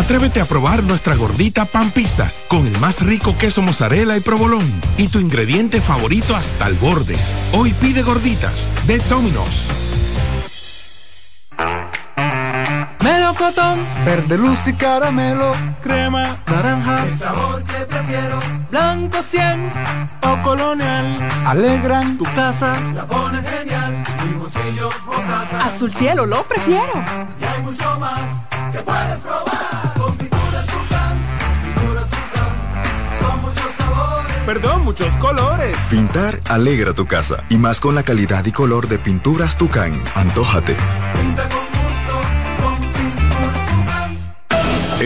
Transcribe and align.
Atrévete 0.00 0.40
a 0.40 0.46
probar 0.46 0.82
nuestra 0.82 1.14
gordita 1.14 1.66
pan 1.66 1.90
pizza 1.90 2.26
con 2.48 2.66
el 2.66 2.76
más 2.80 3.02
rico 3.02 3.36
queso 3.36 3.60
mozzarella 3.60 4.16
y 4.16 4.20
provolón 4.20 4.64
y 4.96 5.08
tu 5.08 5.20
ingrediente 5.20 5.82
favorito 5.82 6.34
hasta 6.34 6.68
el 6.68 6.74
borde. 6.76 7.18
Hoy 7.52 7.74
pide 7.74 8.00
gorditas 8.00 8.70
de 8.86 8.98
Domino's. 9.10 9.66
Melocotón, 13.04 13.78
verde 14.06 14.38
luz 14.38 14.66
y 14.68 14.72
caramelo, 14.72 15.52
crema, 15.82 16.34
naranja, 16.46 17.04
el 17.06 17.18
sabor 17.18 17.62
que 17.64 17.84
prefiero, 17.84 18.38
blanco 18.70 19.22
100 19.22 19.72
o 20.22 20.42
colonial, 20.42 21.18
alegran 21.44 22.16
tu 22.16 22.24
casa, 22.24 22.72
la 22.94 23.06
pone 23.06 23.42
genial, 23.42 24.02
mi 24.26 24.38
bolsillo 24.38 24.88
mostaza, 25.06 25.64
azul 25.64 25.92
cielo 25.92 26.24
lo 26.24 26.42
prefiero, 26.44 27.04
y 27.38 27.44
hay 27.44 27.62
mucho 27.62 27.98
más 27.98 28.20
que 28.72 28.78
puedes 28.78 29.18
probar, 29.20 29.59
perdón, 34.54 34.82
muchos 34.82 35.14
colores. 35.18 35.76
Pintar 35.90 36.40
alegra 36.48 36.92
tu 36.92 37.06
casa, 37.06 37.44
y 37.48 37.56
más 37.56 37.78
con 37.78 37.94
la 37.94 38.02
calidad 38.02 38.44
y 38.44 38.50
color 38.50 38.88
de 38.88 38.98
pinturas 38.98 39.56
Tucán, 39.56 40.02
antójate. 40.16 40.74
Pinta 41.14 41.48
con 41.48 41.60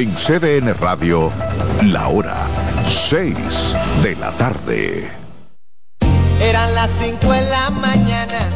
En 0.00 0.14
CDN 0.14 0.72
Radio, 0.80 1.30
la 1.82 2.08
hora 2.08 2.38
6 3.10 3.36
de 4.02 4.16
la 4.16 4.30
tarde. 4.38 5.10
Eran 6.40 6.74
las 6.74 6.90
5 7.02 7.30
de 7.30 7.42
la 7.42 7.68
mañana, 7.68 8.48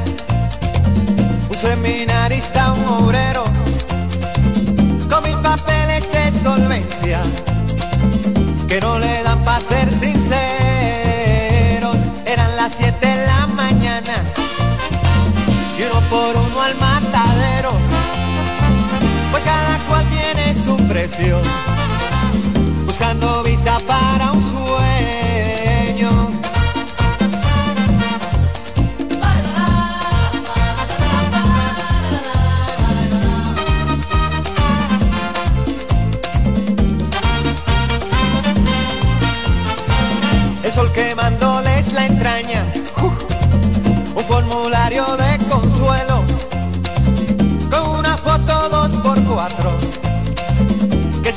un 1.50 1.54
seminarista, 1.54 2.72
un 2.72 2.86
obrero, 2.86 3.44
con 5.10 5.22
mil 5.22 5.36
papeles 5.42 6.10
de 6.10 6.32
solvencia, 6.32 7.20
que 8.66 8.80
no 8.80 8.98
le 8.98 9.22
dan 9.22 9.44
para 9.44 9.60
ser 9.60 9.87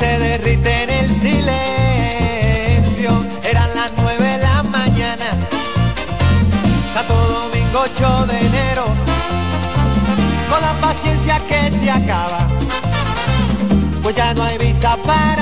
se 0.01 0.17
derrite 0.17 0.83
en 0.83 0.89
el 0.89 1.09
silencio. 1.21 3.11
Eran 3.43 3.69
las 3.75 3.91
nueve 3.97 4.25
de 4.25 4.37
la 4.39 4.63
mañana, 4.63 5.25
Santo 6.91 7.13
Domingo 7.13 7.81
8 7.83 8.25
de 8.25 8.39
enero, 8.39 8.85
con 10.49 10.59
la 10.59 10.73
paciencia 10.81 11.39
que 11.47 11.69
se 11.69 11.91
acaba, 11.91 12.47
pues 14.01 14.15
ya 14.15 14.33
no 14.33 14.41
hay 14.41 14.57
visa 14.57 14.97
para 15.05 15.40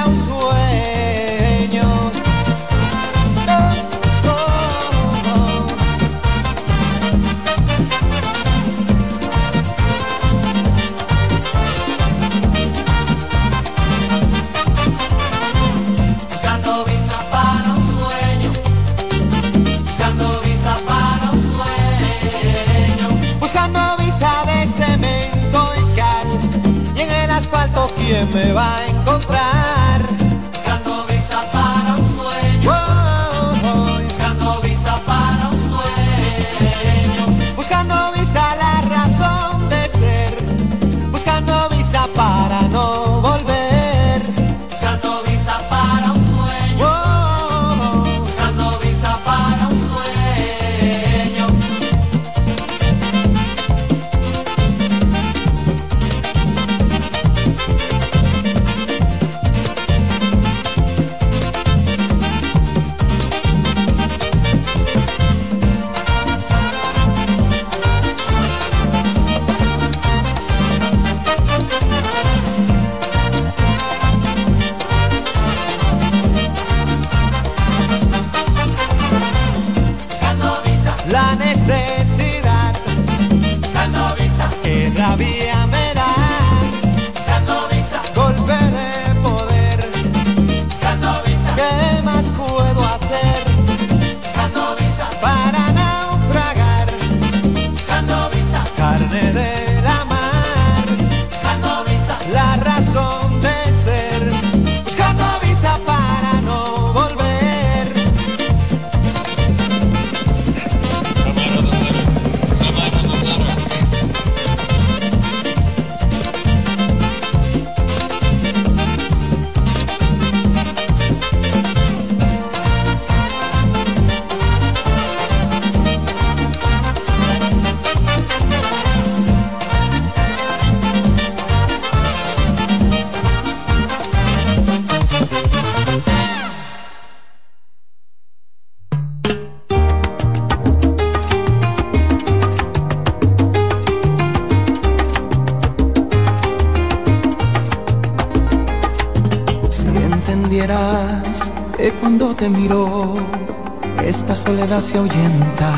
se 154.70 155.00
ahuyenta. 155.00 155.74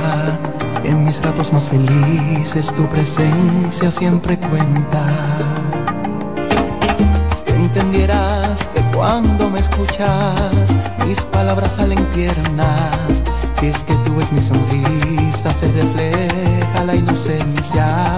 En 0.83 1.05
mis 1.05 1.21
ratos 1.23 1.53
más 1.53 1.69
felices 1.69 2.67
tu 2.75 2.85
presencia 2.87 3.89
siempre 3.89 4.37
cuenta. 4.37 5.05
Si 7.33 7.53
entendieras 7.53 8.67
que 8.73 8.81
cuando 8.93 9.49
me 9.49 9.59
escuchas, 9.59 10.75
mis 11.07 11.21
palabras 11.21 11.75
salen 11.75 12.03
tiernas. 12.07 13.23
Si 13.57 13.67
es 13.67 13.81
que 13.83 13.93
tú 14.03 14.13
ves 14.17 14.29
mi 14.33 14.41
sonrisa, 14.41 15.53
se 15.53 15.71
refleja 15.71 16.83
la 16.85 16.93
inocencia. 16.93 18.11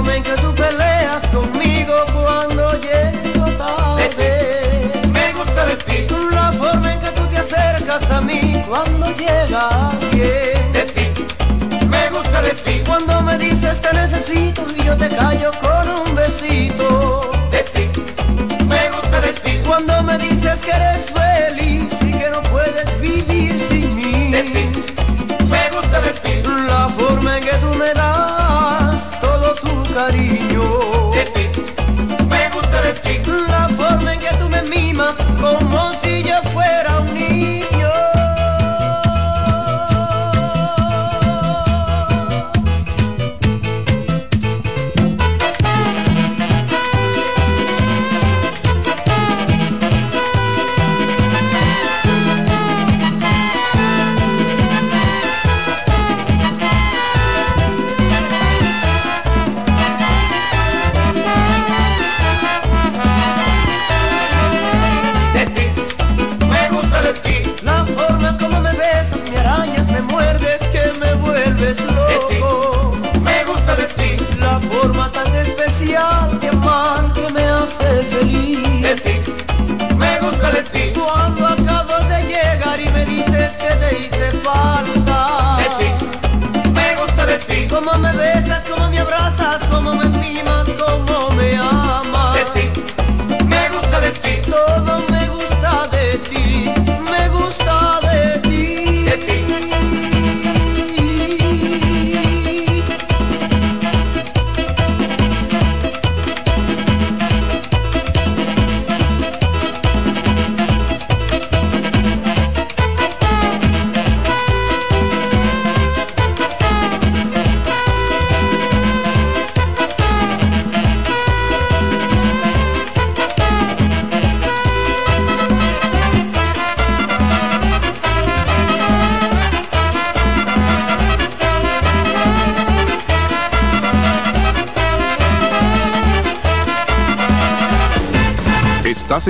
forma 0.00 0.22
que 0.22 0.34
tú 0.40 0.54
peleas 0.54 1.26
conmigo 1.28 1.94
cuando 2.12 2.72
llego 2.80 3.44
tarde. 3.56 4.90
Me 5.12 5.32
gusta 5.32 5.66
de 5.66 5.76
ti. 5.76 6.06
La 6.32 6.52
forma 6.52 6.94
en 6.94 7.00
que 7.00 7.10
tú 7.10 7.26
te 7.26 7.38
acercas 7.38 8.10
a 8.10 8.20
mí 8.20 8.62
cuando 8.66 9.06
llega 9.14 9.90
alguien. 9.90 10.72
De 10.72 10.84
ti. 10.94 11.06
Me 11.88 12.08
gusta 12.10 12.42
de 12.42 12.52
ti. 12.64 12.82
Cuando 12.86 13.20
me 13.22 13.38
dices 13.38 13.80
te 13.80 13.92
necesito 13.92 14.64
y 14.76 14.84
yo 14.84 14.96
te 14.96 15.08
callo 15.08 15.50
con 15.60 15.88
un 16.02 16.14
besito. 16.14 17.29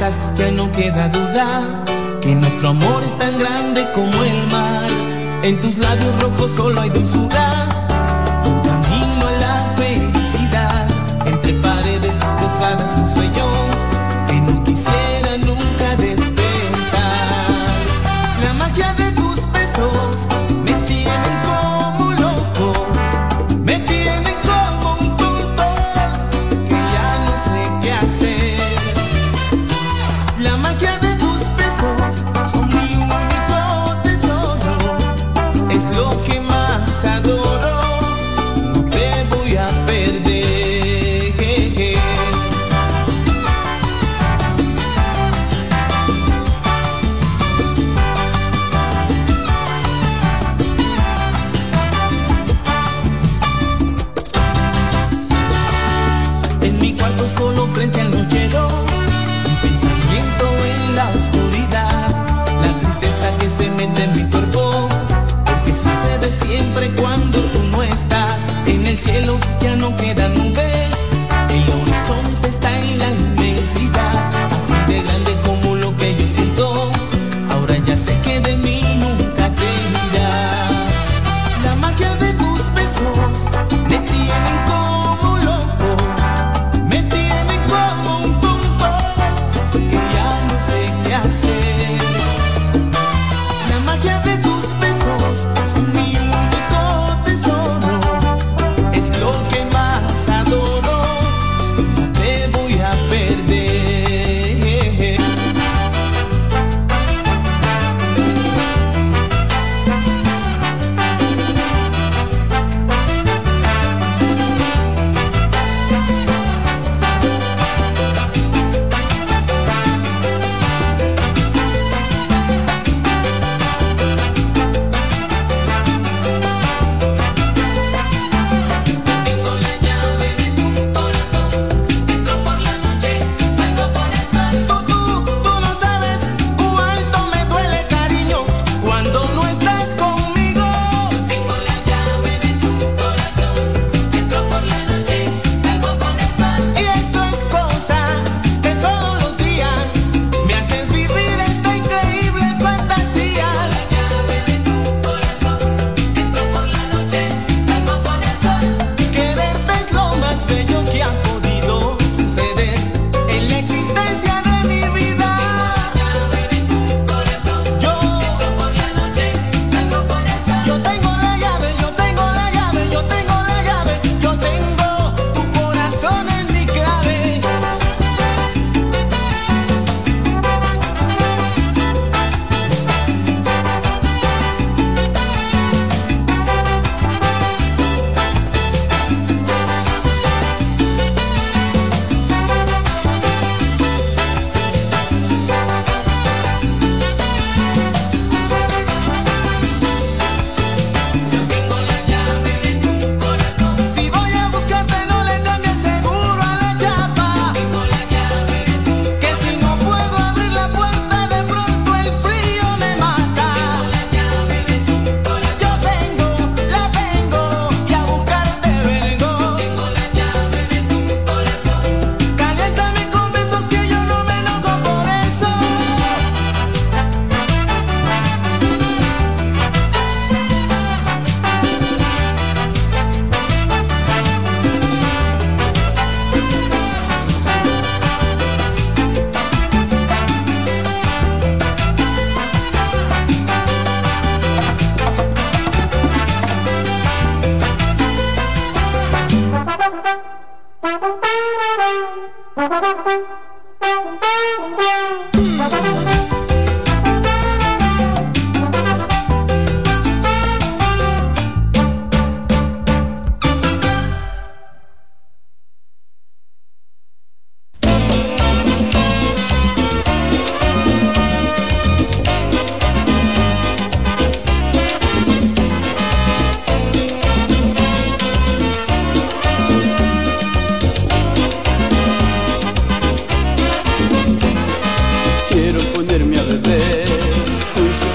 ya 0.00 0.50
no 0.52 0.70
queda 0.70 1.08
duda 1.08 1.84
que 2.20 2.32
nuestro 2.32 2.68
amor 2.68 3.02
es 3.02 3.18
tan 3.18 3.36
grande 3.36 3.84
como 3.96 4.22
el 4.22 4.46
mar. 4.46 4.88
En 5.42 5.60
tus 5.60 5.76
labios 5.78 6.14
rojos 6.22 6.52
solo 6.56 6.80
hay 6.80 6.90
dulzura. 6.90 7.37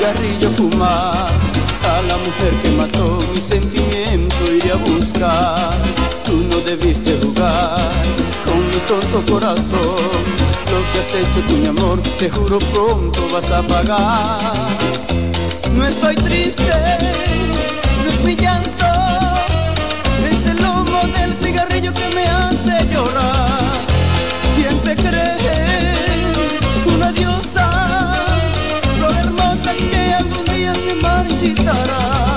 cigarrillo 0.04 0.50
fumar. 0.52 1.32
A 1.84 2.02
la 2.08 2.18
mujer 2.18 2.54
que 2.62 2.70
mató 2.72 3.20
mi 3.34 3.40
sentimiento 3.40 4.36
iré 4.54 4.72
a 4.72 4.76
buscar. 4.76 5.72
Tú 6.26 6.44
no 6.50 6.58
debiste 6.60 7.18
jugar 7.22 7.78
con 8.46 8.60
mi 8.70 8.80
tonto 8.88 9.32
corazón. 9.32 10.12
Lo 10.72 10.80
que 10.92 11.00
has 11.00 11.16
hecho 11.16 11.40
tú 11.48 11.56
mi 11.56 11.68
amor, 11.68 12.02
te 12.20 12.30
juro 12.30 12.60
pronto 12.60 13.20
vas 13.32 13.50
a 13.52 13.62
pagar. 13.62 14.68
No 15.76 15.86
estoy 15.86 16.16
triste, 16.16 16.74
no 18.04 18.10
es 18.10 18.20
mi 18.26 18.36
llanto. 18.36 18.92
Es 20.32 20.46
el 20.52 20.60
humo 20.66 21.02
del 21.18 21.34
cigarrillo 21.36 21.94
que 21.94 22.08
me 22.16 22.26
hace 22.28 22.88
llorar. 22.94 23.74
¿Quién 24.56 24.78
te 24.80 24.96
cree? 24.96 25.36
Una 26.96 27.12
diosa 27.12 27.93
algún 30.74 30.86
día 30.86 30.94
se 30.94 30.96
marchitará. 30.96 32.24
No 32.28 32.33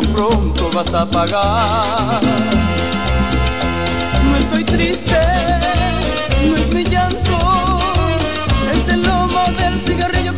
pronto 0.00 0.70
vas 0.72 0.94
a 0.94 1.04
pagar. 1.04 2.20
No 4.24 4.36
estoy 4.36 4.64
triste, 4.64 5.18
no 6.48 6.56
es 6.56 6.74
mi 6.74 6.84
llanto, 6.84 7.38
es 8.72 8.88
el 8.88 9.00
humo 9.00 9.42
del 9.58 9.78
cigarrillo 9.80 10.31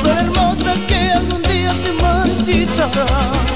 flor 0.00 0.18
hermosa 0.18 0.74
que 0.88 1.10
algún 1.12 1.42
día 1.42 1.72
se 1.72 1.92
marchitará. 2.02 3.55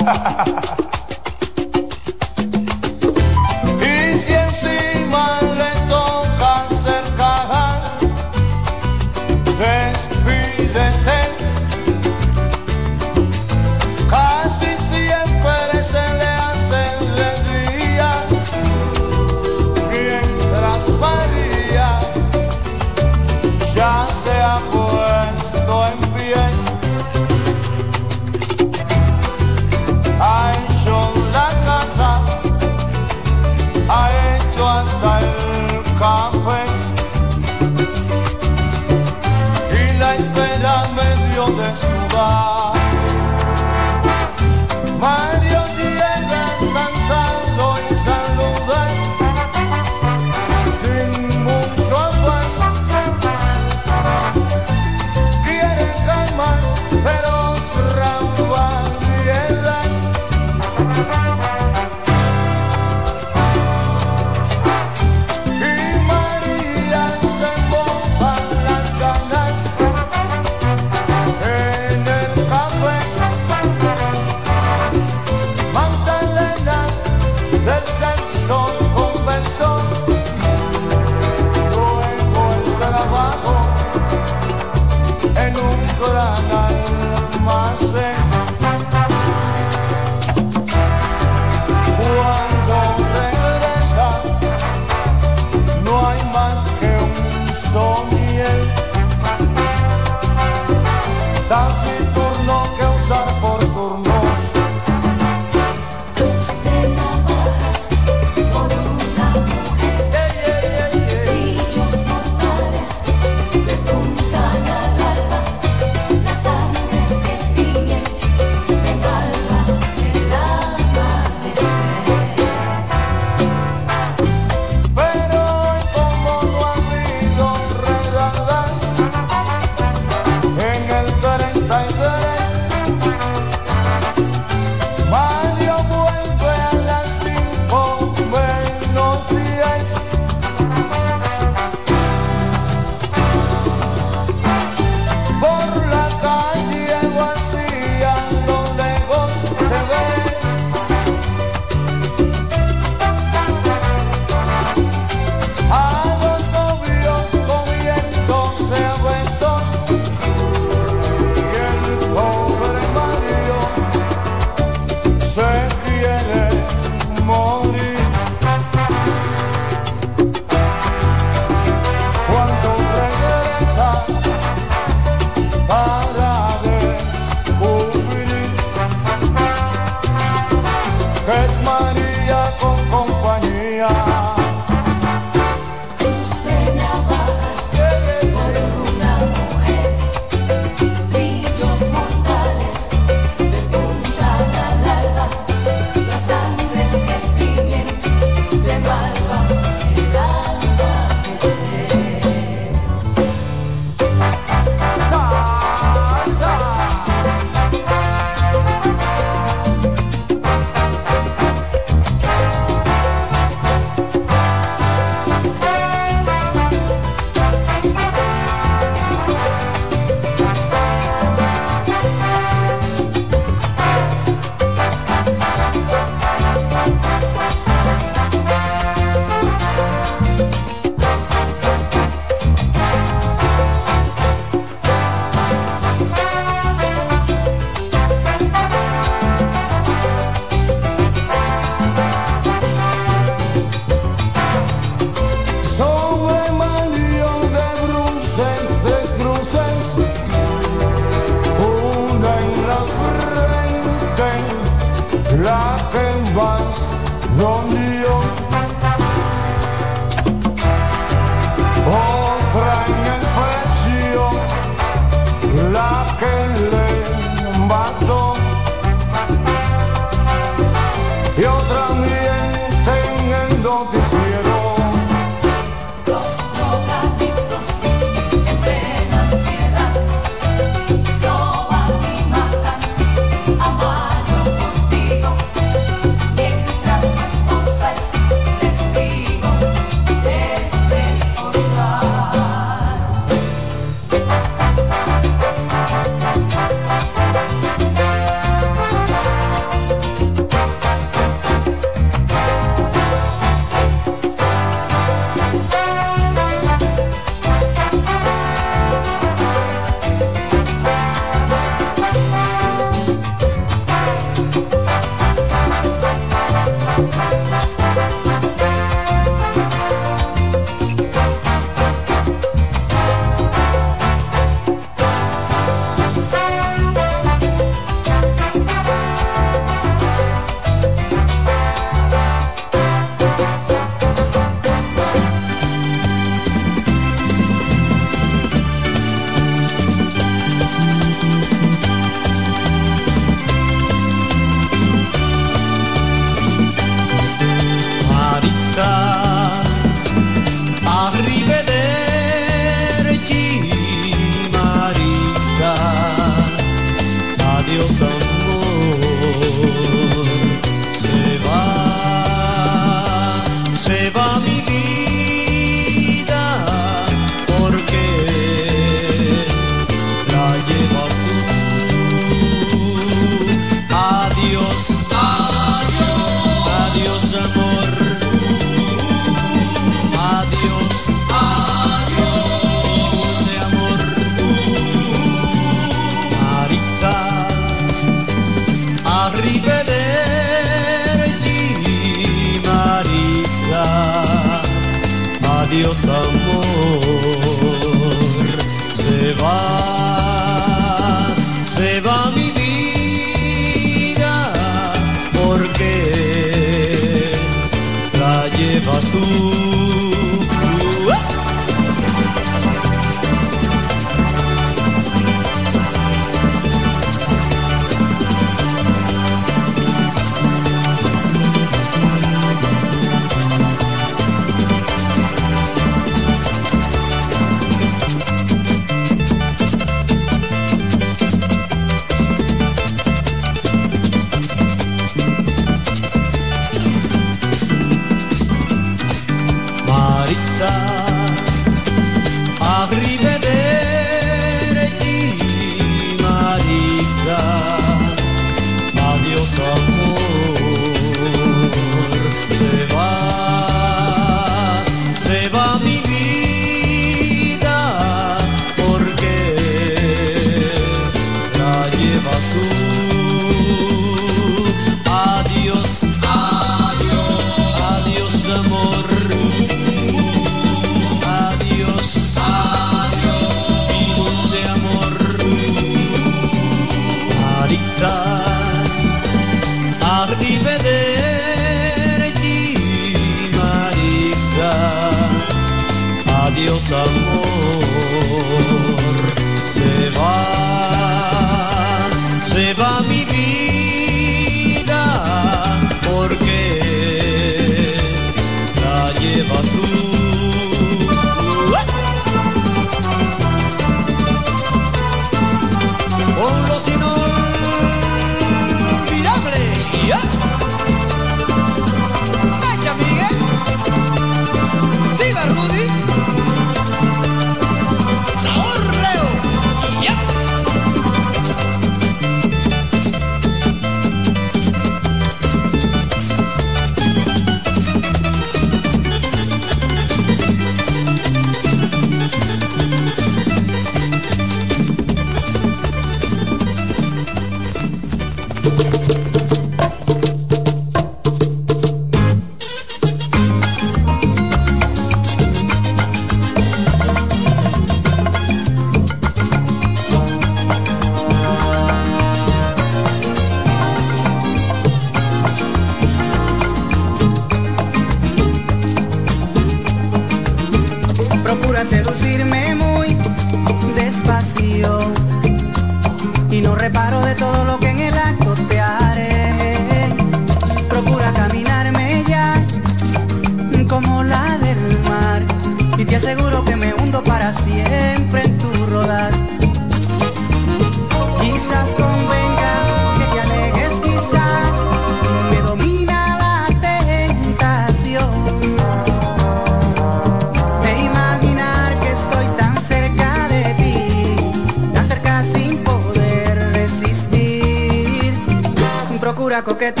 Procura 599.71 600.00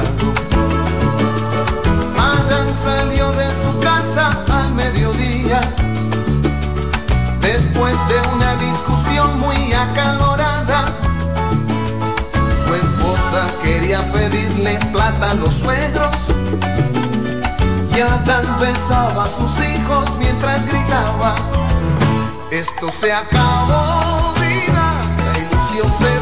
Durmiendo 0.00 0.82
a 0.82 1.06
su 1.06 1.12
lado. 1.12 1.82
Adán 2.18 2.68
salió 2.82 3.32
de 3.32 3.48
su 3.62 3.80
casa 3.80 4.44
al 4.50 4.74
mediodía, 4.74 5.60
después 7.40 7.94
de 8.08 8.18
una 8.34 8.56
discusión 8.56 9.40
muy 9.40 9.72
acalorada. 9.72 10.92
Su 12.64 12.74
esposa 12.74 13.46
quería 13.62 14.00
pedirle 14.12 14.78
plata 14.92 15.30
a 15.32 15.34
los 15.34 15.54
suegros 15.54 16.16
y 17.94 18.00
Adán 18.00 18.46
besaba 18.60 19.24
a 19.24 19.28
sus 19.28 19.52
hijos 19.58 20.16
mientras 20.18 20.66
gritaba 20.66 21.34
Esto 22.50 22.90
se 22.90 23.12
acabó 23.12 24.32
vida, 24.40 24.94
la 25.18 25.38
ilusión 25.38 25.92
se 25.98 26.21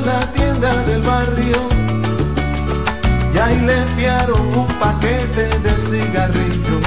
la 0.00 0.20
tienda 0.32 0.82
del 0.84 1.00
barrio 1.02 1.56
y 3.34 3.38
ahí 3.38 3.60
le 3.60 3.78
enviaron 3.82 4.40
un 4.54 4.66
paquete 4.78 5.48
de 5.60 5.70
cigarrillos. 5.88 6.86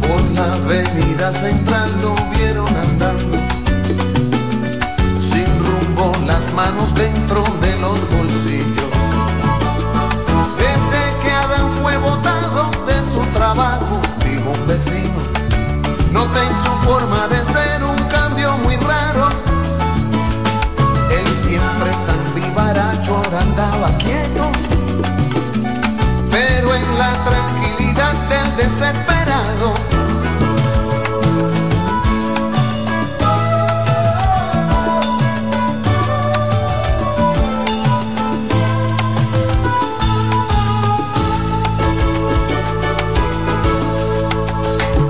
Por 0.00 0.22
la 0.34 0.54
avenida 0.54 1.32
central 1.32 1.90
lo 2.02 2.14
vieron 2.36 2.68
andando, 2.68 3.38
sin 5.20 5.46
rumbo, 5.64 6.12
las 6.26 6.52
manos 6.52 6.94
dentro 6.94 7.42
de 7.60 7.76
los 7.78 7.98
bolsillos. 8.10 8.92
Desde 10.58 11.00
que 11.22 11.30
Adán 11.32 11.68
fue 11.82 11.96
botado 11.96 12.70
de 12.86 12.96
su 13.12 13.20
trabajo, 13.32 14.00
dijo 14.24 14.50
un 14.50 14.66
vecino, 14.66 15.20
noté 16.12 16.40
en 16.40 16.56
su 16.62 16.70
forma 16.86 17.28
de 17.28 17.53
andaba 23.44 23.88
quieto, 23.98 24.50
pero 26.30 26.74
en 26.74 26.98
la 26.98 27.12
tranquilidad 27.28 28.14
del 28.30 28.56
desesperado. 28.56 29.74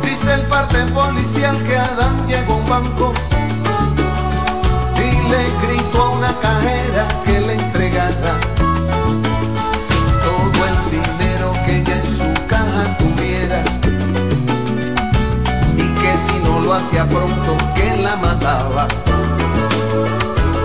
Dice 0.02 0.34
el 0.34 0.42
parte 0.46 0.84
policial 0.92 1.56
que 1.64 1.76
Adán 1.78 2.26
llegó 2.26 2.54
a 2.54 2.56
un 2.56 2.68
banco 2.68 3.14
y 4.96 5.28
le 5.30 5.42
gritó 5.66 6.02
a 6.02 6.10
una 6.10 6.32
cajera 6.40 7.23
todo 10.24 10.60
el 10.68 10.90
dinero 10.90 11.52
que 11.64 11.78
ella 11.78 11.96
en 11.96 12.16
su 12.16 12.46
caja 12.46 12.96
tuviera 12.98 13.62
y 15.76 15.86
que 16.00 16.12
si 16.26 16.38
no 16.44 16.60
lo 16.60 16.74
hacía 16.74 17.06
pronto 17.08 17.56
que 17.74 17.96
la 18.02 18.16
mataba. 18.16 18.88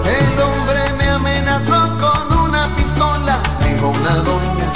El 0.05 0.41
hombre 0.41 0.81
me 0.97 1.09
amenazó 1.09 1.97
con 1.97 2.49
una 2.49 2.75
pistola, 2.75 3.39
dijo 3.63 3.87
una 3.89 4.15
doña, 4.15 4.73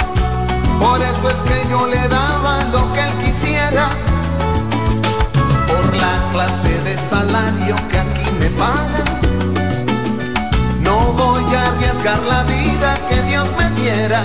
por 0.80 1.02
eso 1.02 1.28
es 1.28 1.36
que 1.48 1.68
yo 1.68 1.86
le 1.86 2.08
daba 2.08 2.64
lo 2.72 2.92
que 2.94 3.00
él 3.00 3.12
quisiera 3.24 3.88
por 5.68 5.94
la 5.96 6.14
clase 6.32 6.78
de 6.82 6.96
salario 7.10 7.76
que 7.90 7.98
aquí 7.98 8.30
me 8.40 8.48
pagan. 8.50 9.13
Voy 11.46 11.54
a 11.54 11.68
arriesgar 11.68 12.22
la 12.24 12.42
vida 12.44 12.96
que 13.08 13.22
Dios 13.22 13.48
me 13.58 13.70
diera. 13.80 14.22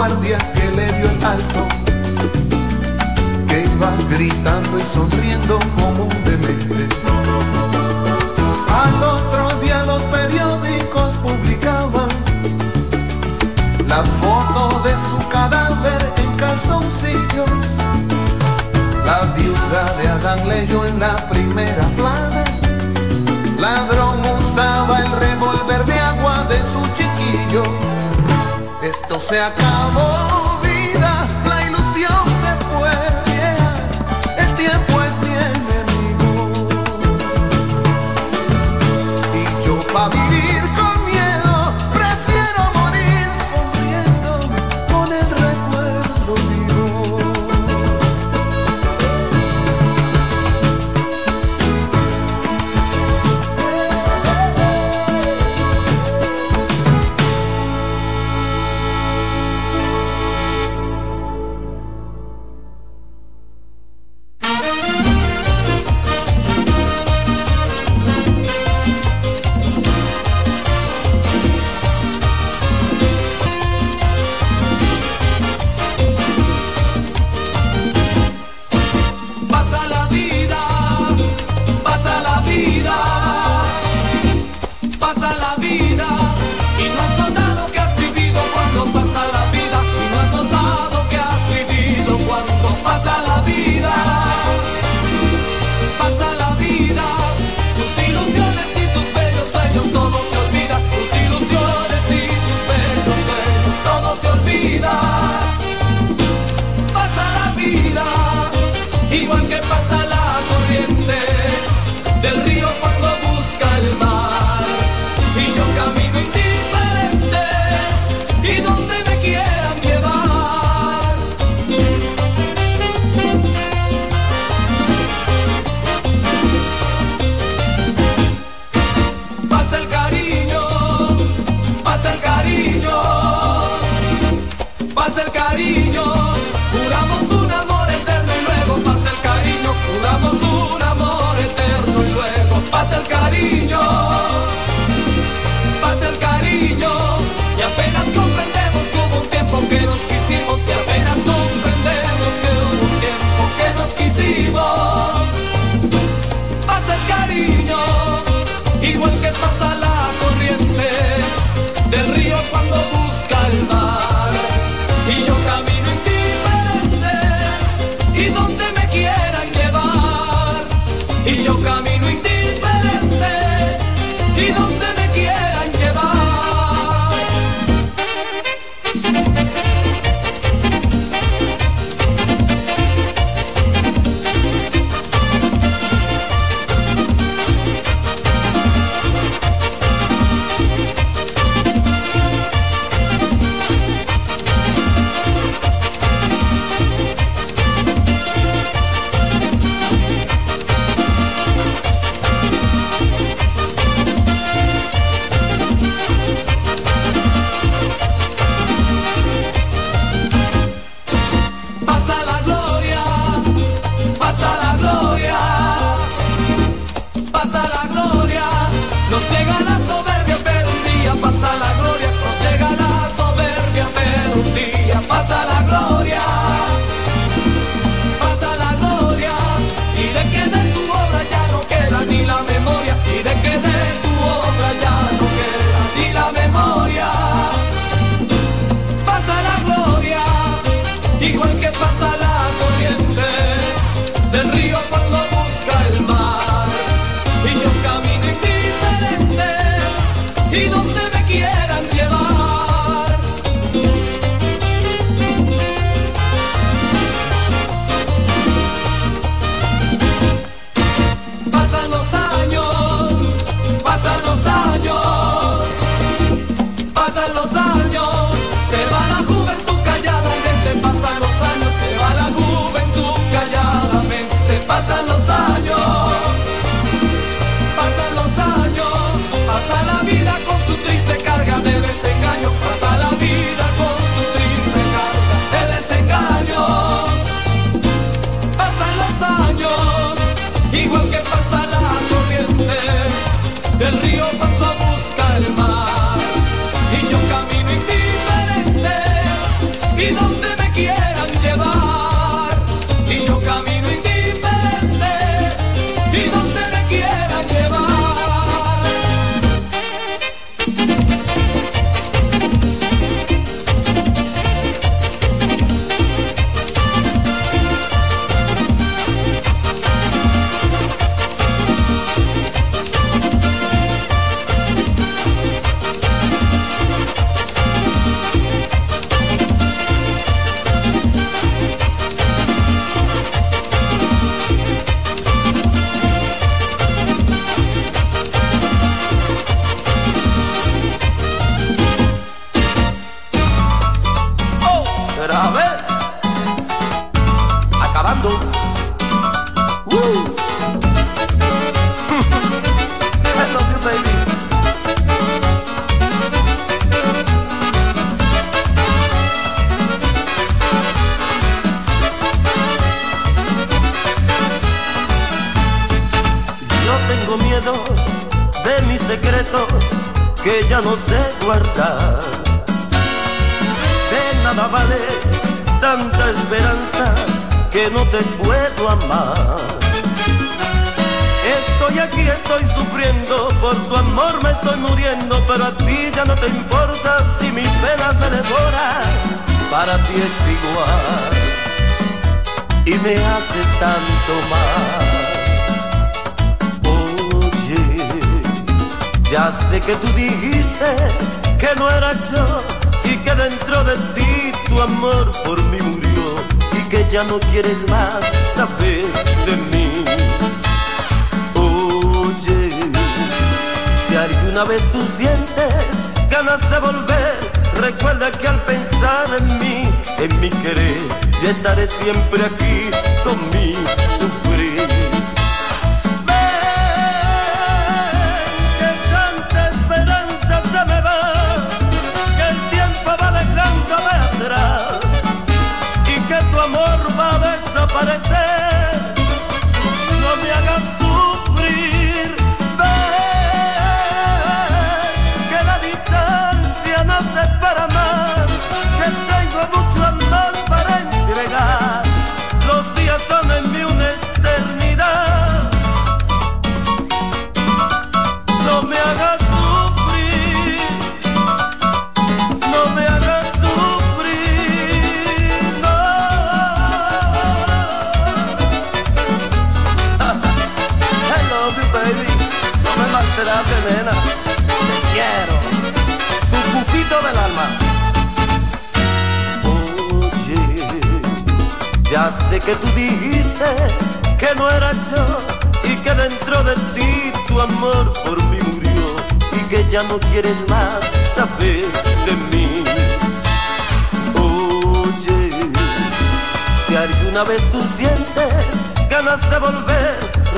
Guardia 0.00 0.38
que 0.54 0.66
le 0.70 0.86
dio 0.94 1.10
el 1.10 1.22
alto 1.22 1.60
que 3.46 3.64
iba 3.74 3.90
gritando 4.08 4.78
y 4.78 4.84
sonriendo 4.94 5.58
como 5.76 6.04
un 6.04 6.24
demente. 6.24 6.88
Al 8.82 8.96
otro 9.16 9.60
día 9.60 9.84
los 9.84 10.02
periódicos 10.04 11.10
publicaban 11.16 12.08
la 13.86 14.02
foto 14.22 14.80
de 14.86 14.94
su 15.08 15.18
cadáver 15.28 16.00
en 16.16 16.30
calzoncillos. 16.36 17.60
La 19.04 19.18
viuda 19.36 19.82
de 19.98 20.08
Adán 20.08 20.48
leyó 20.48 20.86
en 20.86 20.98
la 20.98 21.14
primera 21.28 21.84
plana. 21.98 22.44
Ladrón 23.58 24.20
usaba 24.38 25.00
el 25.00 25.12
revólver 25.26 25.84
de 25.84 25.98
agua 25.98 26.46
de 26.48 26.58
su 26.72 26.82
chiquillo. 26.96 27.89
Se 29.20 29.38
acabó, 29.38 30.49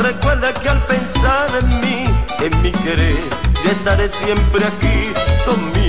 recuerda 0.02 0.52
que 0.54 0.68
al 0.68 0.78
pensar 0.86 1.48
en 1.60 1.80
mí, 1.80 2.04
en 2.40 2.62
mi 2.62 2.72
querer, 2.72 3.18
yo 3.64 3.70
estaré 3.70 4.08
siempre 4.08 4.64
aquí 4.64 5.12
conmigo. 5.44 5.81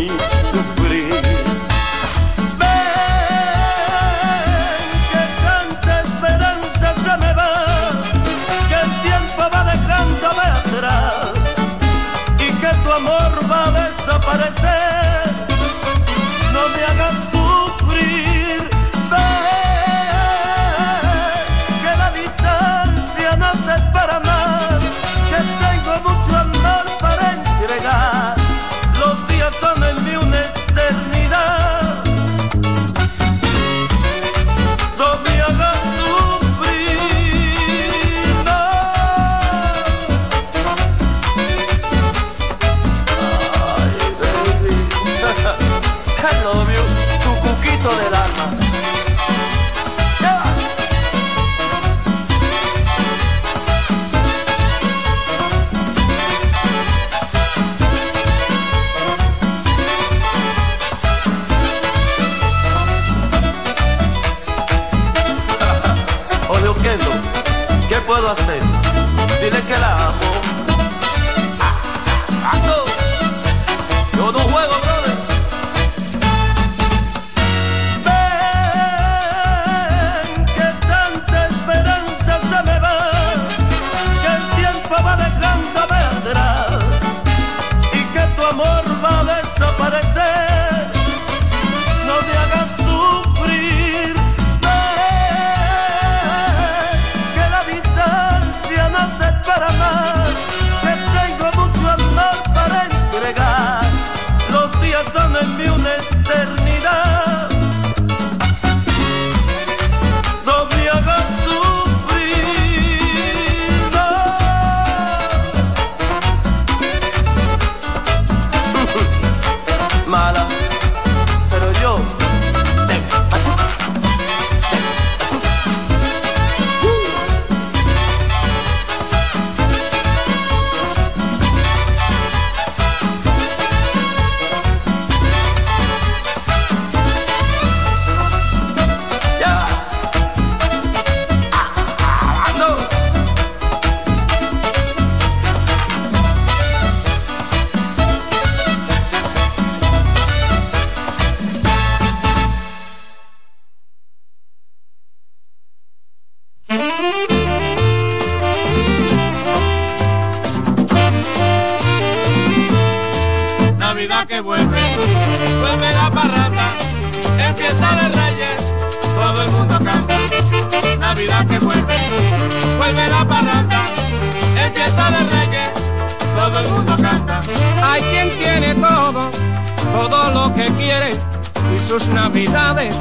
Y 181.76 181.80
sus 181.88 182.08
navidades 182.08 182.96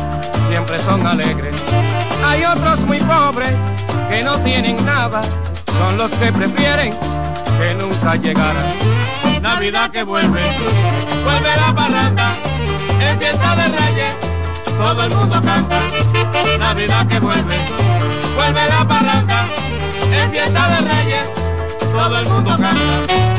siempre 0.48 0.78
son 0.78 1.06
alegres. 1.06 1.54
Hay 2.24 2.44
otros 2.44 2.80
muy 2.80 2.98
pobres 3.00 3.52
que 4.08 4.22
no 4.22 4.38
tienen 4.38 4.84
nada, 4.84 5.22
son 5.78 5.96
los 5.96 6.10
que 6.12 6.32
prefieren 6.32 6.92
que 7.58 7.74
nunca 7.74 8.16
llegara. 8.16 8.64
Navidad 9.40 9.90
que 9.90 10.02
vuelve, 10.02 10.40
vuelve 11.24 11.56
la 11.56 11.74
parranda, 11.74 12.34
en 13.00 13.18
fiesta 13.18 13.56
de 13.56 13.68
reyes, 13.68 14.14
todo 14.78 15.04
el 15.04 15.10
mundo 15.10 15.40
canta. 15.42 15.80
Navidad 16.58 17.06
que 17.08 17.18
vuelve, 17.18 17.56
vuelve 18.36 18.68
la 18.68 18.86
parranda, 18.86 19.44
en 20.12 20.30
fiesta 20.30 20.68
de 20.68 20.88
reyes, 20.88 21.24
todo 21.92 22.18
el 22.18 22.28
mundo 22.28 22.50
canta. 22.50 23.31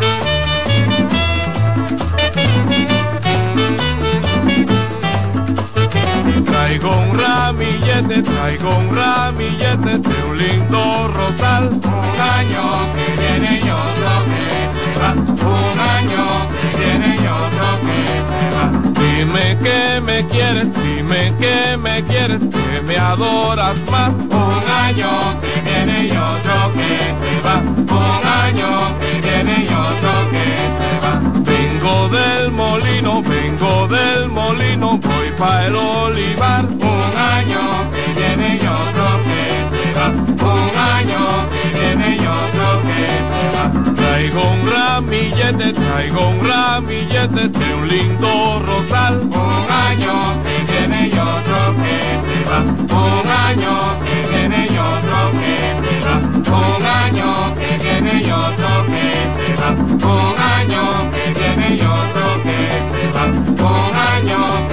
Traigo 6.45 6.89
un 6.89 7.17
ramillete, 7.17 8.21
traigo 8.21 8.69
un 8.77 8.95
ramillete 8.95 9.97
de 9.99 10.23
un 10.29 10.37
lindo 10.37 11.07
rosal. 11.15 11.69
Un 11.69 12.21
año 12.37 12.63
que 12.93 13.05
viene 13.21 13.59
y 13.59 13.69
otro 13.69 14.09
que. 14.25 14.53
Un 15.45 15.79
año 15.79 16.62
Dime 19.25 19.57
que 19.63 20.01
me 20.01 20.27
quieres, 20.27 20.69
dime 20.73 21.33
que 21.39 21.77
me 21.77 22.03
quieres, 22.03 22.41
que 22.41 22.81
me 22.85 22.97
adoras 22.97 23.77
más. 23.89 24.09
Un 24.09 24.63
año 24.85 25.39
que 25.39 25.61
viene 25.61 26.07
y 26.07 26.11
otro 26.11 26.73
que 26.73 26.97
se 27.21 27.39
va. 27.39 27.61
Un 27.61 28.21
año 28.43 28.99
que 28.99 29.21
viene 29.25 29.63
y 29.63 29.67
otro 29.67 30.11
que 30.33 30.45
se 30.77 30.91
va. 31.03 31.13
Vengo 31.39 32.09
del 32.09 32.51
molino, 32.51 33.21
vengo 33.21 33.87
del 33.87 34.27
molino, 34.27 34.97
voy 34.97 35.31
pa' 35.37 35.67
el 35.67 35.75
olivar. 35.77 36.65
Un 36.65 37.11
año 37.15 37.89
que 37.93 38.19
viene 38.19 38.59
y 38.61 38.67
otro 38.67 39.05
que 39.23 39.41
se 39.71 39.83
va. 39.97 40.07
Un 40.09 40.77
año 40.97 41.23
que 41.49 41.79
viene 41.79 42.17
y 42.17 42.22
Traigo 43.95 44.41
un 44.41 44.61
ramillete, 44.71 45.73
traigo 45.73 46.21
un 46.29 46.39
ramillete 46.47 47.47
de 47.49 47.75
un 47.75 47.87
lindo 47.87 48.59
rosal. 48.65 49.15
Un 49.21 49.65
año 49.89 50.15
que 50.43 50.55
viene 50.71 51.07
y 51.07 51.17
otro 51.17 51.59
que 51.81 51.97
se 52.25 52.37
va. 52.49 52.59
Un 52.59 53.27
año 53.47 53.73
que 54.03 54.15
viene 54.29 54.59
y 54.69 54.77
otro 54.77 55.17
que 55.39 55.55
se 55.81 55.95
va. 56.05 56.15
Un 56.61 56.83
año 56.85 57.29
que 57.55 57.69
viene 57.83 58.13
y 58.21 58.31
otro 58.31 58.69
que 58.91 59.05
se 59.35 59.49
va. 59.59 59.69
Un 59.71 60.37
año 60.57 60.83
que 61.13 61.25
viene 61.39 61.67
y 61.75 61.81
otro 61.81 62.25
que 62.43 62.59
se 62.91 63.03
va. 63.15 63.25
Un 63.71 63.93
año 64.13 64.41
que 64.69 64.72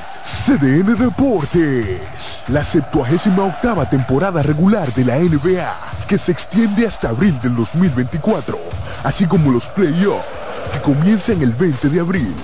CDN 0.23 0.95
Deportes. 0.95 2.41
La 2.47 2.63
78 2.63 3.43
octava 3.43 3.85
temporada 3.89 4.43
regular 4.43 4.91
de 4.93 5.05
la 5.05 5.17
NBA, 5.17 5.73
que 6.07 6.17
se 6.17 6.31
extiende 6.31 6.85
hasta 6.87 7.09
abril 7.09 7.39
del 7.41 7.55
2024, 7.55 8.57
así 9.03 9.25
como 9.25 9.51
los 9.51 9.65
playoffs, 9.69 10.25
que 10.73 10.79
comienzan 10.81 11.41
el 11.41 11.51
20 11.51 11.89
de 11.89 11.99
abril. 11.99 12.35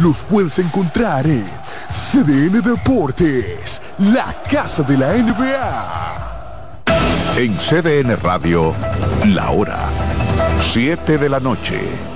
Los 0.00 0.18
puedes 0.18 0.58
encontrar 0.58 1.26
en 1.26 1.44
CDN 1.92 2.62
Deportes, 2.62 3.80
la 3.98 4.34
casa 4.50 4.82
de 4.82 4.96
la 4.96 5.12
NBA. 5.14 6.16
En 7.36 7.56
CDN 7.58 8.16
Radio, 8.22 8.72
la 9.26 9.50
hora 9.50 9.78
7 10.72 11.18
de 11.18 11.28
la 11.28 11.40
noche. 11.40 12.15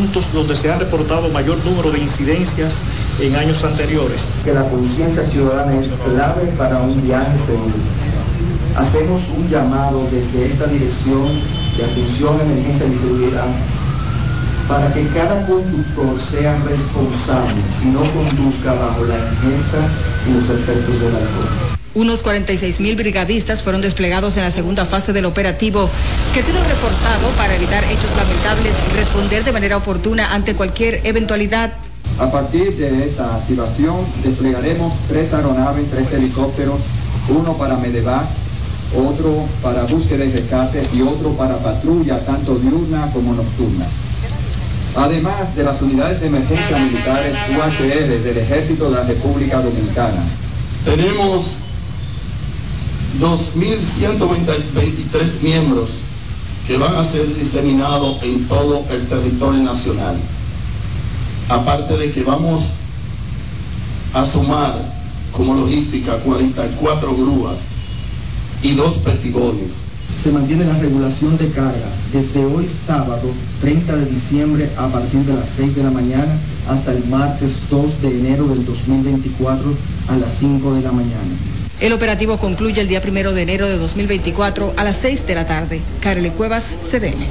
Puntos 0.00 0.32
donde 0.32 0.56
se 0.56 0.70
ha 0.70 0.78
reportado 0.78 1.28
mayor 1.28 1.58
número 1.64 1.90
de 1.90 1.98
incidencias 1.98 2.82
en 3.20 3.36
años 3.36 3.64
anteriores. 3.64 4.26
Que 4.44 4.54
la 4.54 4.66
conciencia 4.68 5.22
ciudadana 5.22 5.78
es 5.78 5.88
clave 5.88 6.46
para 6.56 6.78
un 6.78 7.02
viaje 7.02 7.36
seguro. 7.36 7.74
Hacemos 8.76 9.28
un 9.36 9.46
llamado 9.46 10.06
desde 10.10 10.46
esta 10.46 10.66
dirección 10.68 11.28
de 11.76 11.84
atención, 11.84 12.40
emergencia 12.40 12.86
y 12.86 12.94
seguridad 12.94 13.46
para 14.68 14.90
que 14.92 15.04
cada 15.08 15.44
conductor 15.46 16.18
sea 16.18 16.56
responsable 16.64 17.60
y 17.82 17.88
no 17.88 18.00
conduzca 18.12 18.72
bajo 18.72 19.04
la 19.04 19.16
ingesta 19.16 19.78
y 20.28 20.34
los 20.34 20.48
efectos 20.48 21.00
del 21.00 21.08
alcohol. 21.16 21.69
Unos 21.92 22.22
46 22.22 22.78
mil 22.78 22.94
brigadistas 22.94 23.62
fueron 23.62 23.80
desplegados 23.80 24.36
en 24.36 24.44
la 24.44 24.52
segunda 24.52 24.86
fase 24.86 25.12
del 25.12 25.24
operativo, 25.24 25.90
que 26.32 26.38
ha 26.38 26.42
sido 26.44 26.62
reforzado 26.62 27.28
para 27.36 27.56
evitar 27.56 27.82
hechos 27.82 28.14
lamentables 28.16 28.72
y 28.88 28.96
responder 28.96 29.42
de 29.42 29.50
manera 29.50 29.76
oportuna 29.76 30.32
ante 30.32 30.54
cualquier 30.54 31.00
eventualidad. 31.04 31.72
A 32.20 32.30
partir 32.30 32.76
de 32.76 33.06
esta 33.06 33.34
activación 33.34 33.96
desplegaremos 34.22 34.92
tres 35.08 35.34
aeronaves, 35.34 35.90
tres 35.90 36.12
helicópteros, 36.12 36.78
uno 37.28 37.54
para 37.54 37.76
Medevac, 37.76 38.26
otro 38.96 39.48
para 39.60 39.82
búsqueda 39.82 40.24
y 40.24 40.30
rescate 40.30 40.86
y 40.92 41.02
otro 41.02 41.32
para 41.32 41.56
patrulla 41.58 42.20
tanto 42.24 42.54
diurna 42.54 43.10
como 43.12 43.34
nocturna. 43.34 43.86
Además 44.94 45.56
de 45.56 45.64
las 45.64 45.82
unidades 45.82 46.20
de 46.20 46.28
emergencia 46.28 46.78
militares 46.78 47.36
UHR 47.50 48.22
del 48.22 48.38
Ejército 48.38 48.90
de 48.90 48.96
la 48.96 49.02
República 49.04 49.60
Dominicana. 49.60 50.22
Tenemos 50.84 51.59
2.123 53.18 55.42
miembros 55.42 55.90
que 56.66 56.76
van 56.76 56.94
a 56.94 57.04
ser 57.04 57.34
diseminados 57.34 58.22
en 58.22 58.46
todo 58.46 58.84
el 58.90 59.08
territorio 59.08 59.62
nacional. 59.62 60.16
Aparte 61.48 61.96
de 61.96 62.12
que 62.12 62.22
vamos 62.22 62.74
a 64.14 64.24
sumar 64.24 64.74
como 65.32 65.54
logística 65.54 66.18
44 66.18 67.16
grúas 67.16 67.58
y 68.62 68.74
dos 68.74 68.98
petigones. 68.98 69.90
Se 70.22 70.30
mantiene 70.30 70.64
la 70.64 70.78
regulación 70.78 71.36
de 71.38 71.50
carga 71.50 71.88
desde 72.12 72.44
hoy 72.44 72.68
sábado 72.68 73.30
30 73.62 73.96
de 73.96 74.06
diciembre 74.06 74.70
a 74.76 74.88
partir 74.88 75.20
de 75.20 75.34
las 75.34 75.48
6 75.48 75.76
de 75.76 75.84
la 75.84 75.90
mañana 75.90 76.38
hasta 76.68 76.92
el 76.92 77.04
martes 77.06 77.58
2 77.70 78.02
de 78.02 78.18
enero 78.18 78.46
del 78.46 78.66
2024 78.66 79.74
a 80.08 80.16
las 80.16 80.28
5 80.38 80.74
de 80.74 80.82
la 80.82 80.92
mañana. 80.92 81.49
El 81.80 81.94
operativo 81.94 82.36
concluye 82.36 82.82
el 82.82 82.88
día 82.88 83.00
1 83.02 83.32
de 83.32 83.40
enero 83.40 83.66
de 83.66 83.78
2024 83.78 84.74
a 84.76 84.84
las 84.84 84.98
6 84.98 85.26
de 85.26 85.34
la 85.34 85.46
tarde. 85.46 85.80
Carly 86.00 86.28
Cuevas, 86.28 86.74
CDN. 86.82 87.24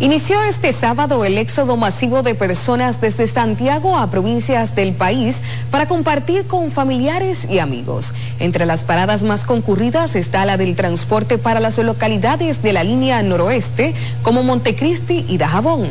Inició 0.00 0.42
este 0.42 0.72
sábado 0.72 1.24
el 1.24 1.38
éxodo 1.38 1.76
masivo 1.76 2.24
de 2.24 2.34
personas 2.34 3.00
desde 3.00 3.28
Santiago 3.28 3.96
a 3.96 4.10
provincias 4.10 4.74
del 4.74 4.94
país 4.94 5.36
para 5.70 5.86
compartir 5.86 6.48
con 6.48 6.72
familiares 6.72 7.46
y 7.48 7.60
amigos. 7.60 8.12
Entre 8.40 8.66
las 8.66 8.84
paradas 8.84 9.22
más 9.22 9.44
concurridas 9.44 10.16
está 10.16 10.44
la 10.44 10.56
del 10.56 10.74
transporte 10.74 11.38
para 11.38 11.60
las 11.60 11.78
localidades 11.78 12.62
de 12.62 12.72
la 12.72 12.82
línea 12.82 13.22
noroeste 13.22 13.94
como 14.22 14.42
Montecristi 14.42 15.24
y 15.28 15.38
Dajabón. 15.38 15.90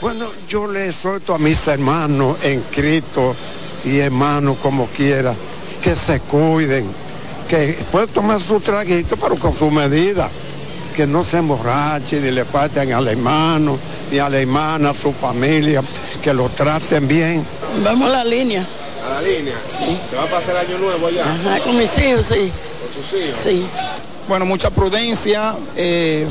Bueno, 0.00 0.24
yo 0.48 0.66
le 0.66 0.88
exhorto 0.88 1.34
a 1.34 1.38
mis 1.38 1.68
hermanos 1.68 2.38
en 2.42 2.62
Cristo 2.72 3.36
y 3.84 3.98
hermanos 3.98 4.56
como 4.62 4.86
quiera 4.86 5.34
que 5.82 5.96
se 5.96 6.20
cuiden, 6.20 6.90
que 7.48 7.76
pueden 7.90 8.08
tomar 8.08 8.40
su 8.40 8.60
traguito 8.60 9.16
pero 9.16 9.36
con 9.36 9.56
su 9.56 9.70
medida 9.70 10.30
que 10.92 11.06
no 11.06 11.24
se 11.24 11.38
emborrachen 11.38 12.22
ni 12.22 12.30
le 12.30 12.44
falten 12.44 12.92
al 12.92 13.08
hermano, 13.08 13.78
ni 14.10 14.18
a 14.18 14.28
la 14.28 14.38
hermana, 14.38 14.90
a 14.90 14.94
su 14.94 15.12
familia, 15.12 15.82
que 16.22 16.32
lo 16.32 16.48
traten 16.50 17.08
bien. 17.08 17.44
Vamos 17.82 18.08
a 18.08 18.12
la 18.12 18.24
línea. 18.24 18.64
¿A 19.04 19.08
la 19.14 19.22
línea? 19.22 19.54
Sí. 19.68 19.98
¿Se 20.10 20.16
va 20.16 20.24
a 20.24 20.30
pasar 20.30 20.56
año 20.56 20.78
nuevo 20.78 21.06
allá? 21.06 21.24
Ajá, 21.24 21.60
con 21.60 21.76
mis 21.76 21.96
hijos, 21.98 22.26
sí. 22.26 22.52
¿Con 22.80 23.02
sus 23.02 23.20
hijos? 23.20 23.38
Sí. 23.42 23.64
Bueno, 24.28 24.44
mucha 24.46 24.70
prudencia, 24.70 25.54
eh, 25.76 26.26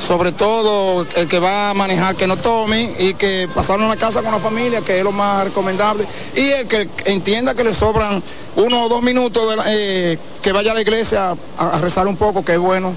sobre 0.00 0.32
todo 0.32 1.06
el 1.16 1.28
que 1.28 1.38
va 1.38 1.70
a 1.70 1.74
manejar 1.74 2.14
que 2.16 2.26
no 2.26 2.36
tome 2.36 2.90
y 2.98 3.14
que 3.14 3.48
pasar 3.54 3.78
una 3.78 3.96
casa 3.96 4.22
con 4.22 4.32
la 4.32 4.38
familia, 4.38 4.80
que 4.80 4.98
es 4.98 5.04
lo 5.04 5.12
más 5.12 5.44
recomendable, 5.44 6.06
y 6.34 6.48
el 6.48 6.66
que 6.66 6.88
entienda 7.04 7.54
que 7.54 7.64
le 7.64 7.74
sobran 7.74 8.22
uno 8.56 8.84
o 8.84 8.88
dos 8.88 9.02
minutos 9.02 9.56
eh, 9.66 10.18
que 10.42 10.52
vaya 10.52 10.72
a 10.72 10.74
la 10.74 10.80
iglesia 10.80 11.34
a, 11.58 11.78
rezar 11.80 12.06
un 12.06 12.16
poco, 12.16 12.44
que 12.44 12.52
es 12.52 12.58
bueno. 12.58 12.92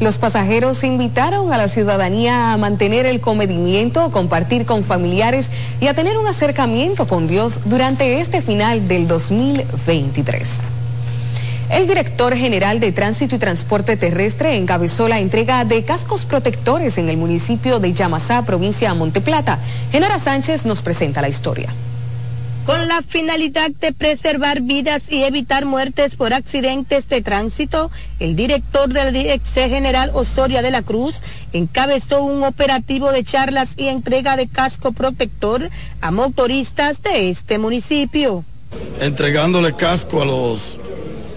Los 0.00 0.18
pasajeros 0.18 0.82
invitaron 0.82 1.52
a 1.52 1.58
la 1.58 1.68
ciudadanía 1.68 2.52
a 2.52 2.56
mantener 2.56 3.06
el 3.06 3.20
comedimiento, 3.20 4.10
compartir 4.10 4.66
con 4.66 4.82
familiares 4.82 5.50
y 5.80 5.86
a 5.86 5.94
tener 5.94 6.18
un 6.18 6.26
acercamiento 6.26 7.06
con 7.06 7.28
Dios 7.28 7.60
durante 7.66 8.20
este 8.20 8.42
final 8.42 8.88
del 8.88 9.06
2023. 9.06 10.81
El 11.72 11.86
director 11.86 12.36
general 12.36 12.80
de 12.80 12.92
Tránsito 12.92 13.36
y 13.36 13.38
Transporte 13.38 13.96
Terrestre 13.96 14.56
encabezó 14.56 15.08
la 15.08 15.20
entrega 15.20 15.64
de 15.64 15.82
cascos 15.84 16.26
protectores 16.26 16.98
en 16.98 17.08
el 17.08 17.16
municipio 17.16 17.78
de 17.80 17.94
Yamasá, 17.94 18.44
provincia 18.44 18.90
de 18.90 18.98
Monteplata. 18.98 19.58
Genara 19.90 20.18
Sánchez 20.18 20.66
nos 20.66 20.82
presenta 20.82 21.22
la 21.22 21.30
historia. 21.30 21.72
Con 22.66 22.88
la 22.88 23.00
finalidad 23.00 23.70
de 23.70 23.92
preservar 23.92 24.60
vidas 24.60 25.04
y 25.08 25.22
evitar 25.22 25.64
muertes 25.64 26.14
por 26.14 26.34
accidentes 26.34 27.08
de 27.08 27.22
tránsito, 27.22 27.90
el 28.20 28.36
director 28.36 28.90
de 28.90 29.04
la 29.04 29.10
Dirección 29.10 29.70
General 29.70 30.10
Osoria 30.12 30.60
de 30.60 30.70
la 30.70 30.82
Cruz 30.82 31.22
encabezó 31.54 32.22
un 32.22 32.44
operativo 32.44 33.12
de 33.12 33.24
charlas 33.24 33.72
y 33.78 33.88
entrega 33.88 34.36
de 34.36 34.46
casco 34.46 34.92
protector 34.92 35.70
a 36.02 36.10
motoristas 36.10 37.02
de 37.02 37.30
este 37.30 37.56
municipio. 37.56 38.44
entregándole 39.00 39.72
casco 39.74 40.22
a 40.22 40.24
los 40.24 40.78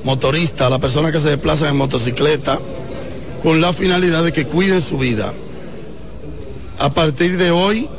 motoristas, 0.05 0.67
a 0.67 0.69
las 0.69 0.79
personas 0.79 1.11
que 1.11 1.19
se 1.19 1.29
desplazan 1.29 1.69
en 1.69 1.77
motocicleta, 1.77 2.59
con 3.43 3.59
la 3.59 3.73
finalidad 3.73 4.23
de 4.23 4.31
que 4.31 4.45
cuiden 4.45 4.81
su 4.81 4.97
vida. 4.99 5.33
A 6.79 6.91
partir 6.91 7.37
de 7.37 7.51
hoy, 7.51 7.89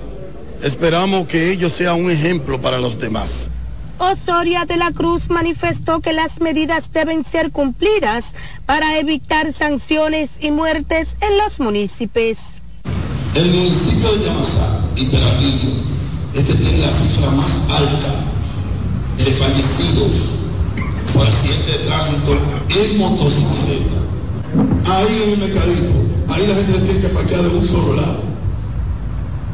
esperamos 0.63 1.27
que 1.27 1.53
ellos 1.53 1.73
sean 1.73 2.03
un 2.03 2.11
ejemplo 2.11 2.63
para 2.63 2.79
los 2.79 2.99
demás. 2.99 3.51
Osoria 3.99 4.67
de 4.67 4.77
la 4.77 4.93
Cruz 4.93 5.31
manifestó 5.31 6.01
que 6.01 6.13
las 6.13 6.41
medidas 6.41 6.93
deben 6.93 7.25
ser 7.25 7.51
cumplidas 7.51 8.35
para 8.67 8.99
evitar 8.99 9.53
sanciones 9.53 10.31
y 10.39 10.51
muertes 10.51 11.17
en 11.21 11.39
los 11.39 11.59
municipios. 11.59 12.39
El 13.35 13.47
municipio 13.51 14.13
de 14.13 14.25
Yamasá 14.27 14.81
y 14.97 15.07
Peralillo 15.07 15.71
es 16.35 16.45
que 16.45 16.55
tiene 16.55 16.79
la 16.79 16.89
cifra 16.89 17.31
más 17.31 17.51
alta 17.71 18.15
de 19.19 19.31
fallecidos 19.33 20.46
por 21.13 21.27
accidentes 21.27 21.79
de 21.79 21.87
tránsito 21.87 22.37
en 22.69 22.99
motocicleta. 22.99 23.97
Ahí 24.91 25.23
en 25.25 25.33
el 25.33 25.39
mercadito, 25.39 25.93
ahí 26.29 26.47
la 26.47 26.55
gente 26.55 26.73
se 26.73 26.81
tiene 26.81 27.01
que 27.01 27.09
parquear 27.09 27.43
de 27.43 27.49
un 27.49 27.65
solo 27.65 27.97
lado. 27.97 28.21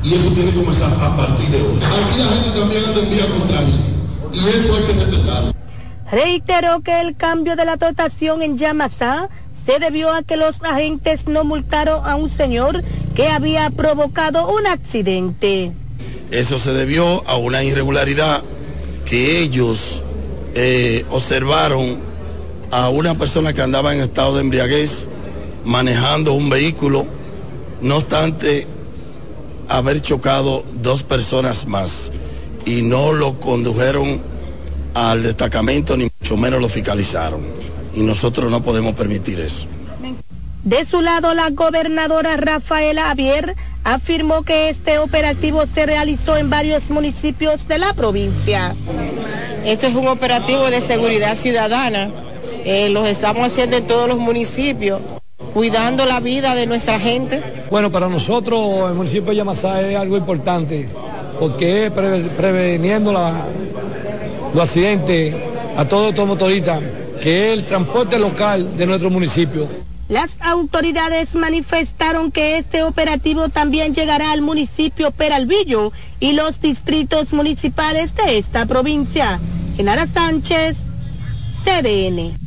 Y 0.03 0.15
eso 0.15 0.31
tiene 0.31 0.51
que 0.51 0.59
comenzar 0.59 0.93
a 0.93 1.17
partir 1.17 1.49
de 1.51 1.63
hoy. 1.63 1.77
Aquí 1.77 2.19
la 2.19 2.27
gente 2.27 2.59
también 2.59 2.85
anda 2.85 3.01
en 3.01 3.11
vía 3.11 3.27
contraria. 3.27 3.75
Y 4.33 4.39
eso 4.39 4.77
hay 4.77 4.83
que 4.83 5.05
respetarlo. 5.05 5.53
Reiteró 6.11 6.81
que 6.83 7.01
el 7.01 7.17
cambio 7.17 7.57
de 7.57 7.65
la 7.65 7.77
dotación 7.77 8.43
en 8.43 8.59
Yamasá 8.59 9.31
se 9.65 9.79
debió 9.79 10.13
a 10.13 10.23
que 10.23 10.37
los 10.37 10.63
agentes 10.63 11.29
no 11.29 11.45
multaron 11.45 12.05
a 12.05 12.17
un 12.17 12.29
señor 12.29 12.83
que 13.15 13.29
había 13.29 13.71
provocado 13.71 14.51
un 14.51 14.67
accidente. 14.67 15.73
Eso 16.31 16.59
se 16.59 16.73
debió 16.73 17.27
a 17.29 17.37
una 17.37 17.63
irregularidad 17.63 18.43
que 19.05 19.41
ellos 19.41 20.03
eh, 20.55 21.05
observaron 21.11 21.99
a 22.71 22.89
una 22.89 23.15
persona 23.15 23.53
que 23.53 23.63
andaba 23.63 23.95
en 23.95 24.01
estado 24.01 24.35
de 24.35 24.41
embriaguez 24.41 25.09
manejando 25.65 26.33
un 26.33 26.51
vehículo, 26.51 27.07
no 27.81 27.97
obstante 27.97 28.67
haber 29.69 30.03
chocado 30.03 30.65
dos 30.83 31.03
personas 31.03 31.67
más 31.67 32.13
y 32.65 32.83
no 32.83 33.13
lo 33.13 33.39
condujeron 33.41 34.21
al 34.95 35.23
destacamento 35.23 35.97
ni 35.97 36.05
mucho 36.21 36.37
menos 36.37 36.61
lo 36.61 36.69
fiscalizaron. 36.69 37.41
Y 37.95 38.03
nosotros 38.03 38.51
no 38.51 38.63
podemos 38.63 38.95
permitir 38.95 39.41
eso. 39.41 39.67
De 40.65 40.85
su 40.85 41.01
lado, 41.01 41.35
la 41.35 41.51
gobernadora 41.51 42.37
Rafaela 42.37 43.11
Avier 43.11 43.57
afirmó 43.85 44.43
que 44.45 44.69
este 44.69 44.99
operativo 44.99 45.65
se 45.67 45.87
realizó 45.87 46.37
en 46.37 46.51
varios 46.51 46.89
municipios 46.89 47.67
de 47.67 47.79
la 47.79 47.93
provincia. 47.95 48.77
Esto 49.65 49.87
es 49.87 49.95
un 49.95 50.09
operativo 50.09 50.71
de 50.71 50.81
seguridad 50.81 51.37
ciudadana. 51.37 52.11
Eh, 52.65 52.89
los 52.89 53.07
estamos 53.09 53.47
haciendo 53.47 53.77
en 53.77 53.87
todos 53.87 54.09
los 54.09 54.19
municipios, 54.19 55.01
cuidando 55.55 56.05
la 56.07 56.21
vida 56.21 56.55
de 56.55 56.67
nuestra 56.67 56.99
gente. 56.99 57.43
Bueno, 57.71 57.91
para 57.91 58.09
nosotros 58.09 58.89
el 58.91 58.95
municipio 58.95 59.31
de 59.31 59.37
Yamasá 59.37 59.81
es 59.83 59.97
algo 59.97 60.17
importante 60.17 60.89
porque 61.39 61.87
es 61.87 61.93
preve- 61.93 62.29
preveniendo 62.37 63.13
los 63.13 64.63
accidentes 64.63 65.35
a 65.77 65.85
todos 65.87 66.11
estos 66.11 66.27
motoristas, 66.27 66.81
que 67.21 67.53
es 67.53 67.59
el 67.59 67.65
transporte 67.65 68.19
local 68.19 68.77
de 68.77 68.87
nuestro 68.87 69.11
municipio. 69.11 69.67
Las 70.09 70.37
autoridades 70.41 71.35
manifestaron 71.35 72.33
que 72.33 72.59
este 72.59 72.83
operativo 72.83 73.49
también 73.49 73.95
llegará 73.95 74.33
al 74.33 74.43
municipio 74.43 75.11
Peralvillo 75.11 75.93
y 76.21 76.33
los 76.33 76.61
distritos 76.61 77.33
municipales 77.33 78.15
de 78.15 78.39
esta 78.39 78.67
provincia. 78.67 79.41
Genara 79.77 80.07
Sánchez, 80.07 80.79
CDN. 81.65 82.43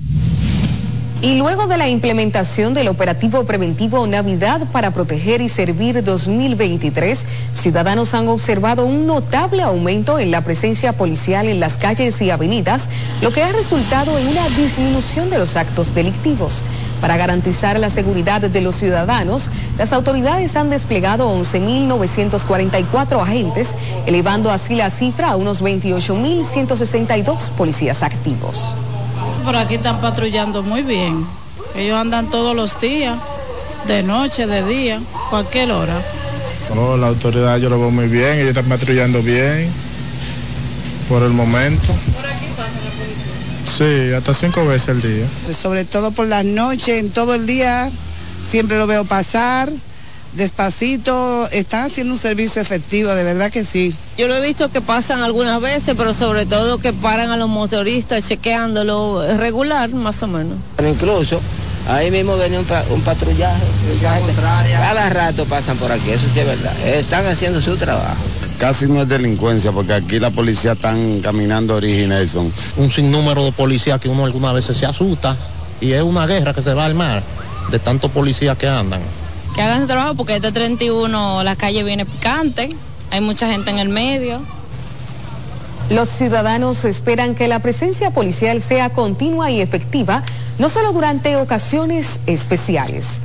Y 1.22 1.40
luego 1.40 1.66
de 1.66 1.78
la 1.78 1.88
implementación 1.88 2.76
del 2.76 2.88
operativo 2.88 3.46
preventivo 3.46 4.06
Navidad 4.06 4.68
para 4.72 4.92
proteger 4.92 5.42
y 5.42 5.50
servir 5.50 6.04
2023, 6.04 7.26
ciudadanos 7.54 8.14
han 8.14 8.28
observado 8.28 8.86
un 8.86 9.08
notable 9.08 9.64
aumento 9.64 10.20
en 10.20 10.30
la 10.30 10.42
presencia 10.42 10.94
policial 10.94 11.48
en 11.48 11.60
las 11.60 11.78
calles 11.78 12.22
y 12.22 12.30
avenidas, 12.30 12.90
lo 13.22 13.32
que 13.32 13.42
ha 13.42 13.52
resultado 13.54 14.20
en 14.20 14.28
una 14.28 14.48
disminución 14.50 15.32
de 15.32 15.40
los 15.40 15.56
actos 15.56 15.96
delictivos. 15.96 16.62
Para 17.06 17.18
garantizar 17.18 17.78
la 17.78 17.92
seguridad 17.92 18.42
de 18.42 18.62
los 18.62 18.74
ciudadanos, 18.78 19.44
las 19.78 19.94
autoridades 19.94 20.56
han 20.56 20.72
desplegado 20.72 21.30
11.944 21.40 23.22
agentes, 23.22 23.76
elevando 24.08 24.50
así 24.50 24.74
la 24.74 24.90
cifra 24.90 25.30
a 25.30 25.36
unos 25.36 25.62
28.162 25.62 27.52
policías 27.52 28.02
activos. 28.02 28.74
Por 29.44 29.56
aquí 29.56 29.76
están 29.76 30.02
patrullando 30.02 30.64
muy 30.64 30.82
bien. 30.82 31.28
Ellos 31.76 31.96
andan 31.96 32.32
todos 32.32 32.56
los 32.56 32.82
días, 32.82 33.20
de 33.86 34.02
noche, 34.02 34.48
de 34.48 34.64
día, 34.64 35.00
cualquier 35.30 35.74
hora. 35.74 36.02
No, 36.74 36.98
la 36.98 37.10
autoridad 37.10 37.60
yo 37.60 37.70
lo 37.70 37.78
veo 37.78 37.92
muy 37.92 38.08
bien, 38.08 38.40
ellos 38.40 38.48
están 38.48 38.66
patrullando 38.66 39.22
bien 39.22 39.70
por 41.08 41.22
el 41.22 41.34
momento. 41.34 41.86
¿Por 41.86 42.26
aquí 42.26 42.48
pasa 42.58 42.72
la 42.84 42.90
policía? 42.98 43.65
Sí, 43.78 44.14
hasta 44.14 44.34
cinco 44.34 44.66
veces 44.66 44.90
al 44.90 45.02
día. 45.02 45.26
Sobre 45.54 45.84
todo 45.86 46.12
por 46.12 46.28
las 46.28 46.46
noches, 46.46 46.90
en 47.00 47.12
todo 47.12 47.34
el 47.36 47.46
día, 47.46 47.90
siempre 48.50 48.78
lo 48.78 48.88
veo 48.88 49.04
pasar, 49.04 49.70
despacito, 50.34 51.48
están 51.52 51.86
haciendo 51.92 52.14
un 52.14 52.20
servicio 52.20 52.62
efectivo, 52.62 53.14
de 53.14 53.24
verdad 53.24 53.52
que 53.52 53.66
sí. 53.66 53.94
Yo 54.18 54.28
lo 54.28 54.36
he 54.36 54.48
visto 54.48 54.70
que 54.70 54.82
pasan 54.82 55.22
algunas 55.24 55.60
veces, 55.62 55.96
pero 55.98 56.14
sobre 56.14 56.46
todo 56.46 56.78
que 56.78 56.94
paran 56.94 57.32
a 57.32 57.38
los 57.38 57.50
motoristas 57.50 58.26
chequeándolo 58.28 59.26
regular, 59.38 59.90
más 59.90 60.22
o 60.24 60.28
menos. 60.28 60.58
Incluso 60.80 61.42
ahí 61.90 62.12
mismo 62.12 62.38
venía 62.38 62.60
un, 62.60 62.66
pa- 62.66 62.84
un 62.90 63.02
patrullaje. 63.02 63.64
Cada 64.80 65.10
rato 65.10 65.46
pasan 65.46 65.78
por 65.78 65.92
aquí, 65.92 66.12
eso 66.12 66.26
sí 66.34 66.40
es 66.40 66.46
verdad. 66.48 66.74
Están 66.86 67.26
haciendo 67.28 67.62
su 67.62 67.76
trabajo. 67.76 68.22
Casi 68.60 68.88
no 68.88 69.02
es 69.02 69.10
delincuencia 69.10 69.72
porque 69.72 69.94
aquí 69.94 70.20
la 70.20 70.32
policía 70.32 70.74
están 70.74 71.20
caminando 71.20 71.80
son. 72.26 72.52
un 72.78 72.90
sinnúmero 72.90 73.44
de 73.44 73.52
policías 73.52 74.00
que 74.00 74.08
uno 74.08 74.26
algunas 74.26 74.54
veces 74.54 74.78
se 74.78 74.86
asusta 74.86 75.36
y 75.82 75.92
es 75.92 76.02
una 76.02 76.26
guerra 76.26 76.54
que 76.54 76.62
se 76.62 76.74
va 76.74 76.84
a 76.84 76.86
armar 76.86 77.22
de 77.70 77.80
tantos 77.80 78.12
policías 78.12 78.58
que 78.58 78.68
andan. 78.68 79.02
Que 79.54 79.62
hagan 79.62 79.82
su 79.82 79.88
trabajo 79.88 80.16
porque 80.16 80.38
este 80.38 80.52
31 80.52 81.44
la 81.44 81.56
calle 81.56 81.84
viene 81.84 82.06
picante, 82.06 82.76
hay 83.12 83.22
mucha 83.22 83.48
gente 83.50 83.72
en 83.72 83.80
el 83.80 83.90
medio. 83.90 84.42
Los 85.90 86.10
ciudadanos 86.10 86.86
esperan 86.86 87.36
que 87.36 87.48
la 87.48 87.60
presencia 87.60 88.12
policial 88.12 88.62
sea 88.62 88.90
continua 88.90 89.52
y 89.52 89.62
efectiva, 89.62 90.24
no 90.60 90.70
solo 90.70 90.94
durante 90.94 91.36
ocasiones 91.36 92.22
especiales. 92.26 93.20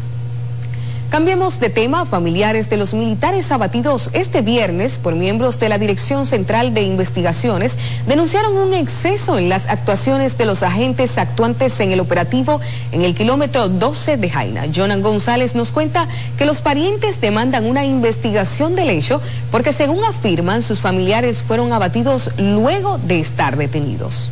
Cambiemos 1.11 1.59
de 1.59 1.71
tema. 1.71 2.07
Familiares 2.07 2.71
de 2.71 2.77
los 2.77 2.95
militares 2.95 3.51
abatidos 3.51 4.11
este 4.13 4.43
viernes 4.43 4.97
por 4.97 5.17
miembros 5.17 5.59
de 5.59 5.69
la 5.69 5.77
Dirección 5.77 6.25
Central 6.25 6.73
de 6.73 6.83
Investigaciones 6.83 7.77
denunciaron 8.07 8.57
un 8.57 8.75
exceso 8.75 9.37
en 9.37 9.49
las 9.49 9.67
actuaciones 9.69 10.39
de 10.39 10.47
los 10.47 10.63
agentes 10.63 11.19
actuantes 11.19 11.81
en 11.81 11.91
el 11.91 11.99
operativo 11.99 12.61
en 12.93 13.03
el 13.03 13.17
kilómetro 13.17 13.69
12 13.69 14.19
de 14.19 14.31
Jaina. 14.31 14.67
Jonan 14.73 15.03
González 15.03 15.57
nos 15.57 15.73
cuenta 15.73 16.07
que 16.39 16.47
los 16.47 16.61
parientes 16.61 17.21
demandan 17.21 17.67
una 17.67 17.85
investigación 17.85 18.77
del 18.77 18.91
hecho 18.91 19.21
porque 19.51 19.73
según 19.73 20.05
afirman 20.05 20.63
sus 20.63 20.81
familiares 20.81 21.43
fueron 21.43 21.73
abatidos 21.73 22.31
luego 22.39 22.99
de 22.99 23.19
estar 23.19 23.57
detenidos. 23.57 24.31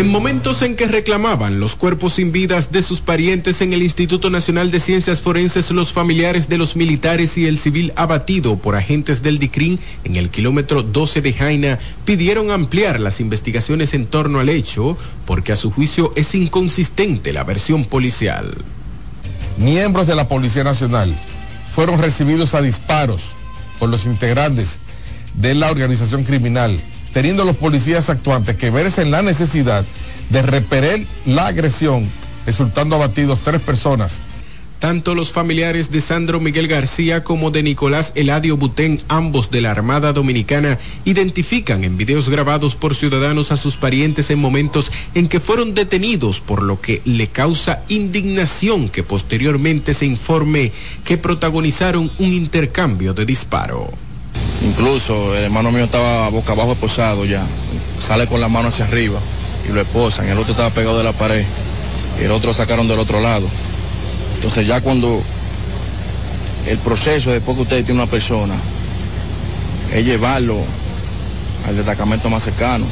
En 0.00 0.08
momentos 0.08 0.62
en 0.62 0.76
que 0.76 0.86
reclamaban 0.86 1.60
los 1.60 1.76
cuerpos 1.76 2.14
sin 2.14 2.32
vidas 2.32 2.72
de 2.72 2.80
sus 2.80 3.02
parientes 3.02 3.60
en 3.60 3.74
el 3.74 3.82
Instituto 3.82 4.30
Nacional 4.30 4.70
de 4.70 4.80
Ciencias 4.80 5.20
Forenses, 5.20 5.70
los 5.72 5.92
familiares 5.92 6.48
de 6.48 6.56
los 6.56 6.74
militares 6.74 7.36
y 7.36 7.44
el 7.44 7.58
civil 7.58 7.92
abatido 7.96 8.56
por 8.56 8.76
agentes 8.76 9.22
del 9.22 9.38
DICRIN 9.38 9.78
en 10.04 10.16
el 10.16 10.30
kilómetro 10.30 10.82
12 10.82 11.20
de 11.20 11.34
Jaina 11.34 11.78
pidieron 12.06 12.50
ampliar 12.50 12.98
las 12.98 13.20
investigaciones 13.20 13.92
en 13.92 14.06
torno 14.06 14.40
al 14.40 14.48
hecho 14.48 14.96
porque 15.26 15.52
a 15.52 15.56
su 15.56 15.70
juicio 15.70 16.14
es 16.16 16.34
inconsistente 16.34 17.34
la 17.34 17.44
versión 17.44 17.84
policial. 17.84 18.56
miembros 19.58 20.06
de 20.06 20.14
la 20.14 20.28
Policía 20.28 20.64
Nacional 20.64 21.14
fueron 21.70 22.00
recibidos 22.00 22.54
a 22.54 22.62
disparos 22.62 23.20
por 23.78 23.90
los 23.90 24.06
integrantes 24.06 24.78
de 25.34 25.54
la 25.54 25.70
organización 25.70 26.24
criminal, 26.24 26.80
teniendo 27.12 27.44
los 27.44 27.56
policías 27.56 28.10
actuantes 28.10 28.56
que 28.56 28.70
verse 28.70 29.02
en 29.02 29.10
la 29.10 29.22
necesidad 29.22 29.84
de 30.30 30.42
repeler 30.42 31.04
la 31.26 31.46
agresión, 31.46 32.08
resultando 32.46 32.96
abatidos 32.96 33.38
tres 33.44 33.60
personas 33.60 34.20
Tanto 34.80 35.14
los 35.14 35.30
familiares 35.30 35.92
de 35.92 36.00
Sandro 36.00 36.40
Miguel 36.40 36.66
García 36.66 37.22
como 37.22 37.50
de 37.50 37.62
Nicolás 37.62 38.12
Eladio 38.14 38.56
Butén, 38.56 39.02
ambos 39.08 39.50
de 39.50 39.60
la 39.60 39.72
Armada 39.72 40.14
Dominicana, 40.14 40.78
identifican 41.04 41.84
en 41.84 41.98
videos 41.98 42.30
grabados 42.30 42.76
por 42.76 42.94
ciudadanos 42.94 43.52
a 43.52 43.58
sus 43.58 43.76
parientes 43.76 44.30
en 44.30 44.38
momentos 44.38 44.90
en 45.14 45.28
que 45.28 45.38
fueron 45.38 45.74
detenidos, 45.74 46.40
por 46.40 46.62
lo 46.62 46.80
que 46.80 47.02
le 47.04 47.26
causa 47.26 47.82
indignación 47.88 48.88
que 48.88 49.02
posteriormente 49.02 49.92
se 49.92 50.06
informe 50.06 50.72
que 51.04 51.18
protagonizaron 51.18 52.10
un 52.18 52.32
intercambio 52.32 53.12
de 53.12 53.26
disparo. 53.26 54.09
Incluso 54.62 55.34
el 55.34 55.44
hermano 55.44 55.72
mío 55.72 55.84
estaba 55.84 56.28
boca 56.28 56.52
abajo 56.52 56.72
esposado 56.72 57.24
ya. 57.24 57.46
Sale 57.98 58.26
con 58.26 58.40
la 58.40 58.48
mano 58.48 58.68
hacia 58.68 58.84
arriba 58.84 59.18
y 59.68 59.72
lo 59.72 59.80
esposan. 59.80 60.28
El 60.28 60.38
otro 60.38 60.52
estaba 60.52 60.70
pegado 60.70 60.98
de 60.98 61.04
la 61.04 61.12
pared 61.12 61.44
y 62.20 62.24
el 62.24 62.30
otro 62.30 62.48
lo 62.48 62.54
sacaron 62.54 62.86
del 62.86 62.98
otro 62.98 63.20
lado. 63.20 63.48
Entonces 64.36 64.66
ya 64.66 64.80
cuando 64.80 65.22
el 66.66 66.78
proceso, 66.78 67.30
después 67.30 67.56
que 67.56 67.62
usted 67.62 67.84
tiene 67.84 68.02
una 68.02 68.10
persona, 68.10 68.54
es 69.92 70.04
llevarlo 70.04 70.58
al 71.66 71.76
destacamento 71.76 72.28
más 72.30 72.42
cercano. 72.44 72.84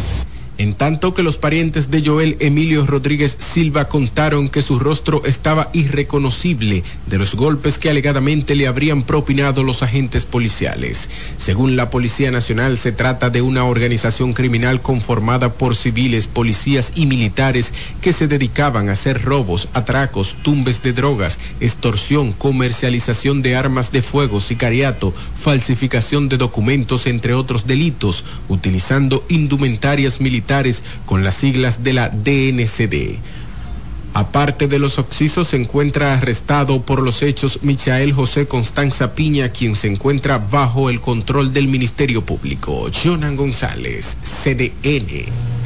En 0.57 0.75
tanto 0.75 1.15
que 1.15 1.23
los 1.23 1.39
parientes 1.39 1.89
de 1.91 2.05
Joel 2.05 2.37
Emilio 2.41 2.85
Rodríguez 2.85 3.37
Silva 3.39 3.89
contaron 3.89 4.49
que 4.49 4.61
su 4.61 4.81
rostro 4.81 5.23
estaba 5.25 5.71
irreconocible 5.73 6.83
de 7.09 7.19
los 7.19 7.35
golpes 7.35 7.79
que 7.79 7.91
alegadamente 7.91 8.55
le 8.55 8.67
habrían 8.67 9.03
propinado 9.03 9.63
los 9.63 9.83
agentes 9.83 10.27
policiales. 10.27 11.09
Según 11.37 11.77
la 11.77 11.91
Policía 11.91 12.31
Nacional, 12.31 12.79
se 12.79 12.93
trata 12.93 13.31
de 13.31 13.43
una 13.43 13.65
organización 13.65 14.33
criminal 14.35 14.83
conformada 14.83 15.55
por 15.55 15.77
civiles, 15.77 16.27
policías 16.27 16.93
y 16.95 17.07
militares 17.07 17.73
que 18.01 18.13
se 18.13 18.29
dedicaban 18.29 18.89
a 18.89 18.93
hacer 18.93 19.23
robos, 19.23 19.69
atracos, 19.73 20.37
tumbes 20.43 20.83
de 20.83 20.93
drogas, 20.93 21.39
extorsión, 21.61 22.33
comercialización 22.33 23.43
de 23.43 23.57
armas 23.57 23.93
de 23.93 24.03
fuego, 24.03 24.41
sicariato, 24.41 25.15
falsificación 25.37 26.29
de 26.29 26.37
documentos, 26.37 27.07
entre 27.07 27.35
otros 27.35 27.67
delitos, 27.67 28.25
utilizando 28.49 29.25
indumentarias 29.29 30.21
militares 30.21 30.83
con 31.07 31.25
las 31.25 31.37
siglas 31.37 31.83
de 31.83 31.93
la 31.93 32.09
DNCD. 32.11 33.19
Aparte 34.19 34.67
de 34.67 34.81
los 34.81 34.99
occisos, 34.99 35.47
se 35.47 35.57
encuentra 35.57 36.15
arrestado 36.15 36.83
por 36.83 37.03
los 37.03 37.23
hechos 37.23 37.61
Michael 37.63 38.13
José 38.13 38.49
Constanza 38.49 39.15
Piña, 39.15 39.51
quien 39.51 39.77
se 39.77 39.87
encuentra 39.87 40.39
bajo 40.39 40.91
el 40.91 41.01
control 41.01 41.53
del 41.53 41.69
Ministerio 41.69 42.23
Público. 42.27 42.91
Jonan 42.93 43.37
González, 43.37 44.19
CDN. 44.25 45.58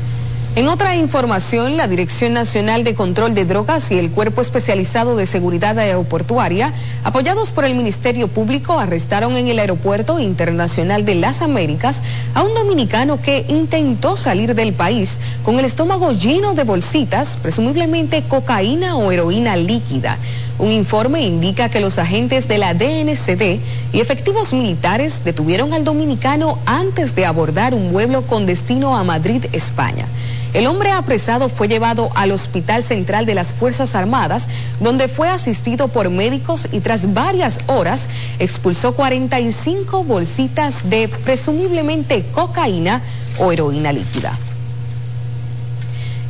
En 0.55 0.69
otra 0.69 0.97
información, 0.97 1.79
la 1.79 1.89
Dirección 1.89 2.35
Nacional 2.35 2.85
de 2.85 2.95
Control 2.95 3.35
de 3.35 3.47
Drogas 3.47 3.91
y 3.91 3.99
el 3.99 4.11
Cuerpo 4.11 4.43
Especializado 4.43 5.17
de 5.17 5.25
Seguridad 5.25 5.79
Aeroportuaria, 5.79 6.75
apoyados 7.05 7.51
por 7.51 7.65
el 7.65 7.75
Ministerio 7.75 8.29
Público, 8.29 8.79
arrestaron 8.79 9.39
en 9.39 9.49
el 9.49 9.59
Aeropuerto 9.59 10.21
Internacional 10.21 11.07
de 11.07 11.15
las 11.15 11.41
Américas 11.41 12.03
a 12.35 12.43
un 12.43 12.53
dominicano 12.53 13.19
que 13.23 13.47
intentó 13.49 14.19
salir 14.19 14.55
del 14.55 14.75
país 14.75 15.17
con 15.43 15.59
el 15.59 15.65
estómago 15.65 16.13
lleno 16.13 16.53
de 16.53 16.65
bolsitas, 16.65 17.39
presumiblemente 17.41 18.23
cocaína 18.29 18.99
o 18.99 19.11
heroína 19.11 19.57
líquida. 19.57 20.19
Un 20.63 20.71
informe 20.71 21.23
indica 21.23 21.71
que 21.71 21.81
los 21.81 21.99
agentes 21.99 22.47
de 22.47 22.57
la 22.57 22.73
DNCD 22.73 23.59
y 23.93 23.99
efectivos 23.99 24.53
militares 24.53 25.25
detuvieron 25.25 25.75
al 25.75 25.83
dominicano 25.83 26.61
antes 26.67 27.17
de 27.17 27.27
abordar 27.27 27.75
un 27.75 27.91
vuelo 27.91 28.23
con 28.23 28.47
destino 28.47 28.97
a 28.97 29.03
Madrid, 29.03 29.45
España. 29.51 30.07
El 30.55 30.69
hombre 30.69 30.93
apresado 30.93 31.49
fue 31.49 31.67
llevado 31.67 32.11
al 32.15 32.31
Hospital 32.31 32.85
Central 32.85 33.27
de 33.27 33.35
las 33.35 33.49
Fuerzas 33.49 33.97
Armadas, 33.97 34.47
donde 34.79 35.09
fue 35.09 35.29
asistido 35.29 35.89
por 35.89 36.11
médicos 36.11 36.69
y 36.71 36.79
tras 36.79 37.13
varias 37.13 37.59
horas 37.67 38.07
expulsó 38.39 38.95
45 38.95 40.05
bolsitas 40.05 40.89
de 40.89 41.09
presumiblemente 41.09 42.25
cocaína 42.33 43.03
o 43.37 43.51
heroína 43.51 43.93
líquida. 43.93 44.39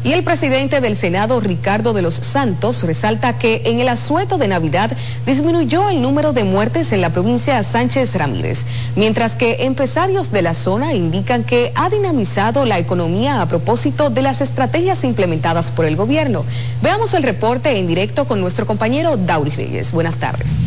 Y 0.05 0.15
el 0.15 0.25
presidente 0.25 0.81
del 0.81 0.97
Senado, 0.97 1.39
Ricardo 1.39 1.93
de 1.93 2.03
los 2.03 2.15
Santos, 2.15 2.83
resalta 2.83 3.39
que 3.39 3.63
en 3.67 3.79
el 3.79 3.89
asueto 3.89 4.37
de 4.37 4.49
Navidad 4.49 4.91
disminuyó 5.27 5.89
el 5.89 6.03
número 6.03 6.33
de 6.33 6.43
muertes 6.43 6.93
en 6.93 7.01
la 7.01 7.11
provincia 7.11 7.63
Sánchez 7.63 8.17
Ramírez, 8.17 8.65
mientras 8.97 9.37
que 9.37 9.65
empresarios 9.65 10.33
de 10.33 10.43
la 10.43 10.55
zona 10.55 10.95
indican 10.95 11.45
que 11.45 11.73
ha 11.77 11.89
dinamizado 11.89 12.65
la 12.65 12.81
economía 12.81 13.41
a 13.41 13.47
propósito 13.47 14.11
de 14.11 14.23
las 14.23 14.41
estrategias 14.41 15.05
implementadas 15.05 15.71
por 15.71 15.85
el 15.85 15.95
gobierno. 15.95 16.45
Veamos 16.83 17.15
el 17.15 17.23
reporte 17.23 17.79
en 17.79 17.87
directo 17.87 18.27
con 18.27 18.41
nuestro 18.41 18.67
compañero 18.67 19.17
Dauri 19.17 19.53
Reyes. 19.53 19.93
Buenas 19.93 20.17
tardes. 20.17 20.59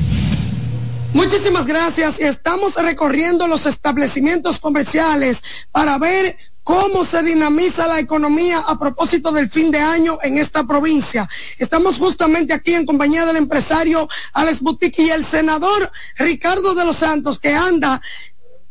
Muchísimas 1.13 1.65
gracias. 1.65 2.19
Estamos 2.19 2.75
recorriendo 2.75 3.47
los 3.47 3.65
establecimientos 3.65 4.59
comerciales 4.59 5.43
para 5.71 5.97
ver 5.97 6.37
cómo 6.65 7.05
se 7.05 7.21
dinamiza 7.21 7.85
la 7.85 7.99
economía 7.99 8.59
a 8.59 8.79
propósito 8.79 9.31
del 9.31 9.49
fin 9.51 9.69
de 9.69 9.77
año 9.77 10.17
en 10.23 10.39
esta 10.39 10.65
provincia. 10.65 11.29
Estamos 11.59 11.99
justamente 11.99 12.53
aquí 12.53 12.73
en 12.73 12.87
compañía 12.87 13.23
del 13.23 13.35
empresario 13.35 14.09
Alex 14.33 14.61
Boutique 14.61 15.03
y 15.03 15.11
el 15.11 15.23
senador 15.23 15.91
Ricardo 16.17 16.73
de 16.73 16.83
los 16.83 16.95
Santos, 16.95 17.37
que 17.37 17.53
anda 17.53 18.01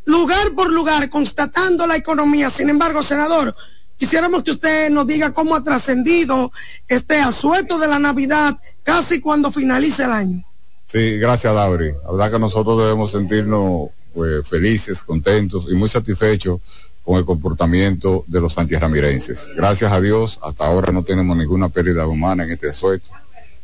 lugar 0.07 0.55
por 0.57 0.73
lugar 0.73 1.09
constatando 1.09 1.87
la 1.87 1.95
economía. 1.97 2.51
Sin 2.51 2.69
embargo, 2.69 3.01
senador, 3.01 3.55
quisiéramos 3.97 4.43
que 4.43 4.51
usted 4.51 4.91
nos 4.91 5.07
diga 5.07 5.33
cómo 5.33 5.55
ha 5.55 5.62
trascendido 5.62 6.51
este 6.89 7.21
asueto 7.21 7.79
de 7.79 7.87
la 7.87 8.01
Navidad 8.01 8.59
casi 8.83 9.21
cuando 9.21 9.53
finalice 9.53 10.03
el 10.03 10.11
año. 10.11 10.45
Sí, 10.87 11.16
gracias, 11.19 11.55
Lauri. 11.55 11.93
La 12.03 12.11
verdad 12.11 12.33
que 12.33 12.39
nosotros 12.41 12.77
debemos 12.77 13.12
sentirnos 13.12 13.91
pues, 14.12 14.49
felices, 14.49 15.01
contentos 15.05 15.66
y 15.71 15.77
muy 15.77 15.89
satisfechos 15.89 16.61
con 17.05 17.18
el 17.18 17.24
comportamiento 17.24 18.24
de 18.26 18.40
los 18.40 18.56
antierramirenses. 18.56 19.51
Gracias 19.55 19.93
a 19.93 20.01
Dios, 20.01 20.39
hasta 20.43 20.66
ahora 20.66 20.93
no 20.93 21.02
tenemos 21.02 21.36
ninguna 21.36 21.68
pérdida 21.68 22.06
humana 22.06 22.44
en 22.44 22.52
este 22.52 22.72
sueto. 22.72 23.10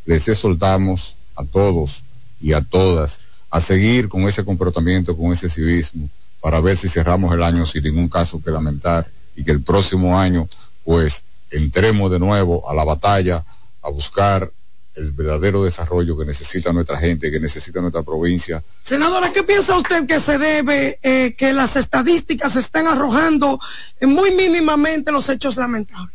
Les 0.05 0.29
exhortamos 0.29 1.17
a 1.37 1.45
todos 1.45 2.05
y 2.41 2.53
a 2.53 2.61
todas 2.61 3.21
a 3.51 3.61
seguir 3.61 4.09
con 4.09 4.23
ese 4.23 4.45
comportamiento, 4.45 5.17
con 5.17 5.33
ese 5.33 5.49
civismo, 5.49 6.09
para 6.41 6.61
ver 6.61 6.77
si 6.77 6.89
cerramos 6.89 7.35
el 7.35 7.43
año 7.43 7.67
sin 7.67 7.83
ningún 7.83 8.09
caso 8.09 8.43
que 8.43 8.51
lamentar 8.51 9.11
y 9.35 9.43
que 9.43 9.51
el 9.51 9.63
próximo 9.63 10.19
año, 10.19 10.49
pues, 10.85 11.25
entremos 11.51 12.11
de 12.11 12.19
nuevo 12.19 12.69
a 12.71 12.75
la 12.75 12.85
batalla, 12.85 13.45
a 13.83 13.91
buscar 13.91 14.53
el 15.01 15.13
verdadero 15.13 15.65
desarrollo 15.65 16.17
que 16.17 16.25
necesita 16.25 16.73
nuestra 16.73 16.99
gente, 16.99 17.31
que 17.31 17.41
necesita 17.41 17.81
nuestra 17.81 18.03
provincia. 18.03 18.63
Senadora, 18.85 19.33
¿qué 19.33 19.43
piensa 19.43 19.77
usted 19.77 20.07
que 20.07 20.21
se 20.21 20.39
debe 20.39 20.99
eh, 21.03 21.35
que 21.37 21.53
las 21.53 21.77
estadísticas 21.77 22.57
estén 22.57 22.87
arrojando 22.87 23.59
muy 24.03 24.33
mínimamente 24.33 25.11
los 25.11 25.29
hechos 25.29 25.57
lamentables? 25.57 26.15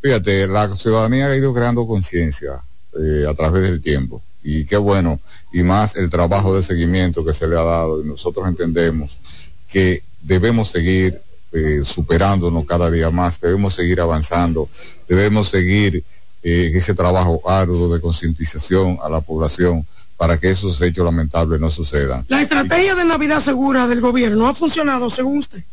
Fíjate, 0.00 0.46
la 0.46 0.74
ciudadanía 0.74 1.26
ha 1.26 1.36
ido 1.36 1.54
creando 1.54 1.86
conciencia 1.86 2.60
eh, 2.98 3.26
a 3.28 3.34
través 3.34 3.62
del 3.62 3.80
tiempo 3.80 4.22
y 4.42 4.64
qué 4.64 4.76
bueno, 4.76 5.20
y 5.52 5.62
más 5.62 5.96
el 5.96 6.08
trabajo 6.08 6.54
de 6.54 6.62
seguimiento 6.62 7.24
que 7.24 7.32
se 7.32 7.48
le 7.48 7.56
ha 7.56 7.62
dado 7.62 8.00
y 8.00 8.06
nosotros 8.06 8.46
entendemos 8.46 9.18
que 9.68 10.02
debemos 10.22 10.68
seguir 10.70 11.20
eh, 11.52 11.80
superándonos 11.82 12.64
cada 12.64 12.90
día 12.90 13.10
más, 13.10 13.40
debemos 13.40 13.74
seguir 13.74 14.00
avanzando, 14.00 14.68
debemos 15.08 15.48
seguir 15.48 16.04
eh, 16.48 16.70
ese 16.72 16.94
trabajo 16.94 17.42
arduo 17.44 17.92
de 17.92 18.00
concientización 18.00 19.00
a 19.02 19.08
la 19.08 19.20
población 19.20 19.84
para 20.16 20.38
que 20.38 20.48
esos 20.48 20.80
hechos 20.80 21.04
lamentables 21.04 21.58
no 21.58 21.70
sucedan. 21.70 22.24
¿La 22.28 22.40
estrategia 22.40 22.94
de 22.94 23.04
Navidad 23.04 23.40
Segura 23.40 23.88
del 23.88 24.00
gobierno 24.00 24.46
ha 24.46 24.54
funcionado 24.54 25.10
según 25.10 25.38
usted? 25.38 25.64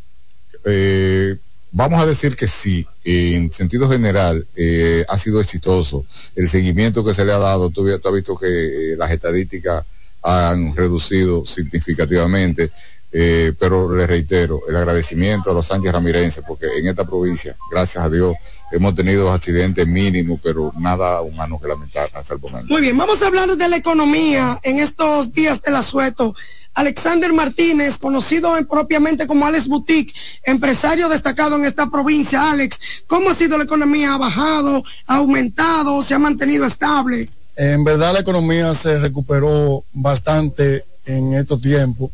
Eh, 0.64 1.36
vamos 1.70 2.02
a 2.02 2.06
decir 2.06 2.34
que 2.34 2.48
sí, 2.48 2.84
en 3.04 3.52
sentido 3.52 3.88
general 3.88 4.44
eh, 4.56 5.04
ha 5.08 5.16
sido 5.16 5.40
exitoso. 5.40 6.06
El 6.34 6.48
seguimiento 6.48 7.04
que 7.04 7.14
se 7.14 7.24
le 7.24 7.32
ha 7.32 7.38
dado, 7.38 7.70
tú, 7.70 7.84
tú 8.00 8.08
has 8.08 8.14
visto 8.14 8.36
que 8.36 8.96
las 8.98 9.12
estadísticas 9.12 9.84
han 10.22 10.74
reducido 10.74 11.46
significativamente. 11.46 12.72
Eh, 13.16 13.52
pero 13.60 13.94
le 13.94 14.08
reitero 14.08 14.62
el 14.68 14.74
agradecimiento 14.74 15.48
a 15.48 15.54
los 15.54 15.68
Sánchez 15.68 15.92
Ramirenses 15.92 16.42
porque 16.44 16.66
en 16.76 16.88
esta 16.88 17.04
provincia, 17.04 17.54
gracias 17.70 18.04
a 18.04 18.10
Dios, 18.10 18.34
hemos 18.72 18.92
tenido 18.96 19.30
accidentes 19.30 19.86
mínimos, 19.86 20.40
pero 20.42 20.72
nada 20.76 21.20
humano 21.22 21.60
que 21.62 21.68
lamentar 21.68 22.10
hasta 22.12 22.34
el 22.34 22.40
momento. 22.40 22.72
Muy 22.72 22.82
bien, 22.82 22.98
vamos 22.98 23.22
a 23.22 23.28
hablar 23.28 23.56
de 23.56 23.68
la 23.68 23.76
economía 23.76 24.58
en 24.64 24.80
estos 24.80 25.32
días 25.32 25.62
del 25.62 25.76
asueto. 25.76 26.34
Alexander 26.74 27.32
Martínez, 27.32 27.98
conocido 27.98 28.52
propiamente 28.68 29.28
como 29.28 29.46
Alex 29.46 29.68
Boutique, 29.68 30.12
empresario 30.42 31.08
destacado 31.08 31.54
en 31.54 31.66
esta 31.66 31.88
provincia. 31.88 32.50
Alex, 32.50 32.80
¿cómo 33.06 33.30
ha 33.30 33.34
sido 33.34 33.56
la 33.58 33.62
economía? 33.62 34.14
¿Ha 34.14 34.18
bajado? 34.18 34.82
¿Ha 35.06 35.16
aumentado? 35.18 36.02
¿Se 36.02 36.14
ha 36.14 36.18
mantenido 36.18 36.66
estable? 36.66 37.28
En 37.54 37.84
verdad 37.84 38.12
la 38.12 38.18
economía 38.18 38.74
se 38.74 38.98
recuperó 38.98 39.84
bastante 39.92 40.82
en 41.06 41.32
estos 41.34 41.60
tiempos 41.60 42.10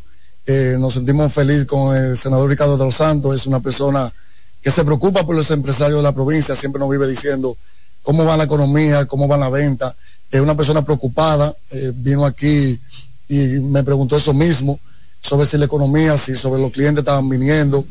eh, 0.51 0.75
nos 0.77 0.95
sentimos 0.95 1.31
felices 1.31 1.65
con 1.65 1.95
el 1.95 2.17
senador 2.17 2.49
Ricardo 2.49 2.75
de 2.77 2.83
los 2.83 2.95
Santos, 2.95 3.33
es 3.33 3.47
una 3.47 3.61
persona 3.61 4.11
que 4.61 4.69
se 4.69 4.83
preocupa 4.83 5.25
por 5.25 5.33
los 5.33 5.49
empresarios 5.49 5.99
de 5.99 6.03
la 6.03 6.11
provincia, 6.11 6.55
siempre 6.55 6.77
nos 6.77 6.89
vive 6.89 7.07
diciendo 7.07 7.55
cómo 8.03 8.25
va 8.25 8.35
la 8.35 8.43
economía, 8.43 9.05
cómo 9.05 9.29
va 9.29 9.37
la 9.37 9.49
venta, 9.49 9.95
es 10.29 10.41
una 10.41 10.55
persona 10.55 10.83
preocupada, 10.83 11.55
eh, 11.69 11.93
vino 11.95 12.25
aquí 12.25 12.77
y 13.29 13.37
me 13.61 13.81
preguntó 13.83 14.17
eso 14.17 14.33
mismo, 14.33 14.77
sobre 15.21 15.45
si 15.45 15.57
la 15.57 15.65
economía, 15.65 16.17
si 16.17 16.35
sobre 16.35 16.61
los 16.61 16.73
clientes 16.73 17.03
estaban 17.03 17.29
viniendo, 17.29 17.85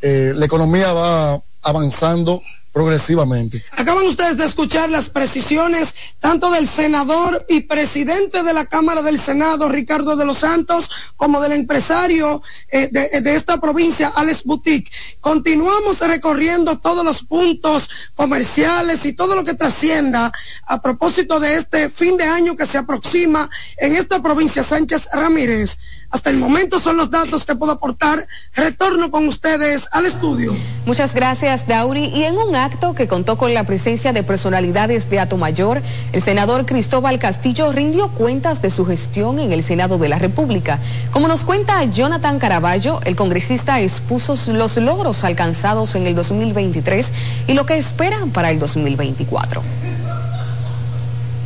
eh, 0.00 0.32
la 0.36 0.44
economía 0.44 0.92
va 0.92 1.42
avanzando 1.62 2.40
progresivamente. 2.74 3.64
Acaban 3.70 4.04
ustedes 4.04 4.36
de 4.36 4.44
escuchar 4.44 4.90
las 4.90 5.08
precisiones 5.08 5.94
tanto 6.18 6.50
del 6.50 6.66
senador 6.66 7.46
y 7.48 7.60
presidente 7.60 8.42
de 8.42 8.52
la 8.52 8.66
Cámara 8.66 9.00
del 9.00 9.20
Senado, 9.20 9.68
Ricardo 9.68 10.16
de 10.16 10.24
los 10.24 10.38
Santos, 10.38 10.90
como 11.16 11.40
del 11.40 11.52
empresario 11.52 12.42
eh, 12.72 12.88
de, 12.90 13.20
de, 13.20 13.36
esta 13.36 13.60
provincia, 13.60 14.12
Alex 14.16 14.42
Boutique. 14.42 14.90
Continuamos 15.20 16.00
recorriendo 16.00 16.80
todos 16.80 17.04
los 17.04 17.22
puntos 17.22 17.88
comerciales 18.16 19.06
y 19.06 19.12
todo 19.12 19.36
lo 19.36 19.44
que 19.44 19.54
trascienda 19.54 20.32
a 20.66 20.82
propósito 20.82 21.38
de 21.38 21.54
este 21.54 21.88
fin 21.90 22.16
de 22.16 22.24
año 22.24 22.56
que 22.56 22.66
se 22.66 22.78
aproxima 22.78 23.48
en 23.76 23.94
esta 23.94 24.20
provincia, 24.20 24.64
Sánchez 24.64 25.08
Ramírez. 25.12 25.78
Hasta 26.14 26.30
el 26.30 26.38
momento 26.38 26.78
son 26.78 26.96
los 26.96 27.10
datos 27.10 27.44
que 27.44 27.56
puedo 27.56 27.72
aportar. 27.72 28.28
Retorno 28.54 29.10
con 29.10 29.26
ustedes 29.26 29.88
al 29.90 30.06
estudio. 30.06 30.54
Muchas 30.86 31.12
gracias, 31.12 31.66
Dauri. 31.66 32.04
Y 32.04 32.22
en 32.22 32.38
un 32.38 32.54
acto 32.54 32.94
que 32.94 33.08
contó 33.08 33.36
con 33.36 33.52
la 33.52 33.64
presencia 33.64 34.12
de 34.12 34.22
personalidades 34.22 35.10
de 35.10 35.18
Atomayor, 35.18 35.82
el 36.12 36.22
senador 36.22 36.66
Cristóbal 36.66 37.18
Castillo 37.18 37.72
rindió 37.72 38.10
cuentas 38.10 38.62
de 38.62 38.70
su 38.70 38.86
gestión 38.86 39.40
en 39.40 39.52
el 39.52 39.64
Senado 39.64 39.98
de 39.98 40.08
la 40.08 40.20
República. 40.20 40.78
Como 41.10 41.26
nos 41.26 41.40
cuenta 41.40 41.82
Jonathan 41.82 42.38
Caraballo, 42.38 43.00
el 43.02 43.16
congresista 43.16 43.80
expuso 43.80 44.36
los 44.52 44.76
logros 44.76 45.24
alcanzados 45.24 45.96
en 45.96 46.06
el 46.06 46.14
2023 46.14 47.10
y 47.48 47.54
lo 47.54 47.66
que 47.66 47.76
esperan 47.76 48.30
para 48.30 48.52
el 48.52 48.60
2024. 48.60 49.62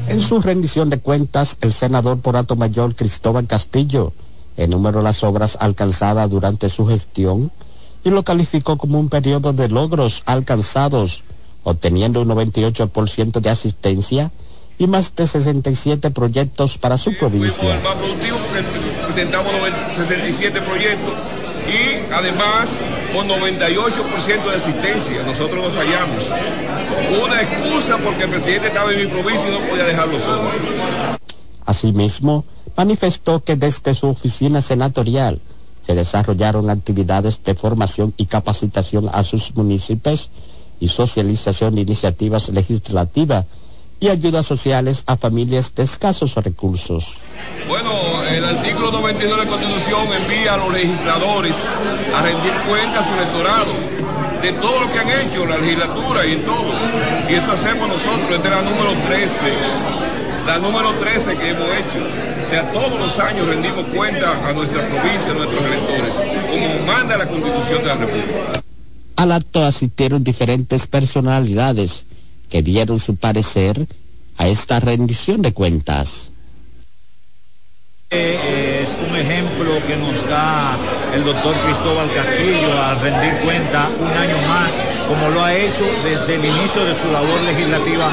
En 0.09 0.21
su 0.21 0.43
rendición 0.43 0.91
de 0.91 0.99
cuentas, 0.99 1.57
el 1.63 1.73
senador 1.73 2.21
por 2.21 2.37
Atomayor 2.37 2.95
Cristóbal 2.95 3.47
Castillo 3.47 4.13
enumeró 4.59 5.01
las 5.01 5.25
obras 5.25 5.57
alcanzadas 5.61 6.29
durante 6.29 6.69
su 6.69 6.87
gestión 6.87 7.51
y 8.05 8.11
lo 8.11 8.25
calificó 8.25 8.77
como 8.77 8.99
un 8.99 9.09
periodo 9.09 9.53
de 9.53 9.69
logros 9.69 10.23
alcanzados, 10.27 11.23
obteniendo 11.63 12.21
un 12.21 12.29
98% 12.29 13.41
de 13.41 13.51
asistencia 13.51 14.31
y 14.79 14.87
más 14.87 15.15
de 15.17 15.27
67 15.27 16.11
proyectos 16.11 16.77
para 16.77 16.99
su 16.99 17.17
provincia. 17.17 17.75
El 17.75 17.83
más 17.83 17.95
productivo 17.95 18.37
presentamos 19.07 19.53
67 19.89 20.61
proyectos 20.63 21.15
y 21.69 22.13
además 22.13 22.85
con 23.13 23.29
98% 23.29 24.51
de 24.51 24.57
asistencia. 24.57 25.23
Nosotros 25.25 25.65
nos 25.65 25.75
fallamos. 25.75 26.25
Una 27.23 27.43
excusa 27.43 27.99
porque 27.99 28.25
el 28.25 28.31
presidente 28.31 28.69
estaba 28.69 28.93
en 28.93 29.01
mi 29.01 29.07
provincia 29.07 29.49
y 29.49 29.53
no 29.53 29.61
podía 29.69 29.85
dejarlo 29.85 30.19
solo. 30.19 30.51
Asimismo, 31.67 32.45
manifestó 32.79 33.43
que 33.43 33.57
desde 33.57 33.93
su 33.93 34.07
oficina 34.07 34.63
senatorial 34.63 35.41
se 35.85 35.97
desarrollaron 35.97 36.71
actividades 36.71 37.43
de 37.43 37.57
formación 37.57 38.15
y 38.17 38.27
capacitación 38.27 39.11
a 39.13 39.25
sus 39.25 39.57
municipios 39.57 40.31
y 40.79 40.87
socialización 40.87 41.75
de 41.75 41.81
iniciativas 41.81 42.49
legislativas 42.51 43.47
y 43.99 44.11
ayudas 44.11 44.47
sociales 44.47 45.03
a 45.09 45.17
familias 45.17 45.75
de 45.75 45.83
escasos 45.83 46.37
recursos. 46.37 47.19
Bueno, 47.67 47.91
el 48.31 48.45
artículo 48.45 48.93
92 48.93 49.39
de 49.39 49.45
la 49.45 49.51
Constitución 49.51 50.07
envía 50.23 50.55
a 50.55 50.59
los 50.59 50.73
legisladores 50.73 51.57
a 52.15 52.23
rendir 52.23 52.53
cuentas 52.69 53.05
a 53.05 53.09
su 53.09 53.15
electorado 53.21 53.73
de 54.41 54.53
todo 54.53 54.79
lo 54.79 54.93
que 54.93 55.01
han 55.01 55.09
hecho 55.09 55.43
en 55.43 55.51
la 55.51 55.59
legislatura 55.59 56.25
y 56.25 56.33
en 56.35 56.47
todo. 56.47 56.71
Y 57.29 57.35
eso 57.35 57.51
hacemos 57.51 57.89
nosotros, 57.89 58.31
esta 58.31 58.49
es 58.49 58.55
la 58.55 58.63
número 58.63 58.93
13, 59.09 59.53
la 60.49 60.59
número 60.59 60.95
13 60.95 61.37
que 61.37 61.51
hemos 61.51 61.69
hecho. 61.69 61.99
O 62.47 62.49
sea, 62.49 62.73
todos 62.73 62.99
los 62.99 63.19
años 63.19 63.47
rendimos 63.47 63.85
cuenta 63.95 64.49
a 64.49 64.53
nuestra 64.55 64.81
provincia, 64.89 65.33
a 65.33 65.35
nuestros 65.35 65.63
electores, 65.63 66.15
como 66.51 66.87
manda 66.87 67.19
la 67.19 67.29
Constitución 67.29 67.83
de 67.83 67.87
la 67.87 67.95
República. 67.97 68.63
Al 69.17 69.33
acto 69.33 69.63
asistieron 69.63 70.25
diferentes 70.25 70.87
personalidades 70.87 72.07
que 72.49 72.63
dieron 72.63 72.99
su 72.99 73.17
parecer 73.17 73.87
a 74.39 74.49
esta 74.49 74.81
rendición 74.81 75.43
de 75.43 75.53
cuentas. 75.53 76.33
Es 78.09 78.97
un 79.07 79.15
ejemplo 79.17 79.71
que 79.87 79.97
nos 79.97 80.27
da 80.31 80.79
el 81.15 81.25
doctor 81.25 81.55
Cristóbal 81.67 82.11
Castillo 82.15 82.73
al 82.83 82.99
rendir 83.01 83.35
cuenta 83.45 83.91
un 84.01 84.17
año 84.17 84.39
más, 84.49 84.73
como 85.09 85.29
lo 85.29 85.45
ha 85.45 85.55
hecho 85.55 85.85
desde 86.05 86.37
el 86.37 86.45
inicio 86.47 86.87
de 86.87 86.95
su 86.95 87.07
labor 87.13 87.39
legislativa, 87.43 88.09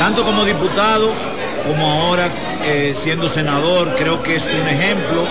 tanto 0.00 0.24
como 0.24 0.44
diputado 0.44 1.35
como 1.66 1.90
ahora 1.90 2.28
eh, 2.64 2.92
siendo 2.94 3.28
senador. 3.28 3.94
Creo 3.96 4.22
que 4.22 4.36
es 4.36 4.46
un 4.46 4.68
ejemplo. 4.68 5.24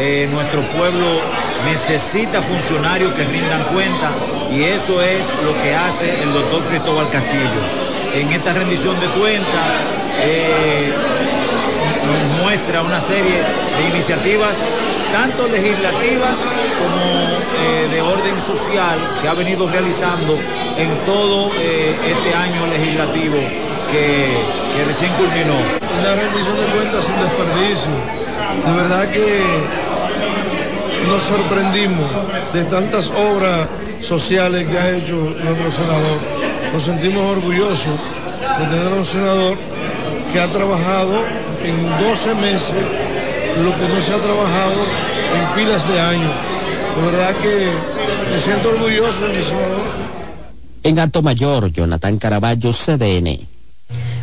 Eh, 0.00 0.28
nuestro 0.32 0.60
pueblo 0.62 1.20
necesita 1.64 2.42
funcionarios 2.42 3.12
que 3.12 3.24
rindan 3.24 3.64
cuenta 3.72 4.10
y 4.52 4.62
eso 4.62 5.02
es 5.02 5.32
lo 5.44 5.52
que 5.62 5.74
hace 5.74 6.22
el 6.22 6.32
doctor 6.32 6.62
Cristóbal 6.64 7.08
Castillo. 7.10 7.62
En 8.14 8.28
esta 8.32 8.52
rendición 8.52 8.98
de 9.00 9.06
cuentas 9.08 9.66
eh, 10.22 10.92
nos 12.06 12.42
muestra 12.42 12.82
una 12.82 13.00
serie 13.00 13.38
de 13.78 13.88
iniciativas 13.88 14.62
tanto 15.12 15.48
legislativas 15.48 16.44
como 16.82 17.38
eh, 17.64 17.88
de 17.90 18.00
orden 18.00 18.40
social 18.40 18.98
que 19.20 19.28
ha 19.28 19.34
venido 19.34 19.68
realizando 19.68 20.38
en 20.76 21.06
todo 21.06 21.50
eh, 21.58 21.96
este 22.06 22.34
año 22.34 22.66
legislativo 22.66 23.67
que, 23.90 24.36
que 24.74 24.84
recién 24.84 25.12
culminó. 25.14 25.56
Una 26.00 26.14
rendición 26.14 26.56
de 26.56 26.66
cuentas 26.76 27.04
sin 27.04 27.16
desperdicio. 27.16 27.92
De 28.64 28.72
verdad 28.82 29.08
que 29.10 29.28
nos 31.08 31.22
sorprendimos 31.22 32.06
de 32.52 32.64
tantas 32.64 33.10
obras 33.10 33.68
sociales 34.02 34.66
que 34.68 34.78
ha 34.78 34.96
hecho 34.96 35.14
nuestro 35.16 35.70
senador. 35.72 36.18
Nos 36.72 36.82
sentimos 36.82 37.26
orgullosos 37.26 37.94
de 38.58 38.66
tener 38.66 38.92
un 38.92 39.04
senador 39.04 39.56
que 40.32 40.40
ha 40.40 40.48
trabajado 40.48 41.24
en 41.64 42.08
12 42.08 42.34
meses 42.36 42.76
lo 43.62 43.74
que 43.74 43.88
no 43.88 44.00
se 44.00 44.12
ha 44.12 44.18
trabajado 44.18 44.74
en 45.34 45.56
pilas 45.56 45.88
de 45.88 46.00
años. 46.00 46.32
De 46.96 47.10
verdad 47.10 47.34
que 47.36 47.70
me 48.32 48.38
siento 48.38 48.70
orgulloso 48.70 49.26
de 49.26 49.38
mi 49.38 49.42
senador. 49.42 50.08
En 50.82 50.98
Alto 50.98 51.22
Mayor, 51.22 51.72
Jonathan 51.72 52.18
Caraballo, 52.18 52.72
CDN. 52.72 53.57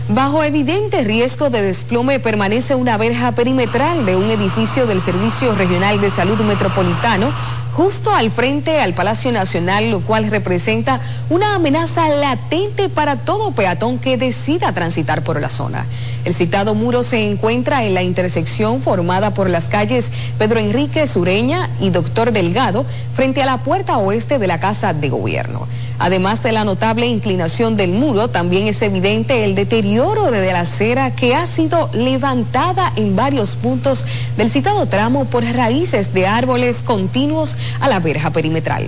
Bajo 0.07 0.43
evidente 0.43 1.03
riesgo 1.03 1.49
de 1.49 1.63
desplome 1.63 2.19
permanece 2.19 2.75
una 2.75 2.95
verja 2.95 3.31
perimetral 3.31 4.05
de 4.05 4.15
un 4.15 4.29
edificio 4.29 4.85
del 4.85 5.01
Servicio 5.01 5.55
Regional 5.55 5.99
de 5.99 6.11
Salud 6.11 6.39
Metropolitano 6.41 7.31
justo 7.73 8.13
al 8.13 8.29
frente 8.29 8.79
al 8.79 8.93
Palacio 8.93 9.31
Nacional, 9.31 9.89
lo 9.89 10.01
cual 10.01 10.29
representa 10.29 11.01
una 11.31 11.55
amenaza 11.55 12.07
latente 12.07 12.87
para 12.87 13.17
todo 13.17 13.51
peatón 13.51 13.97
que 13.97 14.15
decida 14.15 14.71
transitar 14.73 15.23
por 15.23 15.41
la 15.41 15.49
zona. 15.49 15.87
El 16.23 16.35
citado 16.35 16.75
muro 16.75 17.01
se 17.01 17.29
encuentra 17.29 17.83
en 17.83 17.95
la 17.95 18.03
intersección 18.03 18.83
formada 18.83 19.33
por 19.33 19.49
las 19.49 19.69
calles 19.69 20.11
Pedro 20.37 20.59
Enrique 20.59 21.07
Sureña 21.07 21.69
y 21.81 21.89
Doctor 21.89 22.31
Delgado, 22.31 22.85
frente 23.15 23.41
a 23.41 23.47
la 23.47 23.57
puerta 23.57 23.97
oeste 23.97 24.37
de 24.37 24.47
la 24.47 24.59
Casa 24.59 24.93
de 24.93 25.09
Gobierno. 25.09 25.67
Además 25.97 26.43
de 26.43 26.51
la 26.51 26.65
notable 26.65 27.07
inclinación 27.07 27.77
del 27.77 27.91
muro, 27.91 28.27
también 28.27 28.67
es 28.67 28.81
evidente 28.81 29.45
el 29.45 29.55
deterioro 29.55 30.29
de 30.29 30.51
la 30.51 30.61
acera 30.61 31.15
que 31.15 31.35
ha 31.35 31.47
sido 31.47 31.89
levantada 31.93 32.91
en 32.95 33.15
varios 33.15 33.55
puntos 33.55 34.05
del 34.37 34.49
citado 34.49 34.87
tramo 34.87 35.25
por 35.25 35.43
raíces 35.43 36.13
de 36.13 36.27
árboles 36.27 36.77
continuos 36.83 37.55
a 37.79 37.87
la 37.87 37.99
verja 37.99 38.31
perimetral. 38.31 38.87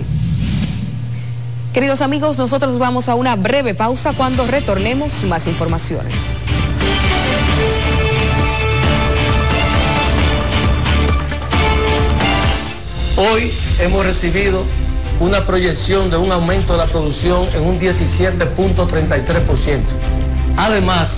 Queridos 1.72 2.02
amigos, 2.02 2.38
nosotros 2.38 2.78
vamos 2.78 3.08
a 3.08 3.14
una 3.14 3.36
breve 3.36 3.74
pausa 3.74 4.12
cuando 4.12 4.46
retornemos 4.46 5.22
más 5.24 5.46
informaciones. 5.46 6.14
Hoy 13.16 13.50
hemos 13.80 14.06
recibido 14.06 14.64
una 15.20 15.46
proyección 15.46 16.10
de 16.10 16.16
un 16.16 16.32
aumento 16.32 16.72
de 16.72 16.78
la 16.78 16.86
producción 16.86 17.46
en 17.54 17.64
un 17.64 17.78
17.33%. 17.80 19.80
Además, 20.56 21.10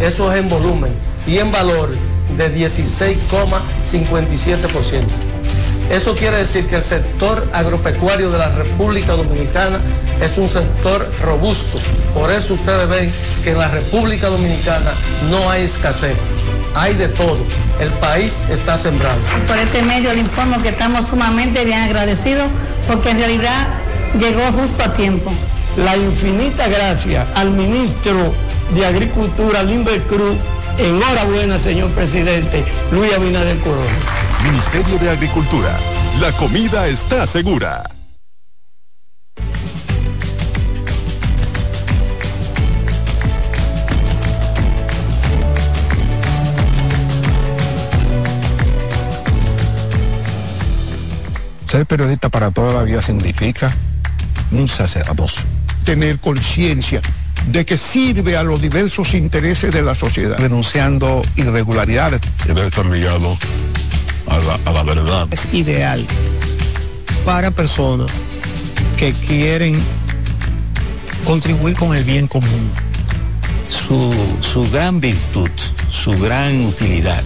eso 0.00 0.32
es 0.32 0.38
en 0.38 0.48
volumen 0.48 0.92
y 1.26 1.38
en 1.38 1.50
valor 1.52 1.90
de 2.36 2.54
16,57%. 2.54 5.33
Eso 5.90 6.14
quiere 6.14 6.38
decir 6.38 6.66
que 6.66 6.76
el 6.76 6.82
sector 6.82 7.46
agropecuario 7.52 8.30
de 8.30 8.38
la 8.38 8.48
República 8.48 9.12
Dominicana 9.12 9.78
es 10.20 10.38
un 10.38 10.48
sector 10.48 11.10
robusto. 11.22 11.78
Por 12.14 12.30
eso 12.30 12.54
ustedes 12.54 12.88
ven 12.88 13.12
que 13.42 13.52
en 13.52 13.58
la 13.58 13.68
República 13.68 14.28
Dominicana 14.28 14.92
no 15.30 15.50
hay 15.50 15.64
escasez, 15.64 16.16
hay 16.74 16.94
de 16.94 17.08
todo. 17.08 17.38
El 17.80 17.90
país 18.00 18.34
está 18.50 18.78
sembrado. 18.78 19.18
Por 19.46 19.58
este 19.58 19.82
medio 19.82 20.12
le 20.14 20.20
informo 20.20 20.62
que 20.62 20.70
estamos 20.70 21.08
sumamente 21.08 21.64
bien 21.64 21.80
agradecidos 21.80 22.48
porque 22.88 23.10
en 23.10 23.18
realidad 23.18 23.68
llegó 24.18 24.42
justo 24.58 24.82
a 24.82 24.92
tiempo. 24.92 25.32
La 25.76 25.96
infinita 25.96 26.68
gracia 26.68 27.26
al 27.34 27.50
ministro 27.50 28.32
de 28.74 28.86
Agricultura, 28.86 29.62
Limber 29.62 30.00
Cruz. 30.04 30.36
Enhorabuena, 30.78 31.56
señor 31.58 31.90
presidente 31.90 32.64
Luis 32.90 33.12
Abinader 33.12 33.58
Corona. 33.58 34.33
Ministerio 34.44 34.98
de 34.98 35.08
Agricultura. 35.08 35.74
La 36.20 36.30
comida 36.32 36.86
está 36.86 37.26
segura. 37.26 37.82
Ser 51.66 51.86
periodista 51.86 52.28
para 52.28 52.50
toda 52.50 52.74
la 52.74 52.82
vida 52.82 53.00
significa 53.00 53.74
un 54.52 54.68
sacerdocio. 54.68 55.42
Tener 55.84 56.18
conciencia 56.18 57.00
de 57.46 57.64
que 57.64 57.78
sirve 57.78 58.36
a 58.36 58.42
los 58.42 58.60
diversos 58.60 59.14
intereses 59.14 59.72
de 59.72 59.82
la 59.82 59.94
sociedad, 59.94 60.36
denunciando 60.36 61.22
irregularidades. 61.36 62.20
Debe 62.46 62.66
estar 62.66 62.84
ligado 62.86 63.36
a 64.26 64.38
la, 64.38 64.58
a 64.64 64.72
la 64.72 64.82
verdad. 64.82 65.28
Es 65.30 65.46
ideal 65.52 66.04
para 67.24 67.50
personas 67.50 68.24
que 68.96 69.12
quieren 69.12 69.80
contribuir 71.24 71.76
con 71.76 71.96
el 71.96 72.04
bien 72.04 72.28
común. 72.28 72.70
Su, 73.68 74.14
su 74.40 74.70
gran 74.70 75.00
virtud, 75.00 75.50
su 75.90 76.12
gran 76.18 76.64
utilidad 76.66 77.22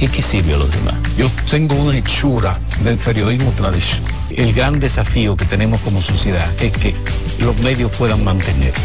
es 0.00 0.10
que 0.10 0.22
sirve 0.22 0.54
a 0.54 0.56
los 0.58 0.70
demás. 0.70 0.94
Yo 1.16 1.28
tengo 1.50 1.74
una 1.74 1.96
hechura 1.96 2.58
del 2.84 2.98
periodismo 2.98 3.52
tradicional. 3.52 4.12
El 4.30 4.52
gran 4.52 4.78
desafío 4.78 5.36
que 5.36 5.44
tenemos 5.44 5.80
como 5.80 6.00
sociedad 6.00 6.48
es 6.60 6.72
que 6.72 6.94
los 7.40 7.56
medios 7.58 7.90
puedan 7.92 8.22
mantenerse. 8.24 8.82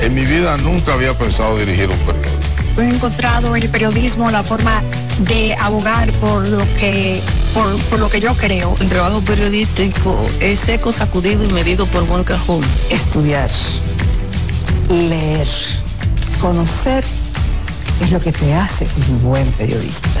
En 0.00 0.14
mi 0.14 0.24
vida 0.24 0.56
nunca 0.58 0.94
había 0.94 1.14
pensado 1.14 1.58
dirigir 1.58 1.88
un 1.88 1.98
periódico. 1.98 2.55
He 2.78 2.88
encontrado 2.88 3.56
en 3.56 3.62
el 3.62 3.68
periodismo 3.70 4.30
la 4.30 4.42
forma 4.42 4.82
de 5.20 5.54
abogar 5.54 6.10
por 6.12 6.46
lo 6.46 6.58
que 6.78 7.22
por, 7.54 7.76
por 7.84 7.98
lo 7.98 8.10
que 8.10 8.20
yo 8.20 8.34
creo. 8.34 8.76
El 8.80 8.88
trabajo 8.88 9.20
periodístico 9.22 10.26
es 10.40 10.60
seco, 10.60 10.92
sacudido 10.92 11.42
y 11.44 11.48
medido 11.48 11.86
por 11.86 12.06
buen 12.06 12.22
cajón. 12.24 12.62
Estudiar, 12.90 13.50
leer, 14.90 15.48
conocer 16.40 17.04
es 18.02 18.10
lo 18.10 18.20
que 18.20 18.32
te 18.32 18.54
hace 18.54 18.86
un 19.08 19.22
buen 19.22 19.46
periodista. 19.52 20.20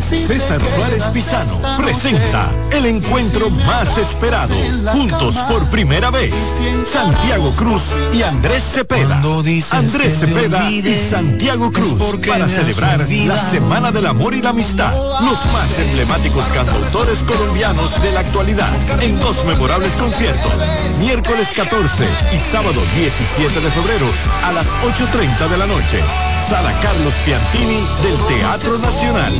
César 0.00 0.60
Suárez 0.74 1.02
Pisano 1.12 1.60
presenta 1.76 2.50
el 2.72 2.86
encuentro 2.86 3.50
más 3.50 3.96
esperado, 3.96 4.54
juntos 4.92 5.36
por 5.48 5.64
primera 5.66 6.10
vez, 6.10 6.34
Santiago 6.84 7.50
Cruz 7.52 7.94
y 8.12 8.22
Andrés 8.22 8.64
Cepeda. 8.64 9.22
Andrés 9.70 10.18
Cepeda 10.18 10.70
y 10.70 10.82
Santiago 11.08 11.70
Cruz 11.70 12.02
para 12.26 12.48
celebrar 12.48 13.08
la 13.08 13.38
Semana 13.50 13.92
del 13.92 14.06
Amor 14.06 14.34
y 14.34 14.42
la 14.42 14.50
Amistad. 14.50 14.92
Los 15.22 15.44
más 15.52 15.78
emblemáticos 15.78 16.44
cantautores 16.46 17.22
colombianos 17.22 18.02
de 18.02 18.12
la 18.12 18.20
actualidad 18.20 18.70
en 19.00 19.18
dos 19.20 19.44
memorables 19.44 19.92
conciertos, 19.92 20.52
miércoles 20.98 21.48
14 21.54 22.04
y 22.34 22.38
sábado 22.38 22.82
17 22.96 23.60
de 23.60 23.70
febrero 23.70 24.06
a 24.44 24.52
las 24.52 24.66
8.30 24.78 25.48
de 25.48 25.58
la 25.58 25.66
noche. 25.66 26.35
Sala 26.48 26.72
Carlos 26.80 27.14
Piantini 27.24 27.84
del 28.02 28.16
Teatro 28.26 28.78
Nacional. 28.78 29.32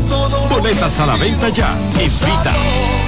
Boletas 0.51 0.99
a 0.99 1.07
la 1.07 1.15
venta 1.15 1.49
ya. 1.51 1.73
Invita. 2.01 3.06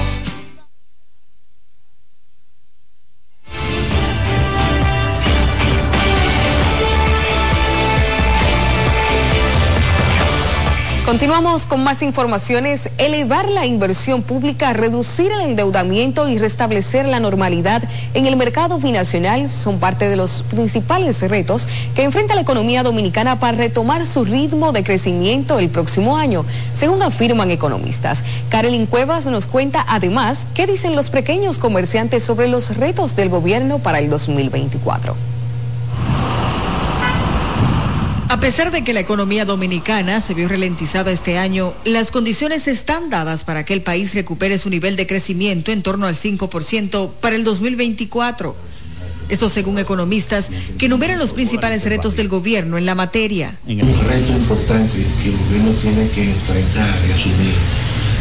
Continuamos 11.08 11.62
con 11.62 11.82
más 11.82 12.02
informaciones. 12.02 12.90
Elevar 12.98 13.48
la 13.48 13.64
inversión 13.64 14.22
pública, 14.22 14.74
reducir 14.74 15.32
el 15.32 15.40
endeudamiento 15.40 16.28
y 16.28 16.36
restablecer 16.36 17.06
la 17.06 17.18
normalidad 17.18 17.82
en 18.12 18.26
el 18.26 18.36
mercado 18.36 18.78
binacional 18.78 19.50
son 19.50 19.78
parte 19.78 20.10
de 20.10 20.16
los 20.16 20.42
principales 20.42 21.22
retos 21.22 21.66
que 21.94 22.02
enfrenta 22.02 22.34
la 22.34 22.42
economía 22.42 22.82
dominicana 22.82 23.40
para 23.40 23.56
retomar 23.56 24.06
su 24.06 24.26
ritmo 24.26 24.72
de 24.72 24.84
crecimiento 24.84 25.58
el 25.58 25.70
próximo 25.70 26.18
año, 26.18 26.44
según 26.74 27.02
afirman 27.02 27.50
economistas. 27.50 28.22
Carolyn 28.50 28.84
Cuevas 28.84 29.24
nos 29.24 29.46
cuenta 29.46 29.86
además 29.88 30.46
qué 30.52 30.66
dicen 30.66 30.94
los 30.94 31.08
pequeños 31.08 31.56
comerciantes 31.56 32.22
sobre 32.22 32.48
los 32.48 32.76
retos 32.76 33.16
del 33.16 33.30
gobierno 33.30 33.78
para 33.78 33.98
el 34.00 34.10
2024. 34.10 35.37
A 38.30 38.40
pesar 38.40 38.70
de 38.70 38.84
que 38.84 38.92
la 38.92 39.00
economía 39.00 39.46
dominicana 39.46 40.20
se 40.20 40.34
vio 40.34 40.48
ralentizada 40.50 41.10
este 41.10 41.38
año, 41.38 41.72
las 41.86 42.10
condiciones 42.10 42.68
están 42.68 43.08
dadas 43.08 43.42
para 43.42 43.64
que 43.64 43.72
el 43.72 43.80
país 43.80 44.14
recupere 44.14 44.58
su 44.58 44.68
nivel 44.68 44.96
de 44.96 45.06
crecimiento 45.06 45.72
en 45.72 45.82
torno 45.82 46.06
al 46.06 46.14
5% 46.14 47.10
para 47.22 47.36
el 47.36 47.44
2024. 47.44 48.54
Esto 49.30 49.48
según 49.48 49.78
economistas 49.78 50.50
que 50.76 50.86
enumeran 50.86 51.18
los 51.18 51.32
principales 51.32 51.86
retos 51.86 52.16
del 52.16 52.28
gobierno 52.28 52.76
en 52.76 52.84
la 52.84 52.94
materia. 52.94 53.58
Un 53.66 53.78
reto 54.06 54.32
importante 54.32 55.06
que 55.22 55.30
el 55.30 55.36
gobierno 55.38 55.72
tiene 55.80 56.10
que 56.10 56.24
enfrentar 56.24 56.98
y 57.08 57.12
asumir 57.12 57.54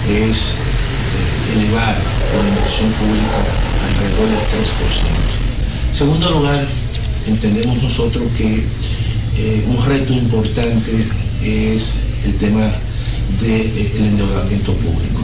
es 0.10 0.38
eh, 0.38 1.54
elevar 1.54 1.98
la 2.34 2.48
inversión 2.48 2.94
pública 2.94 3.44
alrededor 3.84 4.30
del 4.30 4.40
3%. 4.40 5.90
En 5.90 5.98
segundo 5.98 6.32
lugar, 6.32 6.66
entendemos 7.28 7.84
nosotros 7.84 8.24
que 8.38 8.64
eh, 9.38 9.64
un 9.68 9.86
reto 9.86 10.14
importante 10.14 11.06
es 11.44 12.00
el 12.26 12.34
tema 12.38 12.72
del 13.40 13.74
de, 13.74 13.82
eh, 13.82 13.92
endeudamiento 14.00 14.74
público. 14.74 15.22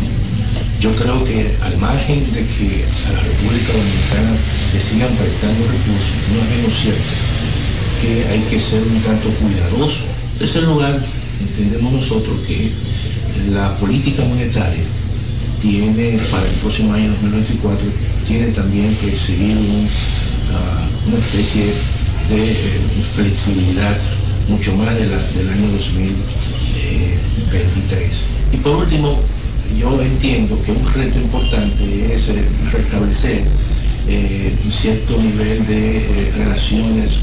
Yo 0.80 0.96
creo 0.96 1.24
que 1.24 1.56
al 1.62 1.78
margen 1.78 2.32
de 2.34 2.46
que 2.46 2.86
a 3.08 3.14
la 3.14 3.22
República 3.22 3.74
Dominicana 3.74 4.36
le 4.74 4.82
sigan 4.82 5.16
prestando 5.16 5.64
recursos, 5.64 6.14
no 6.32 6.44
es 6.44 6.58
menos 6.58 6.74
cierto 6.80 7.14
que 8.02 8.28
hay 8.28 8.42
que 8.50 8.60
ser 8.60 8.82
un 8.82 9.02
tanto 9.02 9.30
cuidadoso. 9.30 10.04
En 10.34 10.40
tercer 10.40 10.64
lugar, 10.64 11.04
entendemos 11.40 11.94
nosotros 11.94 12.38
que 12.46 12.72
la 13.50 13.76
política 13.78 14.24
monetaria 14.26 14.84
tiene 15.62 16.20
para 16.30 16.46
el 16.46 16.56
próximo 16.56 16.94
año 16.94 17.12
2024, 17.22 17.88
tiene 18.28 18.48
también 18.48 18.96
que 18.98 19.18
seguir 19.18 19.56
un, 19.56 19.88
uh, 19.88 21.08
una 21.08 21.26
especie 21.26 21.66
de 21.68 22.03
eh, 22.30 22.80
flexibilidad 23.14 24.00
mucho 24.48 24.74
más 24.78 24.96
de 24.96 25.08
del 25.08 25.50
año 25.50 25.72
2023. 25.72 28.24
Y 28.54 28.58
por 28.58 28.76
último, 28.78 29.20
yo 29.78 30.02
entiendo 30.02 30.58
que 30.64 30.72
un 30.72 30.90
reto 30.94 31.20
importante 31.20 32.14
es 32.14 32.30
eh, 32.30 32.46
restablecer 32.72 33.44
eh, 34.08 34.58
un 34.64 34.72
cierto 34.72 35.18
nivel 35.18 35.68
de 35.68 36.32
relaciones 36.38 37.18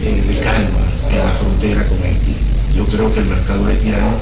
de 0.00 0.38
calma 0.38 0.86
en 1.10 1.18
la 1.18 1.32
frontera 1.32 1.84
con 1.86 2.00
Haití. 2.02 2.36
Yo 2.74 2.86
creo 2.86 3.12
que 3.12 3.20
el 3.20 3.26
mercado 3.26 3.66
haitiano 3.66 4.16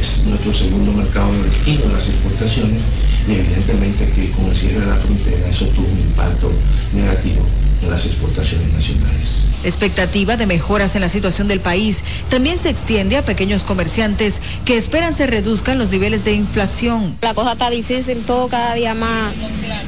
es 0.00 0.24
nuestro 0.26 0.52
segundo 0.52 0.90
mercado 0.92 1.32
de 1.34 1.44
destino 1.44 1.86
de 1.86 1.92
las 1.92 2.08
exportaciones 2.08 2.82
y 3.28 3.34
evidentemente 3.34 4.10
que 4.10 4.30
con 4.30 4.46
el 4.46 4.56
cierre 4.56 4.80
de 4.80 4.86
la 4.86 4.96
frontera 4.96 5.48
eso 5.48 5.66
tuvo 5.66 5.86
un 5.86 6.00
impacto 6.00 6.50
negativo 6.92 7.46
en 7.82 7.90
las 7.90 8.06
exportaciones 8.06 8.72
nacionales. 8.72 9.46
La 9.62 9.68
expectativa 9.68 10.36
de 10.36 10.46
mejoras 10.46 10.94
en 10.94 11.00
la 11.00 11.08
situación 11.08 11.48
del 11.48 11.60
país 11.60 12.02
también 12.30 12.58
se 12.58 12.70
extiende 12.70 13.16
a 13.16 13.22
pequeños 13.22 13.64
comerciantes 13.64 14.40
que 14.64 14.76
esperan 14.76 15.14
se 15.14 15.26
reduzcan 15.26 15.78
los 15.78 15.90
niveles 15.90 16.24
de 16.24 16.34
inflación. 16.34 17.16
La 17.22 17.34
cosa 17.34 17.52
está 17.52 17.70
difícil, 17.70 18.22
todo 18.24 18.48
cada 18.48 18.74
día 18.74 18.94
más 18.94 19.32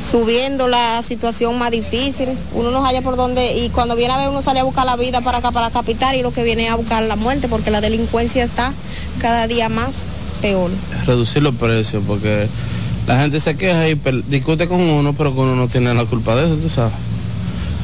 subiendo 0.01 0.69
la 0.69 1.03
situación 1.03 1.59
más 1.59 1.71
difícil. 1.71 2.29
Uno 2.53 2.71
no 2.71 2.85
halla 2.85 3.03
por 3.03 3.17
dónde 3.17 3.57
y 3.57 3.69
cuando 3.71 3.97
viene 3.97 4.15
a 4.15 4.19
ver 4.19 4.29
uno 4.29 4.43
sale 4.43 4.61
a 4.61 4.65
buscar 4.65 4.87
la 4.87 4.97
vida 4.97 5.21
para 5.21 5.39
acá, 5.39 5.51
para 5.51 5.67
la 5.67 5.73
capital 5.73 6.17
y 6.17 6.23
lo 6.23 6.33
que 6.33 6.43
viene 6.43 6.69
a 6.69 6.75
buscar 6.75 7.03
la 7.05 7.17
muerte 7.17 7.49
porque 7.49 7.71
la 7.71 7.81
delincuencia 7.81 8.45
está 8.45 8.73
cada 9.21 9.47
día 9.47 9.69
más 9.69 9.97
peor. 10.43 10.71
Reducir 11.07 11.43
los 11.43 11.55
precios 11.55 12.03
porque 12.07 12.49
la 13.07 13.21
gente 13.21 13.41
se 13.41 13.57
queja 13.57 13.89
y 13.89 14.01
discute 14.29 14.69
con 14.69 14.81
uno, 14.81 15.15
pero 15.15 15.35
con 15.35 15.47
uno 15.47 15.57
no 15.57 15.69
tiene 15.69 15.95
la 15.95 16.05
culpa 16.05 16.35
de 16.37 16.47
eso, 16.47 16.57
tú 16.57 16.69
sabes. 16.69 16.93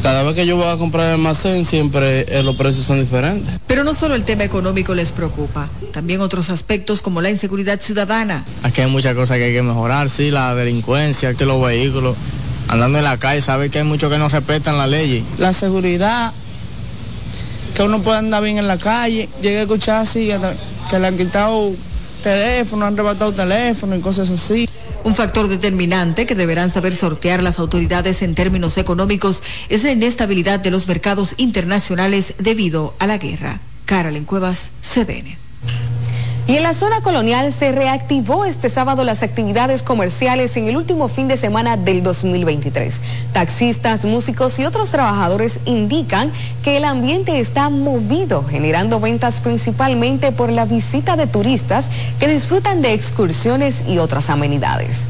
Cada 0.02 0.22
vez 0.22 0.34
que 0.34 0.46
yo 0.46 0.56
voy 0.56 0.66
a 0.66 0.78
comprar 0.78 1.08
el 1.08 1.12
almacén 1.12 1.66
siempre 1.66 2.20
eh, 2.22 2.42
los 2.42 2.56
precios 2.56 2.86
son 2.86 2.98
diferentes. 3.00 3.60
Pero 3.66 3.84
no 3.84 3.92
solo 3.92 4.14
el 4.14 4.24
tema 4.24 4.44
económico 4.44 4.94
les 4.94 5.12
preocupa, 5.12 5.68
también 5.92 6.22
otros 6.22 6.48
aspectos 6.48 7.02
como 7.02 7.20
la 7.20 7.28
inseguridad 7.28 7.78
ciudadana. 7.80 8.46
Aquí 8.62 8.80
hay 8.80 8.86
muchas 8.86 9.14
cosas 9.14 9.36
que 9.36 9.44
hay 9.44 9.52
que 9.52 9.60
mejorar, 9.60 10.08
sí, 10.08 10.30
la 10.30 10.54
delincuencia, 10.54 11.34
que 11.34 11.44
los 11.44 11.60
vehículos, 11.60 12.16
andando 12.68 12.96
en 12.96 13.04
la 13.04 13.18
calle, 13.18 13.42
sabe 13.42 13.68
que 13.68 13.80
hay 13.80 13.84
muchos 13.84 14.10
que 14.10 14.16
no 14.16 14.30
respetan 14.30 14.78
la 14.78 14.86
ley. 14.86 15.22
La 15.36 15.52
seguridad, 15.52 16.32
que 17.74 17.82
uno 17.82 18.00
puede 18.02 18.18
andar 18.18 18.42
bien 18.42 18.56
en 18.56 18.68
la 18.68 18.78
calle, 18.78 19.28
llegué 19.42 19.58
a 19.58 19.62
escuchar 19.62 19.96
así, 19.96 20.30
que 20.88 20.98
le 20.98 21.06
han 21.06 21.18
quitado 21.18 21.72
teléfono, 22.22 22.86
han 22.86 22.94
arrebatado 22.94 23.32
teléfono 23.32 23.96
y 23.96 24.00
cosas 24.00 24.30
así. 24.30 24.66
Un 25.02 25.14
factor 25.14 25.48
determinante 25.48 26.26
que 26.26 26.34
deberán 26.34 26.70
saber 26.70 26.94
sortear 26.94 27.42
las 27.42 27.58
autoridades 27.58 28.22
en 28.22 28.34
términos 28.34 28.76
económicos 28.76 29.42
es 29.68 29.82
la 29.82 29.92
inestabilidad 29.92 30.60
de 30.60 30.70
los 30.70 30.86
mercados 30.86 31.34
internacionales 31.38 32.34
debido 32.38 32.94
a 32.98 33.06
la 33.06 33.18
guerra. 33.18 33.60
Carolyn 33.86 34.24
Cuevas, 34.24 34.70
CDN. 34.82 35.49
Y 36.50 36.56
en 36.56 36.64
la 36.64 36.74
zona 36.74 37.00
colonial 37.00 37.52
se 37.52 37.70
reactivó 37.70 38.44
este 38.44 38.70
sábado 38.70 39.04
las 39.04 39.22
actividades 39.22 39.84
comerciales 39.84 40.56
en 40.56 40.66
el 40.66 40.76
último 40.76 41.06
fin 41.08 41.28
de 41.28 41.36
semana 41.36 41.76
del 41.76 42.02
2023. 42.02 43.00
Taxistas, 43.32 44.04
músicos 44.04 44.58
y 44.58 44.64
otros 44.64 44.90
trabajadores 44.90 45.60
indican 45.64 46.32
que 46.64 46.76
el 46.76 46.86
ambiente 46.86 47.38
está 47.38 47.70
movido, 47.70 48.42
generando 48.42 48.98
ventas 48.98 49.38
principalmente 49.38 50.32
por 50.32 50.50
la 50.50 50.64
visita 50.64 51.14
de 51.14 51.28
turistas 51.28 51.86
que 52.18 52.26
disfrutan 52.26 52.82
de 52.82 52.94
excursiones 52.94 53.84
y 53.86 53.98
otras 53.98 54.28
amenidades. 54.28 55.04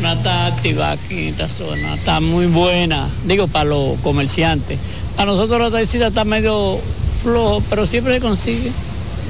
Una 0.00 0.14
está 0.14 0.46
activa 0.46 0.90
aquí 0.90 1.28
esta 1.28 1.48
zona, 1.48 1.94
está 1.94 2.18
muy 2.18 2.46
buena, 2.46 3.08
digo 3.26 3.46
para 3.46 3.66
los 3.66 3.96
comerciantes. 4.00 4.80
A 5.16 5.24
nosotros 5.24 5.60
los 5.60 5.72
taxistas 5.72 6.08
está 6.08 6.24
medio 6.24 6.80
flojo, 7.22 7.62
pero 7.70 7.86
siempre 7.86 8.14
se 8.14 8.20
consigue 8.20 8.72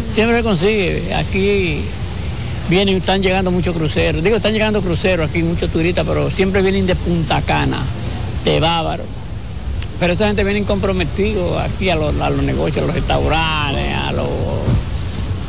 siempre 0.08 0.42
consigue. 0.42 1.14
Aquí 1.14 1.80
vienen, 2.68 2.96
están 2.96 3.22
llegando 3.22 3.50
muchos 3.50 3.74
cruceros. 3.76 4.22
Digo, 4.22 4.36
están 4.36 4.52
llegando 4.52 4.80
cruceros 4.82 5.30
aquí, 5.30 5.42
muchos 5.42 5.70
turistas, 5.70 6.06
pero 6.06 6.30
siempre 6.30 6.62
vienen 6.62 6.86
de 6.86 6.94
Punta 6.94 7.42
Cana, 7.42 7.82
de 8.44 8.60
Bávaro. 8.60 9.04
Pero 9.98 10.14
esa 10.14 10.26
gente 10.26 10.42
viene 10.42 10.64
comprometidos 10.64 11.60
aquí 11.60 11.88
a 11.90 11.94
los, 11.94 12.14
negocios, 12.42 12.78
a 12.78 12.86
los 12.86 12.94
restaurantes, 12.94 13.94
a 13.94 14.12
los, 14.12 14.28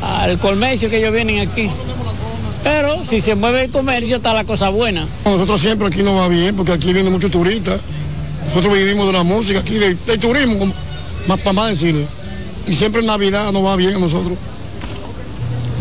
al 0.02 0.38
comercio 0.38 0.88
que 0.88 0.98
ellos 0.98 1.12
vienen 1.12 1.48
aquí. 1.48 1.68
Pero 2.62 3.04
si 3.04 3.20
se 3.20 3.34
mueve 3.34 3.64
el 3.64 3.70
comercio 3.70 4.16
está 4.16 4.32
la 4.32 4.44
cosa 4.44 4.70
buena. 4.70 5.06
Nosotros 5.24 5.60
siempre 5.60 5.88
aquí 5.88 6.02
nos 6.02 6.16
va 6.16 6.28
bien 6.28 6.54
porque 6.56 6.72
aquí 6.72 6.92
vienen 6.92 7.12
muchos 7.12 7.30
turistas. 7.30 7.80
Nosotros 8.48 8.74
vivimos 8.74 9.06
de 9.06 9.12
la 9.12 9.22
música 9.22 9.60
aquí, 9.60 9.74
del, 9.74 9.98
turismo, 10.20 10.72
más 11.26 11.40
para 11.40 11.52
más 11.52 11.70
decirle 11.70 12.06
y 12.66 12.74
siempre 12.74 13.00
en 13.00 13.06
Navidad 13.06 13.52
nos 13.52 13.64
va 13.64 13.76
bien 13.76 13.94
a 13.94 13.98
nosotros. 13.98 14.38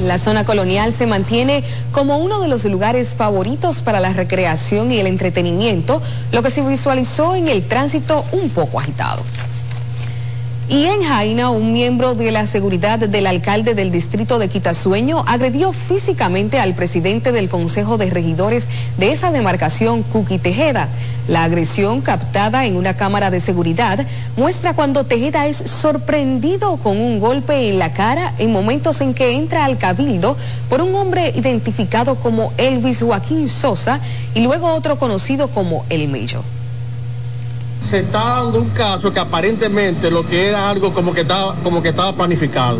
La 0.06 0.18
zona 0.18 0.44
colonial 0.44 0.92
se 0.92 1.06
mantiene 1.06 1.64
como 1.92 2.18
uno 2.18 2.42
de 2.42 2.48
los 2.48 2.66
lugares 2.66 3.10
favoritos 3.10 3.82
para 3.82 4.00
la 4.00 4.12
recreación 4.12 4.92
y 4.92 5.00
el 5.00 5.08
entretenimiento, 5.08 6.02
lo 6.32 6.42
que 6.42 6.50
se 6.50 6.68
visualizó 6.68 7.36
en 7.36 7.48
el 7.48 7.64
tránsito 7.64 8.26
un 8.32 8.50
poco 8.50 8.80
agitado. 8.80 9.22
Y 10.70 10.86
en 10.86 11.04
Jaina, 11.04 11.50
un 11.50 11.74
miembro 11.74 12.16
de 12.16 12.32
la 12.32 12.48
seguridad 12.48 12.98
del 12.98 13.28
alcalde 13.28 13.76
del 13.76 13.92
distrito 13.92 14.40
de 14.40 14.48
Quitasueño 14.48 15.24
agredió 15.28 15.74
físicamente 15.74 16.58
al 16.58 16.74
presidente 16.74 17.34
del 17.34 17.50
Consejo 17.50 17.98
de 17.98 18.10
Regidores 18.10 18.68
de 18.98 19.12
esa 19.12 19.32
demarcación, 19.32 20.04
Cuqui 20.04 20.38
Tejeda. 20.38 20.88
La 21.28 21.44
agresión 21.44 22.02
captada 22.02 22.66
en 22.66 22.78
una 22.78 22.96
cámara 22.96 23.30
de 23.30 23.42
seguridad 23.42 24.06
muestra 24.38 24.74
cuando 24.74 25.06
Tejeda 25.06 25.48
es 25.48 25.58
sorprendido 25.58 26.78
con 26.78 26.98
un 26.98 27.20
golpe 27.20 27.70
en 27.70 27.78
la 27.78 27.92
cara 27.92 28.34
en 28.40 28.52
momentos 28.52 29.02
en 29.02 29.14
que 29.14 29.32
entra 29.32 29.66
al 29.66 29.78
cabildo 29.78 30.38
por 30.70 30.82
un 30.82 30.96
hombre 30.96 31.34
identificado 31.36 32.16
como 32.16 32.54
Elvis 32.58 33.02
Joaquín 33.02 33.50
Sosa 33.50 34.00
y 34.34 34.42
luego 34.42 34.74
otro 34.74 34.98
conocido 34.98 35.50
como 35.50 35.86
El 35.90 36.08
Mello 36.08 36.42
se 37.94 38.00
está 38.00 38.42
dando 38.42 38.60
un 38.60 38.70
caso 38.70 39.14
que 39.14 39.20
aparentemente 39.20 40.10
lo 40.10 40.28
que 40.28 40.48
era 40.48 40.68
algo 40.68 40.92
como 40.96 41.14
que 41.14 41.22
estaba, 41.22 41.54
como 41.62 41.84
que 41.84 41.90
estaba 41.90 42.12
planificado. 42.16 42.80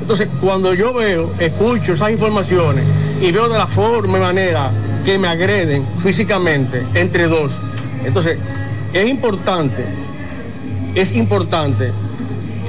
Entonces, 0.00 0.26
cuando 0.40 0.74
yo 0.74 0.92
veo, 0.92 1.32
escucho 1.38 1.92
esas 1.92 2.10
informaciones 2.10 2.82
y 3.22 3.30
veo 3.30 3.48
de 3.48 3.56
la 3.56 3.68
forma 3.68 4.18
y 4.18 4.20
manera 4.20 4.72
que 5.04 5.18
me 5.18 5.28
agreden 5.28 5.86
físicamente 6.02 6.84
entre 6.94 7.28
dos, 7.28 7.52
entonces 8.04 8.38
es 8.92 9.08
importante, 9.08 9.84
es 10.96 11.14
importante 11.14 11.92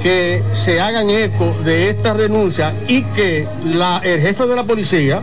que 0.04 0.44
se 0.52 0.80
hagan 0.80 1.10
eco 1.10 1.56
de 1.64 1.90
esta 1.90 2.14
denuncia 2.14 2.74
y 2.86 3.02
que 3.02 3.48
la, 3.64 4.00
el 4.04 4.20
jefe 4.20 4.46
de 4.46 4.54
la 4.54 4.62
policía, 4.62 5.20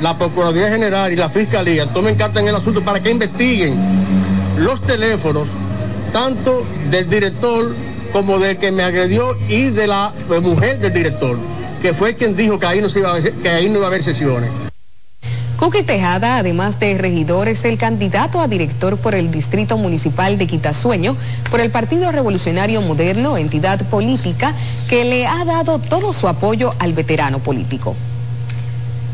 la 0.00 0.16
Procuraduría 0.16 0.68
General 0.68 1.12
y 1.12 1.16
la 1.16 1.28
Fiscalía 1.30 1.92
tomen 1.92 2.14
carta 2.14 2.38
en 2.38 2.46
el 2.46 2.54
asunto 2.54 2.80
para 2.80 3.02
que 3.02 3.10
investiguen 3.10 4.04
los 4.56 4.80
teléfonos, 4.82 5.48
tanto 6.14 6.64
del 6.92 7.10
director 7.10 7.74
como 8.12 8.38
del 8.38 8.56
que 8.58 8.70
me 8.70 8.84
agredió 8.84 9.36
y 9.48 9.70
de 9.70 9.88
la 9.88 10.12
mujer 10.40 10.78
del 10.78 10.92
director, 10.92 11.36
que 11.82 11.92
fue 11.92 12.14
quien 12.14 12.36
dijo 12.36 12.56
que 12.56 12.66
ahí 12.66 12.80
no, 12.80 12.88
se 12.88 13.00
iba, 13.00 13.16
a 13.16 13.20
que 13.20 13.48
ahí 13.48 13.68
no 13.68 13.78
iba 13.78 13.86
a 13.86 13.88
haber 13.88 14.04
sesiones. 14.04 14.48
Cuqui 15.58 15.82
Tejada, 15.82 16.38
además 16.38 16.78
de 16.78 16.96
regidor, 16.98 17.48
es 17.48 17.64
el 17.64 17.78
candidato 17.78 18.40
a 18.40 18.46
director 18.46 18.96
por 18.96 19.16
el 19.16 19.32
Distrito 19.32 19.76
Municipal 19.76 20.38
de 20.38 20.46
Quitasueño 20.46 21.16
por 21.50 21.60
el 21.60 21.72
Partido 21.72 22.12
Revolucionario 22.12 22.80
Moderno, 22.80 23.36
entidad 23.36 23.80
política 23.88 24.54
que 24.88 25.04
le 25.04 25.26
ha 25.26 25.44
dado 25.44 25.80
todo 25.80 26.12
su 26.12 26.28
apoyo 26.28 26.74
al 26.78 26.92
veterano 26.92 27.40
político. 27.40 27.96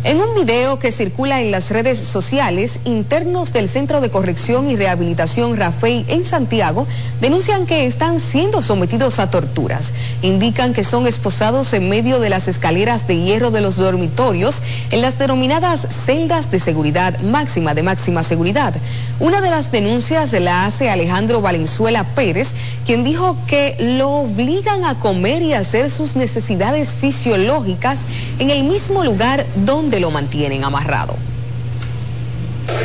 En 0.02 0.18
un 0.18 0.34
video 0.34 0.78
que 0.78 0.92
circula 0.92 1.42
en 1.42 1.50
las 1.50 1.68
redes 1.68 1.98
sociales, 1.98 2.80
internos 2.86 3.52
del 3.52 3.68
Centro 3.68 4.00
de 4.00 4.08
Corrección 4.08 4.70
y 4.70 4.74
Rehabilitación 4.74 5.58
Rafael 5.58 6.06
en 6.08 6.24
Santiago 6.24 6.86
denuncian 7.20 7.66
que 7.66 7.84
están 7.84 8.18
siendo 8.18 8.62
sometidos 8.62 9.18
a 9.18 9.30
torturas. 9.30 9.92
Indican 10.22 10.72
que 10.72 10.84
son 10.84 11.06
esposados 11.06 11.74
en 11.74 11.90
medio 11.90 12.18
de 12.18 12.30
las 12.30 12.48
escaleras 12.48 13.06
de 13.06 13.20
hierro 13.20 13.50
de 13.50 13.60
los 13.60 13.76
dormitorios 13.76 14.62
en 14.90 15.02
las 15.02 15.18
denominadas 15.18 15.86
celdas 16.06 16.50
de 16.50 16.60
seguridad 16.60 17.20
máxima 17.20 17.74
de 17.74 17.82
máxima 17.82 18.22
seguridad. 18.22 18.72
Una 19.18 19.42
de 19.42 19.50
las 19.50 19.70
denuncias 19.70 20.32
la 20.32 20.64
hace 20.64 20.88
Alejandro 20.88 21.42
Valenzuela 21.42 22.04
Pérez, 22.14 22.52
quien 22.86 23.04
dijo 23.04 23.36
que 23.46 23.76
lo 23.78 24.08
obligan 24.08 24.86
a 24.86 24.94
comer 24.94 25.42
y 25.42 25.52
hacer 25.52 25.90
sus 25.90 26.16
necesidades 26.16 26.94
fisiológicas 26.94 28.00
en 28.40 28.48
el 28.48 28.64
mismo 28.64 29.04
lugar 29.04 29.44
donde 29.54 30.00
lo 30.00 30.10
mantienen 30.10 30.64
amarrado. 30.64 31.14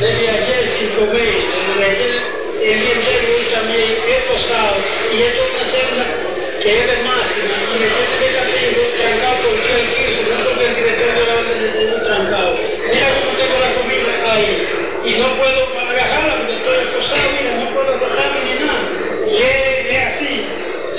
Desde 0.01 0.29
ayer 0.29 0.67
sin 0.67 0.89
comer, 0.99 1.15
desde 1.15 1.85
ayer 1.95 2.13
el 2.59 2.79
día 2.81 2.91
entero 2.91 3.31
también 3.55 3.87
he 4.03 4.17
posado 4.27 4.75
y 5.15 5.21
esto 5.23 5.39
es 5.39 5.49
una 5.55 5.65
celda 5.71 6.05
que 6.59 6.69
es 6.75 6.85
de 6.91 6.97
máxima 7.07 7.55
y 7.71 7.75
me 7.79 7.87
tiene 7.87 8.15
que 8.19 8.27
estar 8.35 8.47
trancado 8.99 9.35
por 9.47 9.55
el 9.55 9.87
piso, 9.95 10.21
no 10.27 10.35
porque 10.43 10.65
el 10.67 10.75
director 10.75 11.11
de 11.15 11.23
la 11.23 11.35
de 11.39 12.03
trancado. 12.03 12.51
Mira 12.91 13.07
cómo 13.15 13.31
tengo 13.39 13.55
la 13.55 13.71
comida 13.79 14.11
ahí 14.35 14.51
y 15.07 15.11
no 15.23 15.27
puedo 15.39 15.59
agarrarla 15.71 16.35
porque 16.35 16.55
estoy 16.59 16.77
esposado, 16.83 17.31
mira, 17.31 17.51
no 17.63 17.71
puedo 17.71 17.95
agarrarme 17.95 18.39
ni 18.43 18.53
nada. 18.59 18.83
Y 19.23 19.35
es, 19.39 19.87
es 19.87 20.03
así, 20.03 20.33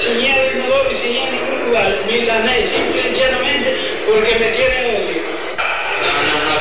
sin 0.00 0.16
al 0.32 0.48
inodoro 0.56 0.88
y 0.88 0.96
sin 0.96 1.12
ningún 1.12 1.60
lugar, 1.68 1.92
ni 2.08 2.24
la 2.24 2.40
ley, 2.40 2.64
simple 2.72 3.04
y 3.04 3.20
llanamente 3.20 3.95
porque 4.06 4.38
me 4.38 4.48
tiene 4.54 4.78
odio 4.86 5.26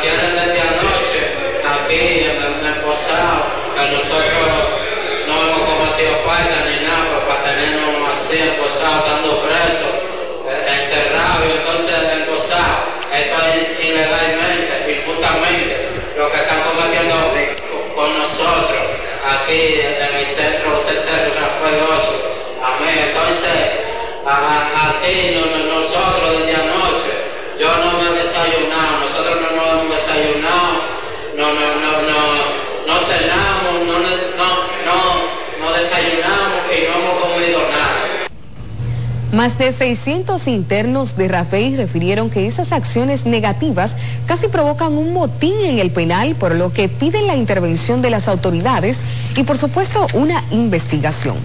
desde 0.02 0.62
anoche 0.62 1.22
aquí 1.62 2.26
en 2.26 2.66
el, 2.66 2.76
posado, 2.82 3.46
que 3.74 3.96
nosotros 3.96 4.50
no 5.28 5.34
hemos 5.42 5.62
cometido 5.70 6.14
falta 6.26 6.66
ni 6.66 6.86
nada 6.86 7.06
pues, 7.10 7.26
para 7.26 7.44
tenernos 7.46 8.14
así 8.14 8.38
el 8.38 8.54
posado 8.62 9.06
dando 9.06 9.42
presos, 9.42 9.94
eh, 10.50 10.78
encerrados, 10.78 11.46
y 11.46 11.58
entonces 11.58 11.96
el 12.14 12.24
posado, 12.30 12.98
esto 13.14 13.36
es 13.50 13.86
ilegalmente, 13.86 14.74
injustamente, 14.94 15.90
lo 16.18 16.32
que 16.32 16.38
están 16.38 16.62
cometiendo 16.66 17.16
con 17.96 18.20
nosotros 18.20 18.86
aquí 19.26 19.82
en 19.82 20.16
el 20.18 20.26
centro 20.26 20.78
CCR 20.78 21.34
Rafael 21.34 21.82
8. 21.82 22.36
Amén. 22.62 23.10
Entonces, 23.10 23.86
aquí 24.26 25.42
nosotros 25.70 26.40
desde 26.40 26.56
anoche, 26.56 27.35
yo 27.60 27.68
no 27.78 28.00
me 28.00 28.10
he 28.10 28.24
desayunado, 28.24 29.00
nosotros 29.02 29.38
no 29.42 29.56
nos 29.56 29.82
hemos 29.82 29.96
desayunado, 29.96 30.82
no, 31.38 31.54
no, 31.54 31.76
no, 31.82 31.92
no, 32.02 32.88
no 32.88 33.00
cenamos, 33.00 33.74
no, 33.88 34.00
no, 34.00 35.00
no 35.62 35.78
desayunamos 35.78 36.60
y 36.70 36.84
no 36.84 37.00
hemos 37.00 37.24
comido 37.24 37.60
nada. 37.72 38.28
Más 39.32 39.58
de 39.58 39.72
600 39.72 40.48
internos 40.48 41.18
de 41.18 41.28
Rafael 41.28 41.78
refirieron 41.78 42.30
que 42.30 42.48
esas 42.48 42.72
acciones 42.72 43.26
negativas 43.26 43.96
casi 44.28 44.48
provocan 44.48 44.94
un 44.94 45.14
motín 45.14 45.60
en 45.62 45.80
el 45.80 45.92
penal, 45.92 46.36
por 46.36 46.56
lo 46.56 46.74
que 46.74 46.90
piden 46.90 47.28
la 47.28 47.36
intervención 47.36 48.02
de 48.02 48.10
las 48.10 48.28
autoridades 48.28 49.00
y 49.36 49.44
por 49.44 49.58
supuesto 49.58 50.08
una 50.14 50.44
investigación. 50.52 51.38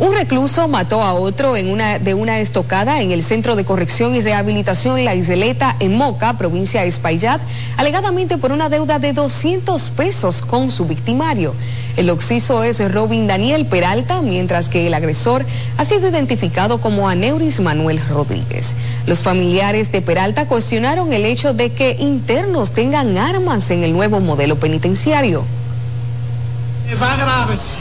Un 0.00 0.14
recluso 0.14 0.66
mató 0.66 1.02
a 1.02 1.12
otro 1.12 1.58
en 1.58 1.68
una, 1.68 1.98
de 1.98 2.14
una 2.14 2.40
estocada 2.40 3.02
en 3.02 3.10
el 3.10 3.22
Centro 3.22 3.54
de 3.54 3.66
Corrección 3.66 4.14
y 4.14 4.22
Rehabilitación 4.22 5.04
La 5.04 5.14
Isleta 5.14 5.76
en 5.78 5.94
Moca, 5.94 6.38
provincia 6.38 6.80
de 6.80 6.88
Espaillat, 6.88 7.38
alegadamente 7.76 8.38
por 8.38 8.50
una 8.50 8.70
deuda 8.70 8.98
de 8.98 9.12
200 9.12 9.90
pesos 9.90 10.40
con 10.40 10.70
su 10.70 10.86
victimario. 10.86 11.54
El 11.98 12.08
occiso 12.08 12.64
es 12.64 12.80
Robin 12.90 13.26
Daniel 13.26 13.66
Peralta, 13.66 14.22
mientras 14.22 14.70
que 14.70 14.86
el 14.86 14.94
agresor 14.94 15.44
ha 15.76 15.84
sido 15.84 16.08
identificado 16.08 16.80
como 16.80 17.06
Aneuris 17.06 17.60
Manuel 17.60 18.00
Rodríguez. 18.08 18.68
Los 19.04 19.18
familiares 19.18 19.92
de 19.92 20.00
Peralta 20.00 20.46
cuestionaron 20.46 21.12
el 21.12 21.26
hecho 21.26 21.52
de 21.52 21.72
que 21.72 21.98
internos 22.00 22.72
tengan 22.72 23.18
armas 23.18 23.70
en 23.70 23.82
el 23.82 23.92
nuevo 23.92 24.18
modelo 24.20 24.56
penitenciario. 24.56 25.44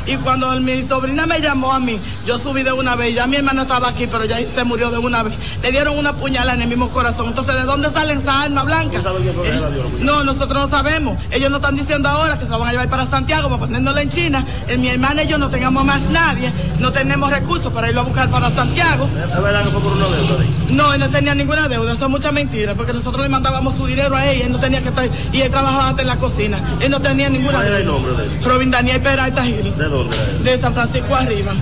Y 0.09 0.17
cuando 0.17 0.49
mi 0.59 0.83
sobrina 0.83 1.27
me 1.27 1.39
llamó 1.39 1.71
a 1.71 1.79
mí, 1.79 1.99
yo 2.25 2.39
subí 2.39 2.63
de 2.63 2.71
una 2.71 2.95
vez, 2.95 3.13
ya 3.13 3.27
mi 3.27 3.35
hermana 3.35 3.61
estaba 3.61 3.89
aquí, 3.89 4.07
pero 4.07 4.25
ya 4.25 4.37
se 4.37 4.63
murió 4.63 4.89
de 4.89 4.97
una 4.97 5.21
vez. 5.21 5.35
Le 5.61 5.71
dieron 5.71 5.97
una 5.97 6.13
puñalada 6.13 6.55
en 6.55 6.63
el 6.63 6.67
mismo 6.67 6.89
corazón. 6.89 7.27
Entonces, 7.27 7.53
¿de 7.53 7.63
dónde 7.63 7.91
salen 7.91 8.19
esa 8.19 8.41
arma 8.41 8.63
blanca? 8.63 8.97
Eh, 8.97 9.61
no, 9.99 10.23
nosotros 10.23 10.63
no 10.63 10.67
sabemos. 10.67 11.17
Ellos 11.29 11.51
no 11.51 11.57
están 11.57 11.75
diciendo 11.75 12.09
ahora 12.09 12.39
que 12.39 12.45
se 12.45 12.51
la 12.51 12.57
van 12.57 12.69
a 12.69 12.71
llevar 12.71 12.89
para 12.89 13.05
Santiago 13.05 13.49
para 13.49 13.59
ponernosla 13.59 14.01
en 14.01 14.09
China. 14.09 14.45
Eh, 14.67 14.77
mi 14.77 14.87
hermana 14.87 15.23
y 15.23 15.27
yo 15.27 15.37
no 15.37 15.49
tengamos 15.49 15.85
más 15.85 16.01
nadie, 16.09 16.51
no 16.79 16.91
tenemos 16.91 17.29
recursos 17.29 17.71
para 17.71 17.89
irlo 17.89 18.01
a 18.01 18.03
buscar 18.03 18.29
para 18.29 18.49
Santiago. 18.49 19.07
¿Es 19.07 19.43
verdad 19.43 19.63
que 19.63 19.69
fue 19.69 19.81
por 19.81 19.91
una 19.93 20.07
deuda? 20.07 20.45
No, 20.71 20.93
él 20.93 20.99
no 20.99 21.09
tenía 21.09 21.35
ninguna 21.35 21.67
deuda, 21.67 21.93
eso 21.93 22.05
es 22.05 22.11
mucha 22.11 22.31
mentira, 22.31 22.73
porque 22.73 22.93
nosotros 22.93 23.21
le 23.21 23.29
mandábamos 23.29 23.75
su 23.75 23.85
dinero 23.85 24.15
a 24.15 24.25
él, 24.25 24.41
él 24.41 24.51
no 24.51 24.59
tenía 24.59 24.81
que 24.81 24.89
estar, 24.89 25.07
y 25.31 25.41
él 25.41 25.51
trabajaba 25.51 25.89
hasta 25.89 26.01
en 26.01 26.07
la 26.07 26.17
cocina. 26.17 26.59
Él 26.79 26.89
no 26.89 26.99
tenía 26.99 27.29
ninguna 27.29 27.61
deuda. 27.61 27.69
¿Cuál 27.69 27.73
es 27.73 27.79
el 27.79 27.85
nombre 27.85 28.13
de 28.13 28.23
él? 28.23 28.43
Robin 28.43 28.71
Daniel 28.71 29.01
Peralta 29.01 29.43
Gil. 29.43 29.77
¿De 29.77 29.85
dónde? 29.85 29.98
De 30.43 30.57
San 30.57 30.73
Francisco 30.73 31.15
arriba. 31.15 31.53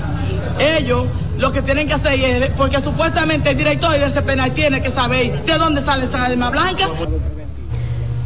Ellos 0.60 1.08
lo 1.38 1.52
que 1.52 1.62
tienen 1.62 1.88
que 1.88 1.94
hacer 1.94 2.20
es, 2.20 2.50
porque 2.52 2.82
supuestamente 2.82 3.52
el 3.52 3.58
director 3.58 3.92
de 3.92 4.06
ese 4.06 4.22
penal 4.22 4.52
tiene 4.54 4.82
que 4.82 4.90
saber 4.90 5.44
de 5.46 5.58
dónde 5.58 5.82
sale 5.82 6.06
esta 6.06 6.24
arma 6.24 6.50
blanca. 6.50 6.90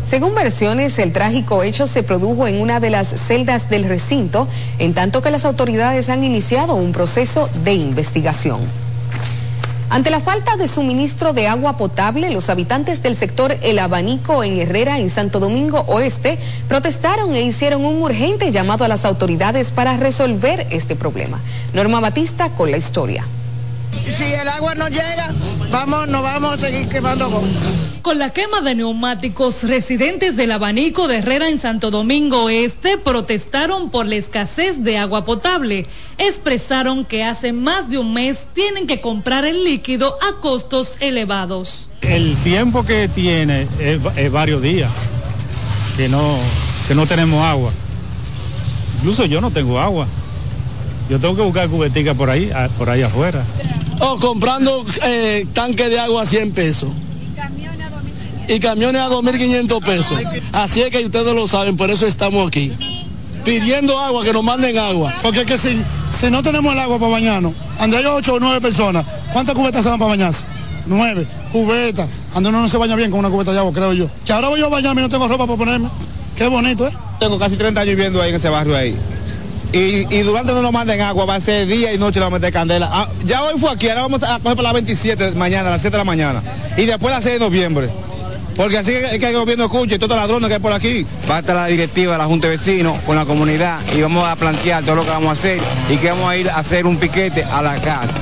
Según 0.08 0.36
versiones, 0.36 1.00
el 1.00 1.14
trágico 1.14 1.64
hecho 1.64 1.88
se 1.88 2.04
produjo 2.04 2.48
en 2.48 2.60
una 2.60 2.80
de 2.80 2.90
las 2.90 3.08
celdas 3.08 3.70
del 3.70 3.86
recinto, 3.86 4.48
en 4.78 4.94
tanto 4.94 5.22
que 5.22 5.32
las 5.32 5.46
autoridades 5.46 6.10
han 6.10 6.24
iniciado 6.24 6.76
un 6.76 6.92
proceso 6.92 7.50
de 7.64 7.74
investigación. 7.74 8.60
Ante 9.92 10.10
la 10.10 10.22
falta 10.22 10.56
de 10.56 10.70
suministro 10.70 11.34
de 11.34 11.50
agua 11.50 11.76
potable, 11.76 12.32
los 12.32 12.50
habitantes 12.50 13.04
del 13.04 13.18
sector 13.18 13.58
El 13.62 13.78
Abanico 13.78 14.42
en 14.42 14.58
Herrera, 14.58 15.00
en 15.00 15.10
Santo 15.10 15.42
Domingo 15.42 15.82
Oeste, 15.82 16.40
protestaron 16.70 17.36
e 17.36 17.42
hicieron 17.42 17.84
un 17.84 18.02
urgente 18.02 18.54
llamado 18.54 18.86
a 18.86 18.88
las 18.88 19.04
autoridades 19.04 19.70
para 19.70 19.98
resolver 19.98 20.66
este 20.70 20.96
problema. 20.96 21.42
Norma 21.74 22.00
Batista 22.00 22.52
con 22.52 22.72
la 22.72 22.78
historia. 22.78 23.26
Si 24.06 24.24
el 24.24 24.48
agua 24.48 24.76
no 24.76 24.88
llega, 24.88 25.30
vamos, 25.70 26.08
nos 26.08 26.24
vamos 26.24 26.54
a 26.54 26.58
seguir 26.58 26.88
quemando 26.88 27.30
bombas. 27.30 27.91
Con 28.02 28.18
la 28.18 28.32
quema 28.32 28.62
de 28.62 28.74
neumáticos, 28.74 29.62
residentes 29.62 30.36
del 30.36 30.52
abanico 30.52 31.08
de 31.08 31.18
Herrera 31.18 31.50
en 31.50 31.60
Santo 31.60 31.92
Domingo 31.92 32.50
Este 32.50 32.98
protestaron 32.98 33.92
por 33.92 34.08
la 34.08 34.16
escasez 34.16 34.84
de 34.84 34.98
agua 34.98 35.24
potable. 35.24 35.86
Expresaron 36.18 37.06
que 37.06 37.24
hace 37.24 37.54
más 37.54 37.92
de 37.92 38.00
un 38.00 38.12
mes 38.12 38.48
tienen 38.54 38.88
que 38.88 39.02
comprar 39.02 39.46
el 39.46 39.64
líquido 39.64 40.18
a 40.24 40.42
costos 40.42 40.96
elevados. 41.00 41.90
El 42.02 42.36
tiempo 42.38 42.84
que 42.84 43.08
tiene 43.08 43.68
es, 43.80 44.32
varios 44.32 44.64
días 44.64 44.92
que 45.96 46.10
no, 46.10 46.40
que 46.88 46.96
no 46.96 47.06
tenemos 47.06 47.44
agua. 47.44 47.72
Incluso 48.98 49.26
yo 49.26 49.42
no 49.42 49.52
tengo 49.52 49.80
agua. 49.80 50.08
Yo 51.08 51.20
tengo 51.20 51.36
que 51.36 51.44
buscar 51.44 51.70
cubetica 51.70 52.16
por 52.16 52.32
ahí, 52.32 52.52
por 52.80 52.90
ahí 52.90 53.04
afuera. 53.04 53.44
O 54.00 54.18
comprando 54.18 54.84
eh, 55.04 55.46
tanque 55.54 55.88
de 55.88 56.00
agua 56.00 56.24
a 56.24 56.26
100 56.26 56.52
pesos 56.54 56.90
y 58.56 58.60
camiones 58.60 59.02
a 59.02 59.10
2.500 59.10 59.84
pesos. 59.84 60.18
Así 60.52 60.82
es 60.82 60.90
que 60.90 61.06
ustedes 61.06 61.34
lo 61.34 61.48
saben, 61.48 61.78
por 61.78 61.90
eso 61.90 62.06
estamos 62.06 62.48
aquí. 62.48 62.74
Pidiendo 63.46 63.98
agua, 63.98 64.24
que 64.24 64.34
nos 64.34 64.44
manden 64.44 64.78
agua. 64.78 65.14
Porque 65.24 65.46
que 65.46 65.58
si, 65.58 65.82
si 66.10 66.30
no 66.30 66.44
tenemos 66.44 66.74
el 66.74 66.80
agua 66.80 67.00
para 67.00 67.12
bañarnos, 67.12 67.54
ande 67.80 67.98
hay 67.98 68.06
8 68.06 68.34
o 68.34 68.40
9 68.40 68.62
personas, 68.62 69.06
¿cuántas 69.34 69.56
cubetas 69.56 69.84
se 69.84 69.90
van 69.90 69.98
para 69.98 70.10
bañarse? 70.10 70.46
9 70.86 71.26
cubetas. 71.52 72.08
Ande 72.36 72.50
uno 72.50 72.62
no 72.62 72.70
se 72.70 72.78
baña 72.78 72.96
bien 72.96 73.10
con 73.10 73.22
una 73.22 73.30
cubeta 73.30 73.52
de 73.54 73.60
agua, 73.60 73.72
creo 73.74 73.94
yo. 73.94 74.10
Que 74.26 74.34
ahora 74.34 74.50
voy 74.50 74.60
yo 74.60 74.68
a 74.68 74.70
bañarme 74.70 75.02
y 75.02 75.06
no 75.06 75.10
tengo 75.10 75.28
ropa 75.28 75.48
para 75.48 75.58
ponerme. 75.58 75.90
Qué 76.36 76.48
bonito, 76.48 76.88
¿eh? 76.88 76.92
Tengo 77.20 77.40
casi 77.40 77.56
30 77.56 77.82
años 77.82 77.96
viviendo 77.96 78.22
ahí 78.22 78.30
en 78.30 78.36
ese 78.36 78.50
barrio 78.50 78.76
ahí. 78.76 78.98
Y, 79.74 80.14
y, 80.14 80.20
durante 80.24 80.54
no 80.54 80.62
nos 80.62 80.74
manden 80.74 81.00
agua, 81.00 81.26
va 81.26 81.36
a 81.36 81.42
ser 81.42 81.66
día 81.66 81.94
y 81.94 81.98
noche 81.98 82.20
le 82.20 82.26
vamos 82.26 82.38
a 82.38 82.40
meter 82.40 82.52
candela. 82.54 82.90
Ah, 82.92 83.08
ya 83.26 83.42
hoy 83.44 83.58
fue 83.58 83.72
aquí, 83.72 83.88
ahora 83.88 84.02
vamos 84.02 84.22
a 84.24 84.40
coger 84.40 84.58
para 84.58 84.64
las 84.64 84.74
27 84.74 85.32
de 85.32 85.38
mañana, 85.38 85.70
a 85.70 85.72
las 85.72 85.82
7 85.82 85.96
de 85.96 85.98
la 85.98 86.04
mañana. 86.04 86.44
Y 86.76 86.86
después 86.86 87.14
a 87.14 87.18
las 87.18 87.24
6 87.24 87.40
de 87.40 87.40
noviembre. 87.40 87.90
Porque 88.56 88.78
así 88.78 88.92
es 88.92 89.20
que 89.20 89.30
el 89.30 89.36
gobierno 89.36 89.66
escuche 89.66 89.98
todos 89.98 90.10
los 90.10 90.20
ladrones 90.20 90.48
que 90.50 90.56
hay 90.56 90.60
por 90.60 90.74
aquí. 90.74 91.06
Va 91.30 91.38
a 91.38 91.40
estar 91.40 91.56
la 91.56 91.68
directiva 91.68 92.14
de 92.14 92.18
la 92.18 92.26
Junta 92.26 92.48
de 92.48 92.58
Vecinos 92.58 93.00
con 93.00 93.16
la 93.16 93.26
comunidad 93.26 93.80
y 93.96 94.02
vamos 94.02 94.28
a 94.28 94.36
plantear 94.36 94.84
todo 94.84 94.96
lo 94.96 95.04
que 95.04 95.10
vamos 95.10 95.30
a 95.30 95.32
hacer 95.34 95.60
y 95.90 95.98
que 95.98 96.10
vamos 96.10 96.30
a 96.30 96.38
ir 96.38 96.50
a 96.50 96.58
hacer 96.58 96.86
un 96.86 96.98
piquete 96.98 97.44
a 97.44 97.62
la 97.62 97.76
casa. 97.76 98.16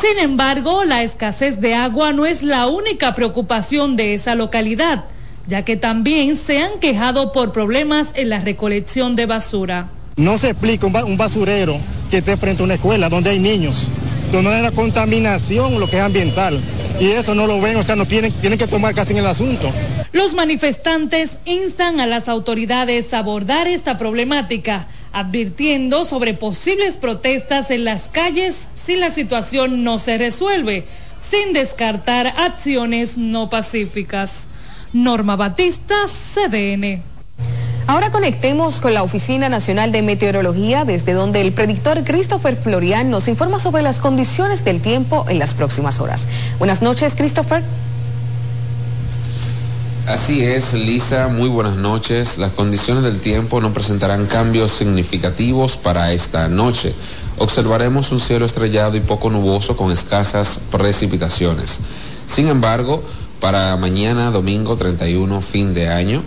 Sin 0.00 0.18
embargo, 0.18 0.84
la 0.84 1.02
escasez 1.02 1.60
de 1.60 1.74
agua 1.74 2.12
no 2.12 2.26
es 2.26 2.42
la 2.42 2.66
única 2.66 3.14
preocupación 3.14 3.96
de 3.96 4.14
esa 4.14 4.34
localidad, 4.34 5.04
ya 5.46 5.64
que 5.64 5.76
también 5.76 6.36
se 6.36 6.60
han 6.60 6.80
quejado 6.80 7.32
por 7.32 7.52
problemas 7.52 8.12
en 8.14 8.28
la 8.28 8.40
recolección 8.40 9.16
de 9.16 9.26
basura. 9.26 9.88
No 10.16 10.36
se 10.36 10.50
explica 10.50 10.86
un 10.86 11.16
basurero 11.16 11.78
que 12.10 12.18
esté 12.18 12.36
frente 12.36 12.62
a 12.62 12.64
una 12.64 12.74
escuela 12.74 13.08
donde 13.08 13.30
hay 13.30 13.38
niños 13.38 13.88
donde 14.32 14.62
la 14.62 14.70
contaminación, 14.70 15.78
lo 15.80 15.88
que 15.88 15.96
es 15.96 16.02
ambiental. 16.02 16.60
Y 17.00 17.12
eso 17.12 17.34
no 17.34 17.46
lo 17.46 17.60
ven, 17.60 17.76
o 17.76 17.82
sea, 17.82 17.96
no 17.96 18.06
tienen, 18.06 18.32
tienen 18.32 18.58
que 18.58 18.66
tomar 18.66 18.94
casi 18.94 19.12
en 19.12 19.18
el 19.18 19.26
asunto. 19.26 19.70
Los 20.12 20.34
manifestantes 20.34 21.38
instan 21.44 22.00
a 22.00 22.06
las 22.06 22.28
autoridades 22.28 23.14
a 23.14 23.20
abordar 23.20 23.68
esta 23.68 23.98
problemática, 23.98 24.86
advirtiendo 25.12 26.04
sobre 26.04 26.34
posibles 26.34 26.96
protestas 26.96 27.70
en 27.70 27.84
las 27.84 28.08
calles 28.08 28.66
si 28.74 28.96
la 28.96 29.10
situación 29.10 29.84
no 29.84 29.98
se 29.98 30.18
resuelve, 30.18 30.84
sin 31.20 31.52
descartar 31.52 32.26
acciones 32.38 33.16
no 33.16 33.50
pacíficas. 33.50 34.48
Norma 34.92 35.36
Batista, 35.36 35.94
CDN. 36.06 37.17
Ahora 37.88 38.12
conectemos 38.12 38.82
con 38.82 38.92
la 38.92 39.02
Oficina 39.02 39.48
Nacional 39.48 39.92
de 39.92 40.02
Meteorología, 40.02 40.84
desde 40.84 41.14
donde 41.14 41.40
el 41.40 41.54
predictor 41.54 42.04
Christopher 42.04 42.54
Florian 42.54 43.08
nos 43.08 43.28
informa 43.28 43.60
sobre 43.60 43.82
las 43.82 43.98
condiciones 43.98 44.62
del 44.62 44.82
tiempo 44.82 45.24
en 45.26 45.38
las 45.38 45.54
próximas 45.54 45.98
horas. 45.98 46.28
Buenas 46.58 46.82
noches, 46.82 47.14
Christopher. 47.16 47.62
Así 50.06 50.44
es, 50.44 50.74
Lisa, 50.74 51.28
muy 51.28 51.48
buenas 51.48 51.76
noches. 51.76 52.36
Las 52.36 52.52
condiciones 52.52 53.04
del 53.04 53.22
tiempo 53.22 53.58
no 53.62 53.72
presentarán 53.72 54.26
cambios 54.26 54.70
significativos 54.72 55.78
para 55.78 56.12
esta 56.12 56.46
noche. 56.46 56.94
Observaremos 57.38 58.12
un 58.12 58.20
cielo 58.20 58.44
estrellado 58.44 58.98
y 58.98 59.00
poco 59.00 59.30
nuboso 59.30 59.78
con 59.78 59.92
escasas 59.92 60.60
precipitaciones. 60.70 61.78
Sin 62.26 62.48
embargo, 62.48 63.02
para 63.40 63.74
mañana, 63.78 64.30
domingo 64.30 64.76
31, 64.76 65.40
fin 65.40 65.72
de 65.72 65.88
año, 65.88 66.22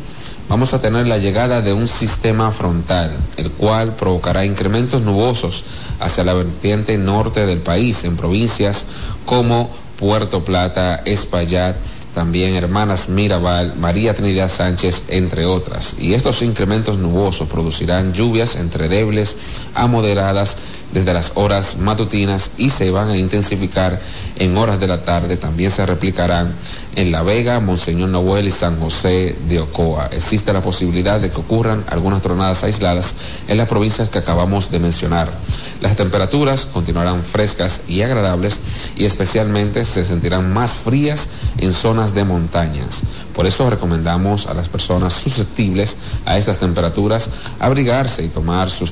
vamos 0.51 0.73
a 0.73 0.81
tener 0.81 1.07
la 1.07 1.17
llegada 1.17 1.61
de 1.61 1.71
un 1.71 1.87
sistema 1.87 2.51
frontal, 2.51 3.17
el 3.37 3.51
cual 3.51 3.95
provocará 3.95 4.43
incrementos 4.43 5.01
nubosos 5.01 5.63
hacia 6.01 6.25
la 6.25 6.33
vertiente 6.33 6.97
norte 6.97 7.45
del 7.45 7.59
país, 7.59 8.03
en 8.03 8.17
provincias 8.17 8.83
como 9.25 9.69
Puerto 9.97 10.43
Plata, 10.43 11.03
Espaillat, 11.05 11.77
también 12.13 12.55
Hermanas 12.55 13.07
Mirabal, 13.07 13.75
María 13.77 14.13
Trinidad 14.13 14.49
Sánchez, 14.49 15.03
entre 15.07 15.45
otras. 15.45 15.95
Y 15.97 16.15
estos 16.15 16.41
incrementos 16.41 16.97
nubosos 16.97 17.47
producirán 17.47 18.11
lluvias 18.11 18.57
entre 18.57 18.89
débiles 18.89 19.37
a 19.73 19.87
moderadas 19.87 20.57
desde 20.91 21.13
las 21.13 21.31
horas 21.35 21.77
matutinas 21.77 22.51
y 22.57 22.71
se 22.71 22.91
van 22.91 23.09
a 23.09 23.17
intensificar 23.17 24.01
en 24.35 24.57
horas 24.57 24.81
de 24.81 24.87
la 24.87 25.05
tarde. 25.05 25.37
También 25.37 25.71
se 25.71 25.85
replicarán 25.85 26.53
en 26.95 27.11
La 27.11 27.23
Vega, 27.23 27.59
Monseñor 27.59 28.09
Noel 28.09 28.47
y 28.47 28.51
San 28.51 28.79
José 28.79 29.35
de 29.47 29.59
Ocoa. 29.59 30.07
Existe 30.11 30.53
la 30.53 30.61
posibilidad 30.61 31.19
de 31.19 31.29
que 31.29 31.39
ocurran 31.39 31.83
algunas 31.89 32.21
tronadas 32.21 32.63
aisladas 32.63 33.13
en 33.47 33.57
las 33.57 33.67
provincias 33.67 34.09
que 34.09 34.19
acabamos 34.19 34.71
de 34.71 34.79
mencionar. 34.79 35.31
Las 35.79 35.95
temperaturas 35.95 36.65
continuarán 36.65 37.23
frescas 37.23 37.81
y 37.87 38.01
agradables 38.01 38.59
y 38.95 39.05
especialmente 39.05 39.85
se 39.85 40.05
sentirán 40.05 40.53
más 40.53 40.73
frías 40.73 41.27
en 41.57 41.73
zonas 41.73 42.13
de 42.13 42.23
montañas. 42.23 43.01
Por 43.33 43.47
eso 43.47 43.69
recomendamos 43.69 44.47
a 44.47 44.53
las 44.53 44.69
personas 44.69 45.13
susceptibles 45.13 45.97
a 46.25 46.37
estas 46.37 46.59
temperaturas 46.59 47.29
abrigarse 47.59 48.23
y 48.23 48.29
tomar 48.29 48.69
sus, 48.69 48.91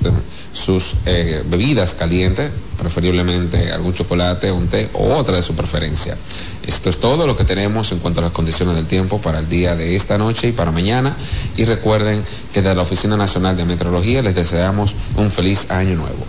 sus 0.53 0.95
eh, 1.05 1.43
bebidas 1.45 1.93
calientes, 1.93 2.51
preferiblemente 2.77 3.71
algún 3.71 3.93
chocolate, 3.93 4.51
un 4.51 4.67
té 4.67 4.89
o 4.93 5.15
otra 5.15 5.35
de 5.35 5.43
su 5.43 5.53
preferencia. 5.55 6.17
Esto 6.65 6.89
es 6.89 6.99
todo 6.99 7.27
lo 7.27 7.35
que 7.35 7.43
tenemos 7.43 7.91
en 7.91 7.99
cuanto 7.99 8.21
a 8.21 8.23
las 8.23 8.31
condiciones 8.31 8.76
del 8.76 8.88
tiempo 8.88 9.19
para 9.19 9.39
el 9.39 9.49
día 9.49 9.76
de 9.76 9.95
esta 9.95 10.17
noche 10.17 10.47
y 10.47 10.51
para 10.51 10.71
mañana. 10.71 11.15
Y 11.57 11.65
recuerden 11.65 12.23
que 12.53 12.61
de 12.61 12.73
la 12.73 12.81
Oficina 12.81 13.17
Nacional 13.17 13.57
de 13.57 13.65
Meteorología 13.65 14.21
les 14.21 14.35
deseamos 14.35 14.95
un 15.15 15.30
feliz 15.31 15.69
año 15.69 15.95
nuevo. 15.95 16.26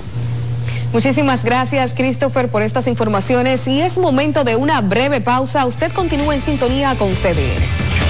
Muchísimas 0.93 1.45
gracias, 1.45 1.95
Christopher, 1.95 2.49
por 2.49 2.63
estas 2.63 2.89
informaciones. 2.89 3.67
Y 3.69 3.81
es 3.81 3.97
momento 3.97 4.43
de 4.43 4.57
una 4.57 4.81
breve 4.81 5.21
pausa. 5.21 5.65
Usted 5.67 5.93
continúa 5.93 6.35
en 6.35 6.43
sintonía 6.43 6.97
con 6.97 7.15
CDN. 7.15 8.10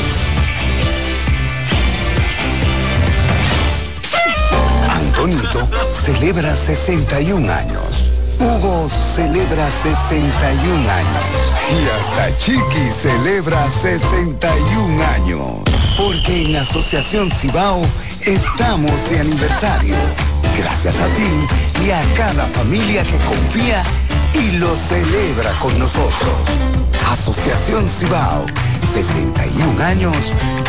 Celebra 5.93 6.55
61 6.55 7.53
años. 7.53 8.13
Hugo 8.39 8.89
celebra 8.89 9.71
61 9.71 10.91
años. 10.91 11.25
Y 11.73 11.89
hasta 11.99 12.39
Chiqui 12.39 12.89
celebra 12.89 13.69
61 13.69 15.05
años. 15.05 15.41
Porque 15.97 16.45
en 16.45 16.57
Asociación 16.57 17.31
Cibao 17.31 17.83
estamos 18.25 19.11
de 19.11 19.21
aniversario. 19.21 19.95
Gracias 20.57 20.97
a 20.99 21.07
ti 21.09 21.85
y 21.85 21.91
a 21.91 22.03
cada 22.17 22.47
familia 22.47 23.03
que 23.03 23.17
confía 23.19 23.83
y 24.35 24.53
lo 24.53 24.75
celebra 24.77 25.51
con 25.61 25.77
nosotros. 25.79 26.33
Asociación 27.11 27.89
Cibao, 27.89 28.47
61 28.93 29.83
años 29.83 30.17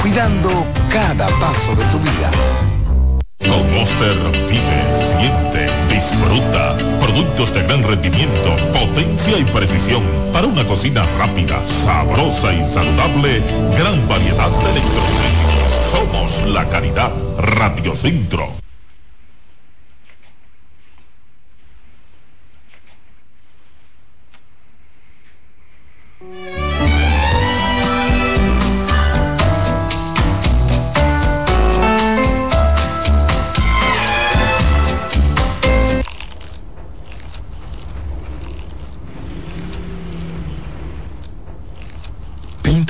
cuidando 0.02 0.66
cada 0.90 1.28
paso 1.28 1.76
de 1.76 1.86
tu 1.86 2.00
vida. 2.00 2.71
Con 3.48 3.74
Monster 3.74 4.18
vive, 4.50 4.98
siente, 4.98 5.68
disfruta. 5.94 6.78
Productos 7.00 7.54
de 7.54 7.64
gran 7.64 7.84
rendimiento, 7.84 8.56
potencia 8.74 9.38
y 9.38 9.44
precisión. 9.46 10.04
Para 10.34 10.48
una 10.48 10.66
cocina 10.66 11.06
rápida, 11.18 11.60
sabrosa 11.68 12.54
y 12.54 12.64
saludable, 12.64 13.42
gran 13.78 14.08
variedad 14.08 14.50
de 14.50 14.72
electrodomésticos. 14.72 15.86
Somos 15.86 16.44
la 16.50 16.68
calidad 16.70 17.12
Radio 17.38 17.96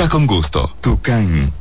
con 0.10 0.26
gusto. 0.26 0.76
Tucán 0.82 1.61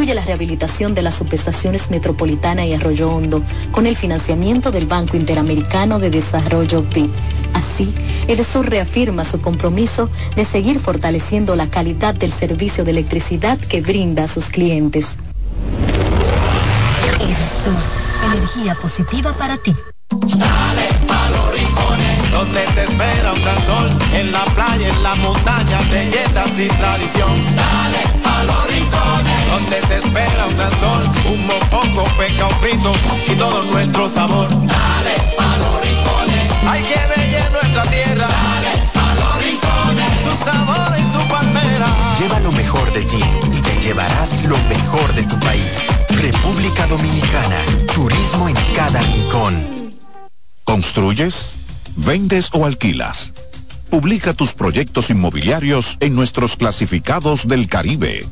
la 0.05 0.25
rehabilitación 0.25 0.95
de 0.95 1.03
las 1.03 1.15
subestaciones 1.15 1.91
Metropolitana 1.91 2.65
y 2.65 2.73
Arroyo 2.73 3.11
Hondo 3.11 3.43
con 3.71 3.85
el 3.85 3.95
financiamiento 3.95 4.71
del 4.71 4.87
Banco 4.87 5.15
Interamericano 5.15 5.99
de 5.99 6.09
Desarrollo 6.09 6.83
BID. 6.83 7.09
Así, 7.53 7.93
Edesur 8.27 8.67
reafirma 8.67 9.23
su 9.23 9.39
compromiso 9.41 10.09
de 10.35 10.43
seguir 10.43 10.79
fortaleciendo 10.79 11.55
la 11.55 11.67
calidad 11.67 12.15
del 12.15 12.31
servicio 12.31 12.83
de 12.83 12.91
electricidad 12.91 13.59
que 13.59 13.81
brinda 13.81 14.23
a 14.23 14.27
sus 14.27 14.49
clientes. 14.49 15.17
Edesur, 17.19 17.77
energía 18.33 18.75
positiva 18.81 19.31
para 19.33 19.57
ti. 19.57 19.73
Dale 20.09 20.87
pa 21.07 21.29
los 21.29 21.53
rincones, 21.53 22.31
donde 22.31 22.59
te 22.59 22.83
espera 22.83 23.31
un 23.31 24.15
en 24.15 24.31
la 24.31 24.43
playa, 24.43 24.89
en 24.89 25.03
la 25.03 25.15
montaña, 25.15 25.79
belletas 25.89 26.49
y 26.57 26.67
tradición. 26.67 27.33
Dale 27.55 28.19
pa 28.21 28.43
los 28.43 28.67
rincones, 28.67 29.40
donde 29.51 29.77
te 29.81 29.97
espera 29.97 30.45
un 30.47 30.57
sol, 30.57 31.03
un 31.31 31.45
mopongo, 31.45 32.03
peca, 32.17 32.47
un 32.47 32.55
pito 32.61 32.93
y 33.27 33.35
todo 33.35 33.63
nuestro 33.65 34.09
sabor. 34.09 34.49
Dale 34.49 35.15
pa 35.37 35.57
los 35.57 35.81
rincones, 35.83 36.45
hay 36.65 36.81
que 36.83 36.99
bella 37.13 37.49
nuestra 37.49 37.83
tierra. 37.83 38.27
Dale 38.27 38.73
pa 38.93 39.07
los 39.19 39.33
rincones, 39.43 40.11
su 40.23 40.45
sabor 40.45 40.91
y 40.97 41.03
su 41.13 41.27
palmera. 41.27 41.87
Lleva 42.19 42.39
lo 42.39 42.51
mejor 42.53 42.93
de 42.93 43.03
ti 43.03 43.23
y 43.57 43.61
te 43.61 43.81
llevarás 43.81 44.45
lo 44.45 44.57
mejor 44.69 45.13
de 45.13 45.23
tu 45.23 45.37
país. 45.39 45.71
República 46.09 46.87
Dominicana, 46.87 47.59
turismo 47.93 48.47
en 48.47 48.55
cada 48.75 49.01
rincón. 49.01 49.99
¿Construyes? 50.63 51.91
¿Vendes 51.97 52.49
o 52.53 52.65
alquilas? 52.65 53.33
Publica 53.89 54.33
tus 54.33 54.53
proyectos 54.53 55.09
inmobiliarios 55.09 55.97
en 55.99 56.15
nuestros 56.15 56.55
clasificados 56.55 57.45
del 57.45 57.67
Caribe. 57.67 58.25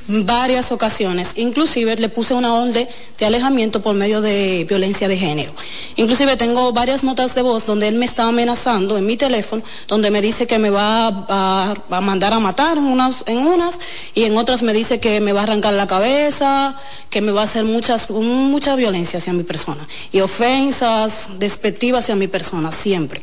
varias 0.08 0.72
ocasiones. 0.72 1.34
Inclusive 1.36 1.96
le 1.96 2.10
puse 2.10 2.34
una 2.34 2.54
orden 2.54 2.88
de 3.18 3.26
alejamiento 3.26 3.82
por 3.82 3.96
medio 3.96 4.22
de 4.22 4.66
violencia 4.68 5.08
de 5.08 5.18
género. 5.18 5.52
Inclusive 5.96 6.38
tengo 6.38 6.72
varias 6.74 7.04
notas 7.04 7.36
de 7.36 7.42
voz 7.42 7.66
donde 7.66 7.88
él 7.88 7.96
me 7.96 8.06
está 8.06 8.28
amenazando 8.28 8.98
en 8.98 9.06
mi 9.06 9.18
teléfono, 9.18 9.62
donde 9.88 10.12
me 10.12 10.22
dice 10.22 10.48
que 10.48 10.60
me 10.60 10.70
va 10.70 11.08
a, 11.08 12.02
mandar 12.02 12.34
a 12.34 12.40
matar 12.40 12.78
en 12.78 12.86
unas, 12.86 13.24
en 13.28 13.40
unas 13.40 13.80
y 14.14 14.24
en 14.24 14.38
otras 14.38 14.64
me 14.64 14.74
dice 14.74 15.00
que 15.00 15.20
me 15.20 15.34
va 15.34 15.42
a 15.42 15.44
arrancar 15.44 15.74
la 15.74 15.88
cabeza, 15.88 16.76
que 17.10 17.22
me 17.22 17.32
va 17.32 17.42
a 17.42 17.44
hacer 17.46 17.66
muchas, 17.66 18.10
mucha 18.10 18.76
violencia 18.76 19.20
hacia 19.20 19.34
mi 19.34 19.44
persona 19.44 19.88
y 20.12 20.22
ofensas 20.22 21.40
despectivas 21.40 22.04
hacia 22.04 22.16
mi 22.16 22.28
persona, 22.28 22.72
siempre. 22.72 23.22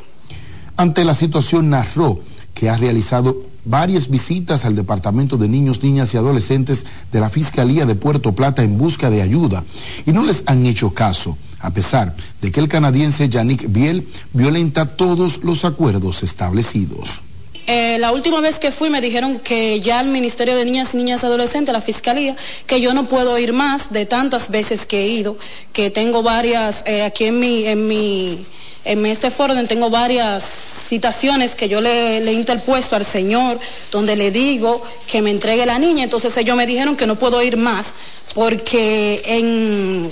Ante 0.77 1.05
la 1.05 1.15
situación 1.15 1.71
narró 1.71 2.21
que 2.55 2.69
ha 2.69 2.77
realizado 2.77 3.37
varias 3.69 4.09
visitas 4.09 4.65
al 4.65 4.74
Departamento 4.74 5.36
de 5.36 5.49
Niños, 5.49 5.82
Niñas 5.82 6.15
y 6.15 6.16
Adolescentes 6.16 6.86
de 7.12 7.20
la 7.20 7.31
Fiscalía 7.31 7.86
de 7.86 7.95
Puerto 7.95 8.32
Plata 8.32 8.62
en 8.62 8.78
busca 8.78 9.11
de 9.11 9.23
ayuda 9.23 9.62
y 10.07 10.12
no 10.12 10.24
les 10.24 10.43
han 10.47 10.65
hecho 10.66 10.95
caso, 10.95 11.36
a 11.61 11.70
pesar 11.70 12.16
de 12.40 12.51
que 12.51 12.61
el 12.61 12.69
canadiense 12.69 13.28
Yannick 13.28 13.70
Biel 13.70 14.09
violenta 14.32 14.86
todos 14.86 15.45
los 15.45 15.65
acuerdos 15.65 16.23
establecidos. 16.23 17.20
Eh, 17.66 17.99
la 17.99 18.12
última 18.12 18.40
vez 18.40 18.59
que 18.59 18.73
fui 18.73 18.89
me 18.89 19.03
dijeron 19.03 19.39
que 19.40 19.82
ya 19.82 20.01
el 20.01 20.09
Ministerio 20.09 20.57
de 20.57 20.65
Niñas 20.65 20.95
y 20.95 20.97
Niñas 20.97 21.23
y 21.23 21.27
Adolescentes, 21.27 21.74
la 21.74 21.82
Fiscalía, 21.82 22.35
que 22.66 22.81
yo 22.81 22.95
no 22.95 23.07
puedo 23.07 23.39
ir 23.39 23.53
más 23.53 23.93
de 23.93 24.07
tantas 24.07 24.51
veces 24.51 24.86
que 24.86 25.03
he 25.03 25.09
ido, 25.09 25.36
que 25.74 25.90
tengo 25.90 26.23
varias 26.23 26.82
eh, 26.86 27.03
aquí 27.03 27.24
en 27.27 27.39
mi, 27.39 27.66
en 27.66 27.86
mi 27.86 28.47
en 28.85 29.05
este 29.07 29.31
foro 29.31 29.55
tengo 29.67 29.91
varias 29.91 30.45
citaciones 30.89 31.55
que 31.55 31.69
yo 31.69 31.81
le, 31.81 32.21
le, 32.21 32.31
he 32.31 32.35
interpuesto 32.35 32.97
al 32.97 33.05
Señor, 33.05 33.59
donde 33.93 34.17
le 34.17 34.31
digo 34.31 34.83
que 35.11 35.21
me 35.21 35.31
entregue 35.31 35.67
la 35.67 35.79
niña. 35.79 36.05
Entonces 36.05 36.37
ellos 36.37 36.57
me 36.57 36.67
dijeron 36.67 36.97
que 36.97 37.07
no 37.07 37.17
puedo 37.17 37.43
ir 37.43 37.57
más 37.57 37.95
porque 38.35 39.23
en, 39.27 40.11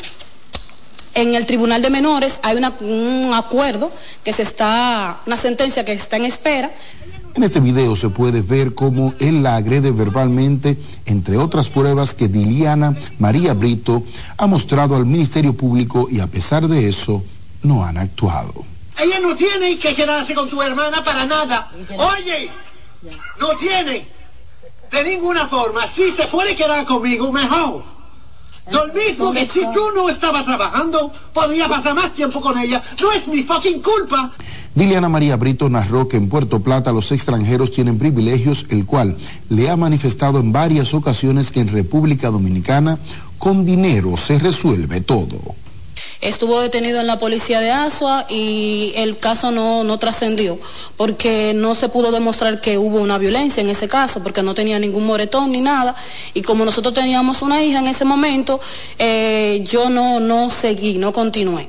en 1.15 1.35
el 1.35 1.47
Tribunal 1.47 1.83
de 1.83 1.91
Menores 1.91 2.41
hay 2.43 2.57
un 2.57 3.35
acuerdo 3.35 3.91
que 4.25 4.33
se 4.33 4.43
está, 4.43 5.21
una 5.27 5.37
sentencia 5.37 5.85
que 5.85 5.93
está 5.93 6.17
en 6.17 6.25
espera. 6.25 6.71
En 7.35 7.43
este 7.43 7.61
video 7.61 7.95
se 7.97 8.09
puede 8.09 8.41
ver 8.41 8.75
cómo 8.75 9.13
él 9.19 9.43
la 9.43 9.57
agrede 9.57 9.91
verbalmente, 9.91 10.79
entre 11.05 11.37
otras 11.37 11.69
pruebas 11.69 12.15
que 12.15 12.29
Diliana 12.29 12.97
María 13.19 13.53
Brito 13.53 14.03
ha 14.39 14.47
mostrado 14.47 14.97
al 14.97 15.05
Ministerio 15.05 15.53
Público 15.55 16.09
y 16.11 16.21
a 16.21 16.27
pesar 16.27 16.67
de 16.67 16.89
eso, 16.89 17.23
no 17.63 17.85
han 17.85 17.99
actuado. 17.99 18.65
Ella 18.99 19.21
no 19.21 19.37
tiene 19.37 19.79
que 19.79 19.95
quedarse 19.95 20.35
con 20.35 20.49
tu 20.49 20.63
hermana 20.63 21.05
para 21.05 21.27
nada. 21.27 21.71
Oye, 21.99 22.51
no 23.41 23.57
tiene. 23.57 24.09
De 24.91 25.05
ninguna 25.05 25.47
forma. 25.49 25.87
Si 25.87 26.11
se 26.11 26.27
puede 26.27 26.57
quedar 26.57 26.85
conmigo, 26.87 27.31
mejor. 27.33 27.85
Lo 28.71 28.87
mismo 28.93 29.33
que 29.33 29.47
si 29.47 29.61
tú 29.73 29.93
no 29.95 30.09
estabas 30.09 30.45
trabajando, 30.45 31.13
podría 31.33 31.69
pasar 31.69 31.95
más 31.95 32.13
tiempo 32.15 32.41
con 32.41 32.59
ella. 32.59 32.83
No 33.01 33.13
es 33.13 33.29
mi 33.29 33.43
fucking 33.43 33.81
culpa. 33.81 34.33
Diliana 34.75 35.09
María 35.09 35.37
Brito 35.37 35.69
narró 35.69 36.09
que 36.09 36.17
en 36.17 36.29
Puerto 36.29 36.61
Plata 36.61 36.93
los 36.93 37.13
extranjeros 37.13 37.73
tienen 37.73 37.97
privilegios, 37.97 38.67
el 38.71 38.85
cual 38.85 39.17
le 39.49 39.71
ha 39.71 39.77
manifestado 39.77 40.39
en 40.41 40.53
varias 40.53 40.95
ocasiones 40.95 41.51
que 41.51 41.61
en 41.61 41.69
República 41.69 42.31
Dominicana 42.31 42.99
con 43.39 43.65
dinero 43.65 44.17
se 44.17 44.39
resuelve 44.39 45.01
todo. 45.01 45.39
Estuvo 46.21 46.61
detenido 46.61 47.01
en 47.01 47.07
la 47.07 47.19
policía 47.19 47.61
de 47.61 47.71
Asua 47.71 48.27
y 48.29 48.93
el 48.97 49.19
caso 49.19 49.51
no, 49.51 49.85
no 49.85 49.99
trascendió 49.99 50.59
porque 50.97 51.53
no 51.55 51.75
se 51.75 51.89
pudo 51.89 52.11
demostrar 52.11 52.61
que 52.61 52.79
hubo 52.79 53.01
una 53.01 53.19
violencia 53.19 53.61
en 53.61 53.69
ese 53.69 53.87
caso 53.87 54.23
porque 54.23 54.43
no 54.43 54.55
tenía 54.55 54.79
ningún 54.79 55.07
moretón 55.07 55.53
ni 55.53 55.61
nada 55.61 55.95
y 56.33 56.43
como 56.43 56.65
nosotros 56.65 56.95
teníamos 56.95 57.43
una 57.43 57.63
hija 57.63 57.81
en 57.81 57.89
ese 57.89 58.05
momento, 58.05 58.61
eh, 58.99 59.63
yo 59.69 59.91
no, 59.91 60.21
no 60.21 60.49
seguí, 60.51 60.99
no 60.99 61.13
continué. 61.13 61.69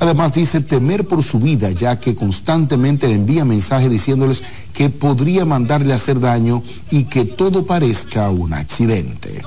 Además 0.00 0.32
dice 0.32 0.60
temer 0.60 1.08
por 1.08 1.24
su 1.24 1.40
vida 1.40 1.72
ya 1.72 1.98
que 1.98 2.14
constantemente 2.14 3.08
le 3.08 3.14
envía 3.14 3.44
mensajes 3.44 3.90
diciéndoles 3.90 4.44
que 4.72 4.90
podría 4.90 5.44
mandarle 5.44 5.92
a 5.92 5.96
hacer 5.96 6.20
daño 6.20 6.62
y 6.90 7.04
que 7.04 7.24
todo 7.24 7.66
parezca 7.66 8.30
un 8.30 8.52
accidente 8.52 9.42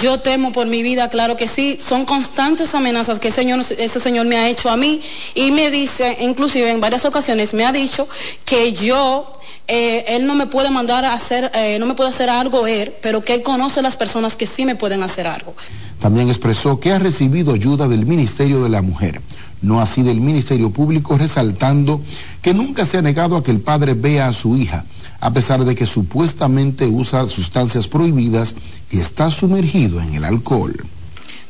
Yo 0.00 0.20
temo 0.20 0.52
por 0.52 0.66
mi 0.66 0.82
vida, 0.82 1.08
claro 1.08 1.36
que 1.36 1.48
sí. 1.48 1.78
Son 1.80 2.04
constantes 2.04 2.74
amenazas 2.74 3.18
que 3.18 3.28
ese 3.28 4.00
señor, 4.00 4.26
me 4.26 4.36
ha 4.36 4.48
hecho 4.48 4.70
a 4.70 4.76
mí 4.76 5.00
y 5.34 5.50
me 5.50 5.70
dice, 5.70 6.16
inclusive 6.20 6.70
en 6.70 6.80
varias 6.80 7.04
ocasiones 7.04 7.54
me 7.54 7.64
ha 7.64 7.72
dicho 7.72 8.06
que 8.44 8.72
yo 8.72 9.32
eh, 9.66 10.04
él 10.08 10.26
no 10.26 10.34
me 10.34 10.46
puede 10.46 10.70
mandar 10.70 11.04
a 11.04 11.14
hacer, 11.14 11.50
eh, 11.54 11.78
no 11.78 11.86
me 11.86 11.94
puede 11.94 12.10
hacer 12.10 12.30
algo 12.30 12.66
él, 12.66 12.92
pero 13.02 13.20
que 13.20 13.34
él 13.34 13.42
conoce 13.42 13.82
las 13.82 13.96
personas 13.96 14.36
que 14.36 14.46
sí 14.46 14.64
me 14.64 14.76
pueden 14.76 15.02
hacer 15.02 15.26
algo. 15.26 15.54
También 15.98 16.28
expresó 16.28 16.78
que 16.78 16.92
ha 16.92 16.98
recibido 16.98 17.52
ayuda 17.52 17.88
del 17.88 18.06
Ministerio 18.06 18.62
de 18.62 18.68
la 18.68 18.82
Mujer, 18.82 19.20
no 19.62 19.80
así 19.80 20.02
del 20.02 20.20
Ministerio 20.20 20.70
Público, 20.70 21.18
resaltando 21.18 22.00
que 22.40 22.54
nunca 22.54 22.84
se 22.84 22.98
ha 22.98 23.02
negado 23.02 23.36
a 23.36 23.42
que 23.42 23.50
el 23.50 23.60
padre 23.60 23.94
vea 23.94 24.28
a 24.28 24.32
su 24.32 24.56
hija, 24.56 24.84
a 25.20 25.32
pesar 25.32 25.64
de 25.64 25.74
que 25.74 25.86
supuestamente 25.86 26.86
usa 26.86 27.26
sustancias 27.26 27.88
prohibidas 27.88 28.54
y 28.90 28.98
está 28.98 29.30
sumergido 29.30 30.00
en 30.00 30.14
el 30.14 30.24
alcohol. 30.24 30.74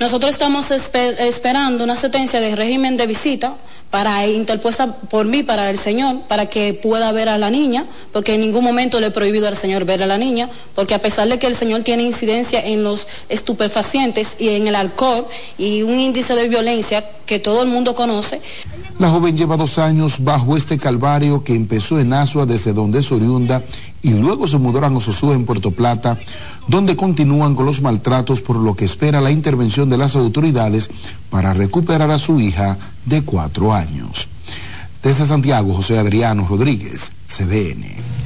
Nosotros 0.01 0.31
estamos 0.31 0.71
esperando 0.71 1.83
una 1.83 1.97
sentencia 1.97 2.41
de 2.41 2.55
régimen 2.55 2.97
de 2.97 3.07
visita 3.09 3.55
para 3.91 4.27
interpuesta 4.27 4.95
por 4.95 5.27
mí, 5.27 5.43
para 5.43 5.71
el 5.71 5.79
Señor, 5.79 6.21
para 6.29 6.47
que 6.47 6.75
pueda 6.75 7.11
ver 7.11 7.29
a 7.29 7.39
la 7.39 7.51
niña, 7.51 7.85
porque 8.13 8.35
en 8.35 8.43
ningún 8.43 8.63
momento 8.63 9.01
le 9.01 9.07
he 9.07 9.11
prohibido 9.11 9.49
al 9.49 9.57
Señor 9.57 9.87
ver 9.87 10.03
a 10.03 10.07
la 10.07 10.19
niña, 10.19 10.49
porque 10.75 10.95
a 10.95 11.03
pesar 11.03 11.27
de 11.29 11.39
que 11.39 11.47
el 11.47 11.57
Señor 11.57 11.83
tiene 11.83 12.03
incidencia 12.05 12.65
en 12.65 12.85
los 12.85 13.09
estupefacientes 13.29 14.37
y 14.39 14.51
en 14.51 14.69
el 14.69 14.77
alcohol 14.77 15.27
y 15.57 15.83
un 15.83 15.99
índice 15.99 16.35
de 16.35 16.49
violencia 16.49 17.05
que 17.27 17.39
todo 17.39 17.63
el 17.63 17.69
mundo 17.69 17.95
conoce. 17.95 18.41
La 18.99 19.11
joven 19.11 19.37
lleva 19.37 19.57
dos 19.57 19.79
años 19.79 20.23
bajo 20.23 20.57
este 20.57 20.79
calvario 20.79 21.43
que 21.43 21.55
empezó 21.55 21.99
en 21.99 22.13
Asua 22.13 22.47
desde 22.47 22.73
donde 22.73 23.01
es 23.01 23.11
oriunda 23.11 23.63
y 24.03 24.11
luego 24.11 24.47
se 24.47 24.59
mudaron 24.59 24.97
a 24.97 25.01
Sosúa 25.01 25.35
en 25.35 25.45
Puerto 25.45 25.71
Plata, 25.71 26.19
donde 26.69 26.97
continúan 26.97 27.55
con 27.55 27.67
los 27.67 27.83
maltratos 27.83 28.43
por 28.43 28.57
lo 28.57 28.75
que 28.75 28.85
espera 28.85 29.21
la 29.21 29.31
intervención 29.31 29.91
de 29.91 29.99
las 29.99 30.15
autoridades 30.15 30.91
para 31.31 31.55
recuperar 31.55 32.11
a 32.11 32.19
su 32.19 32.39
hija 32.39 32.79
de 33.07 33.23
cuatro 33.23 33.75
años. 33.75 34.29
Desde 35.03 35.25
Santiago, 35.25 35.75
José 35.75 35.99
Adriano 35.99 36.47
Rodríguez, 36.47 37.13
CDN. 37.27 38.18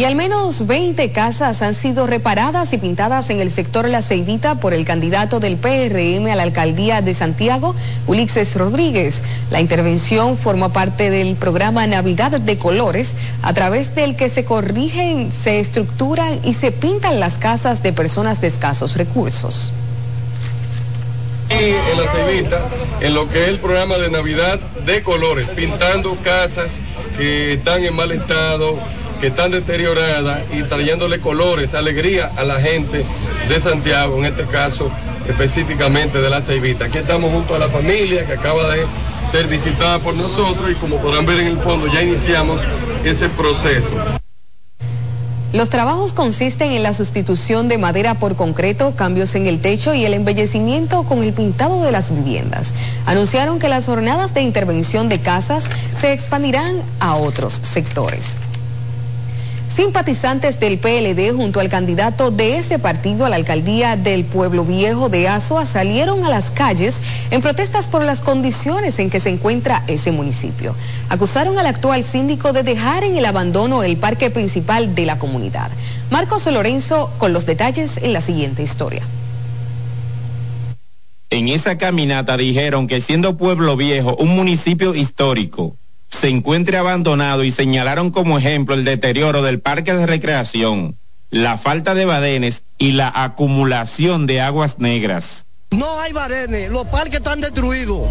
Y 0.00 0.04
al 0.06 0.14
menos 0.14 0.66
20 0.66 1.12
casas 1.12 1.60
han 1.60 1.74
sido 1.74 2.06
reparadas 2.06 2.72
y 2.72 2.78
pintadas 2.78 3.28
en 3.28 3.38
el 3.38 3.52
sector 3.52 3.86
La 3.86 4.00
Ceibita 4.00 4.54
por 4.54 4.72
el 4.72 4.86
candidato 4.86 5.40
del 5.40 5.58
PRM 5.58 6.26
a 6.32 6.36
la 6.36 6.44
alcaldía 6.44 7.02
de 7.02 7.12
Santiago, 7.12 7.74
Ulixes 8.06 8.54
Rodríguez. 8.54 9.22
La 9.50 9.60
intervención 9.60 10.38
forma 10.38 10.72
parte 10.72 11.10
del 11.10 11.36
programa 11.36 11.86
Navidad 11.86 12.30
de 12.30 12.56
Colores, 12.56 13.12
a 13.42 13.52
través 13.52 13.94
del 13.94 14.16
que 14.16 14.30
se 14.30 14.46
corrigen, 14.46 15.30
se 15.32 15.60
estructuran 15.60 16.40
y 16.44 16.54
se 16.54 16.72
pintan 16.72 17.20
las 17.20 17.36
casas 17.36 17.82
de 17.82 17.92
personas 17.92 18.40
de 18.40 18.46
escasos 18.46 18.96
recursos 18.96 19.70
en 21.50 21.96
la 21.98 22.10
Ceibita, 22.10 22.68
en 23.00 23.12
lo 23.12 23.28
que 23.28 23.42
es 23.42 23.48
el 23.48 23.58
programa 23.58 23.98
de 23.98 24.08
Navidad 24.08 24.60
de 24.86 25.02
colores, 25.02 25.50
pintando 25.50 26.16
casas 26.22 26.78
que 27.18 27.54
están 27.54 27.84
en 27.84 27.94
mal 27.94 28.12
estado, 28.12 28.78
que 29.20 29.26
están 29.28 29.50
deterioradas 29.50 30.40
y 30.50 30.62
trayéndole 30.62 31.20
colores, 31.20 31.74
alegría 31.74 32.30
a 32.36 32.44
la 32.44 32.58
gente 32.60 33.04
de 33.48 33.60
Santiago, 33.60 34.16
en 34.18 34.24
este 34.24 34.46
caso 34.46 34.90
específicamente 35.28 36.20
de 36.20 36.30
la 36.30 36.40
Ceibita. 36.40 36.86
Aquí 36.86 36.98
estamos 36.98 37.30
junto 37.30 37.54
a 37.54 37.58
la 37.58 37.68
familia 37.68 38.26
que 38.26 38.32
acaba 38.32 38.74
de 38.74 38.86
ser 39.30 39.46
visitada 39.46 39.98
por 39.98 40.14
nosotros 40.14 40.70
y 40.70 40.74
como 40.74 40.96
podrán 40.96 41.26
ver 41.26 41.40
en 41.40 41.48
el 41.48 41.58
fondo 41.58 41.86
ya 41.86 42.02
iniciamos 42.02 42.62
ese 43.04 43.28
proceso. 43.28 43.94
Los 45.52 45.68
trabajos 45.68 46.12
consisten 46.12 46.70
en 46.70 46.84
la 46.84 46.92
sustitución 46.92 47.66
de 47.66 47.76
madera 47.76 48.14
por 48.14 48.36
concreto, 48.36 48.94
cambios 48.94 49.34
en 49.34 49.48
el 49.48 49.60
techo 49.60 49.94
y 49.94 50.04
el 50.04 50.14
embellecimiento 50.14 51.02
con 51.02 51.24
el 51.24 51.32
pintado 51.32 51.82
de 51.82 51.90
las 51.90 52.14
viviendas. 52.14 52.72
Anunciaron 53.04 53.58
que 53.58 53.68
las 53.68 53.86
jornadas 53.86 54.32
de 54.32 54.42
intervención 54.42 55.08
de 55.08 55.18
casas 55.18 55.64
se 56.00 56.12
expandirán 56.12 56.80
a 57.00 57.16
otros 57.16 57.54
sectores. 57.62 58.36
Simpatizantes 59.80 60.60
del 60.60 60.78
PLD 60.78 61.34
junto 61.34 61.58
al 61.58 61.70
candidato 61.70 62.30
de 62.30 62.58
ese 62.58 62.78
partido 62.78 63.24
a 63.24 63.30
la 63.30 63.36
alcaldía 63.36 63.96
del 63.96 64.26
Pueblo 64.26 64.66
Viejo 64.66 65.08
de 65.08 65.26
Azua 65.26 65.64
salieron 65.64 66.22
a 66.22 66.28
las 66.28 66.50
calles 66.50 66.96
en 67.30 67.40
protestas 67.40 67.88
por 67.88 68.04
las 68.04 68.20
condiciones 68.20 68.98
en 68.98 69.08
que 69.08 69.20
se 69.20 69.30
encuentra 69.30 69.82
ese 69.86 70.12
municipio. 70.12 70.74
Acusaron 71.08 71.58
al 71.58 71.64
actual 71.64 72.04
síndico 72.04 72.52
de 72.52 72.62
dejar 72.62 73.04
en 73.04 73.16
el 73.16 73.24
abandono 73.24 73.82
el 73.82 73.96
parque 73.96 74.28
principal 74.28 74.94
de 74.94 75.06
la 75.06 75.18
comunidad. 75.18 75.70
Marcos 76.10 76.44
Lorenzo 76.44 77.10
con 77.16 77.32
los 77.32 77.46
detalles 77.46 77.96
en 78.02 78.12
la 78.12 78.20
siguiente 78.20 78.62
historia. 78.62 79.02
En 81.30 81.48
esa 81.48 81.78
caminata 81.78 82.36
dijeron 82.36 82.86
que 82.86 83.00
siendo 83.00 83.38
Pueblo 83.38 83.78
Viejo 83.78 84.14
un 84.16 84.36
municipio 84.36 84.94
histórico, 84.94 85.74
se 86.10 86.28
encuentre 86.28 86.76
abandonado 86.76 87.44
y 87.44 87.52
señalaron 87.52 88.10
como 88.10 88.38
ejemplo 88.38 88.74
el 88.74 88.84
deterioro 88.84 89.42
del 89.42 89.60
parque 89.60 89.94
de 89.94 90.06
recreación, 90.06 90.98
la 91.30 91.56
falta 91.56 91.94
de 91.94 92.04
badenes 92.04 92.64
y 92.78 92.92
la 92.92 93.10
acumulación 93.14 94.26
de 94.26 94.40
aguas 94.40 94.78
negras. 94.78 95.46
No 95.70 96.00
hay 96.00 96.12
badenes, 96.12 96.68
los 96.70 96.84
parques 96.86 97.16
están 97.16 97.40
destruidos. 97.40 98.08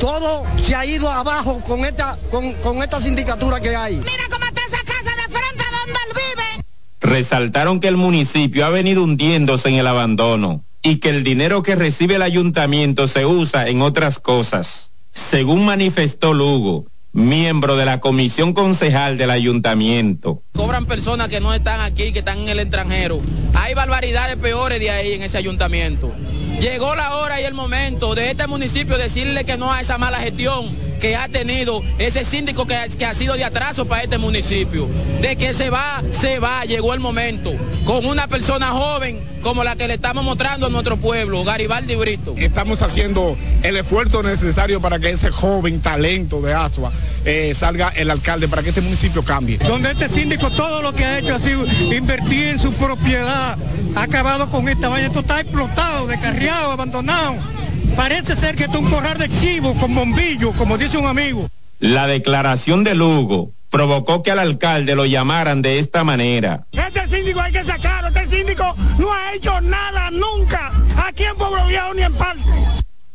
Todo 0.00 0.42
se 0.60 0.74
ha 0.74 0.84
ido 0.84 1.08
abajo 1.08 1.62
con 1.66 1.84
esta, 1.84 2.18
con, 2.30 2.52
con 2.54 2.82
esta 2.82 3.00
sindicatura 3.00 3.60
que 3.60 3.76
hay. 3.76 3.96
Mira 3.96 4.24
cómo 4.30 4.44
está 4.44 4.60
esa 4.66 4.84
casa 4.84 5.10
de 5.14 5.32
frente 5.32 5.64
donde 5.78 6.00
él 6.08 6.14
vive. 6.14 6.64
Resaltaron 7.00 7.78
que 7.78 7.88
el 7.88 7.96
municipio 7.96 8.66
ha 8.66 8.70
venido 8.70 9.04
hundiéndose 9.04 9.68
en 9.68 9.76
el 9.76 9.86
abandono 9.86 10.64
y 10.82 10.96
que 10.96 11.10
el 11.10 11.22
dinero 11.22 11.62
que 11.62 11.76
recibe 11.76 12.16
el 12.16 12.22
ayuntamiento 12.22 13.06
se 13.06 13.24
usa 13.24 13.68
en 13.68 13.82
otras 13.82 14.18
cosas. 14.18 14.90
Según 15.12 15.64
manifestó 15.64 16.34
Lugo, 16.34 16.86
miembro 17.12 17.76
de 17.76 17.84
la 17.84 18.00
comisión 18.00 18.52
concejal 18.52 19.18
del 19.18 19.30
ayuntamiento. 19.30 20.42
Cobran 20.54 20.86
personas 20.86 21.28
que 21.28 21.40
no 21.40 21.52
están 21.54 21.80
aquí, 21.80 22.12
que 22.12 22.20
están 22.20 22.38
en 22.38 22.48
el 22.50 22.60
extranjero. 22.60 23.20
Hay 23.54 23.74
barbaridades 23.74 24.36
peores 24.36 24.78
de 24.80 24.90
ahí 24.90 25.12
en 25.14 25.22
ese 25.22 25.38
ayuntamiento. 25.38 26.12
Llegó 26.60 26.94
la 26.94 27.16
hora 27.16 27.40
y 27.40 27.44
el 27.44 27.54
momento 27.54 28.14
de 28.14 28.30
este 28.30 28.46
municipio 28.46 28.98
decirle 28.98 29.44
que 29.44 29.56
no 29.56 29.72
a 29.72 29.80
esa 29.80 29.98
mala 29.98 30.18
gestión 30.18 30.89
que 31.00 31.16
ha 31.16 31.28
tenido 31.28 31.82
ese 31.98 32.24
síndico 32.24 32.66
que, 32.66 32.76
que, 32.96 33.04
ha 33.04 33.14
sido 33.14 33.34
de 33.34 33.44
atraso 33.44 33.86
para 33.86 34.02
este 34.02 34.18
municipio. 34.18 34.86
De 35.20 35.36
que 35.36 35.54
se 35.54 35.70
va, 35.70 36.02
se 36.12 36.38
va, 36.38 36.64
llegó 36.64 36.94
el 36.94 37.00
momento. 37.00 37.52
Con 37.84 38.06
una 38.06 38.28
persona 38.28 38.68
joven 38.68 39.30
como 39.42 39.64
la 39.64 39.74
que 39.76 39.88
le 39.88 39.94
estamos 39.94 40.22
mostrando 40.22 40.66
a 40.66 40.70
nuestro 40.70 40.98
pueblo, 40.98 41.42
Garibaldi 41.44 41.96
Brito. 41.96 42.34
Estamos 42.36 42.82
haciendo 42.82 43.36
el 43.62 43.76
esfuerzo 43.76 44.22
necesario 44.22 44.80
para 44.80 44.98
que 44.98 45.10
ese 45.10 45.30
joven 45.30 45.80
talento 45.80 46.42
de 46.42 46.52
Asua 46.52 46.92
eh, 47.24 47.54
salga 47.54 47.88
el 47.88 48.10
alcalde, 48.10 48.48
para 48.48 48.62
que 48.62 48.68
este 48.68 48.82
municipio 48.82 49.24
cambie. 49.24 49.58
Donde 49.58 49.90
este 49.92 50.08
síndico 50.08 50.50
todo 50.50 50.82
lo 50.82 50.94
que 50.94 51.04
ha 51.04 51.18
hecho 51.18 51.34
ha 51.34 51.40
sido 51.40 51.64
invertir 51.92 52.48
en 52.48 52.58
su 52.58 52.72
propiedad, 52.74 53.56
ha 53.94 54.02
acabado 54.02 54.50
con 54.50 54.68
esta 54.68 54.88
vaina, 54.88 55.06
esto 55.06 55.20
está 55.20 55.40
explotado, 55.40 56.06
descarriado, 56.06 56.72
abandonado. 56.72 57.59
Parece 57.96 58.36
ser 58.36 58.54
que 58.54 58.64
es 58.64 58.68
un 58.68 58.88
corral 58.90 59.18
de 59.18 59.28
chivo 59.28 59.74
con 59.74 59.94
bombillo, 59.94 60.52
como 60.52 60.78
dice 60.78 60.98
un 60.98 61.06
amigo. 61.06 61.48
La 61.78 62.06
declaración 62.06 62.84
de 62.84 62.94
Lugo 62.94 63.52
provocó 63.70 64.22
que 64.22 64.30
al 64.30 64.38
alcalde 64.38 64.94
lo 64.94 65.06
llamaran 65.06 65.62
de 65.62 65.78
esta 65.78 66.04
manera. 66.04 66.66
Este 66.72 67.06
síndico 67.08 67.40
hay 67.40 67.52
que 67.52 67.64
sacarlo, 67.64 68.08
este 68.08 68.36
síndico 68.36 68.74
no 68.98 69.12
ha 69.12 69.34
hecho 69.34 69.60
nada 69.60 70.10
nunca, 70.10 70.72
aquí 71.06 71.24
en 71.24 71.36
Pueblo 71.36 71.66
Viejo 71.66 71.94
ni 71.94 72.02
en 72.02 72.14
parte. 72.14 72.42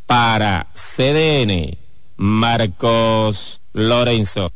Para 0.05 0.67
CDN, 0.73 1.77
Marcos 2.17 3.61
Lorenzo. 3.73 4.51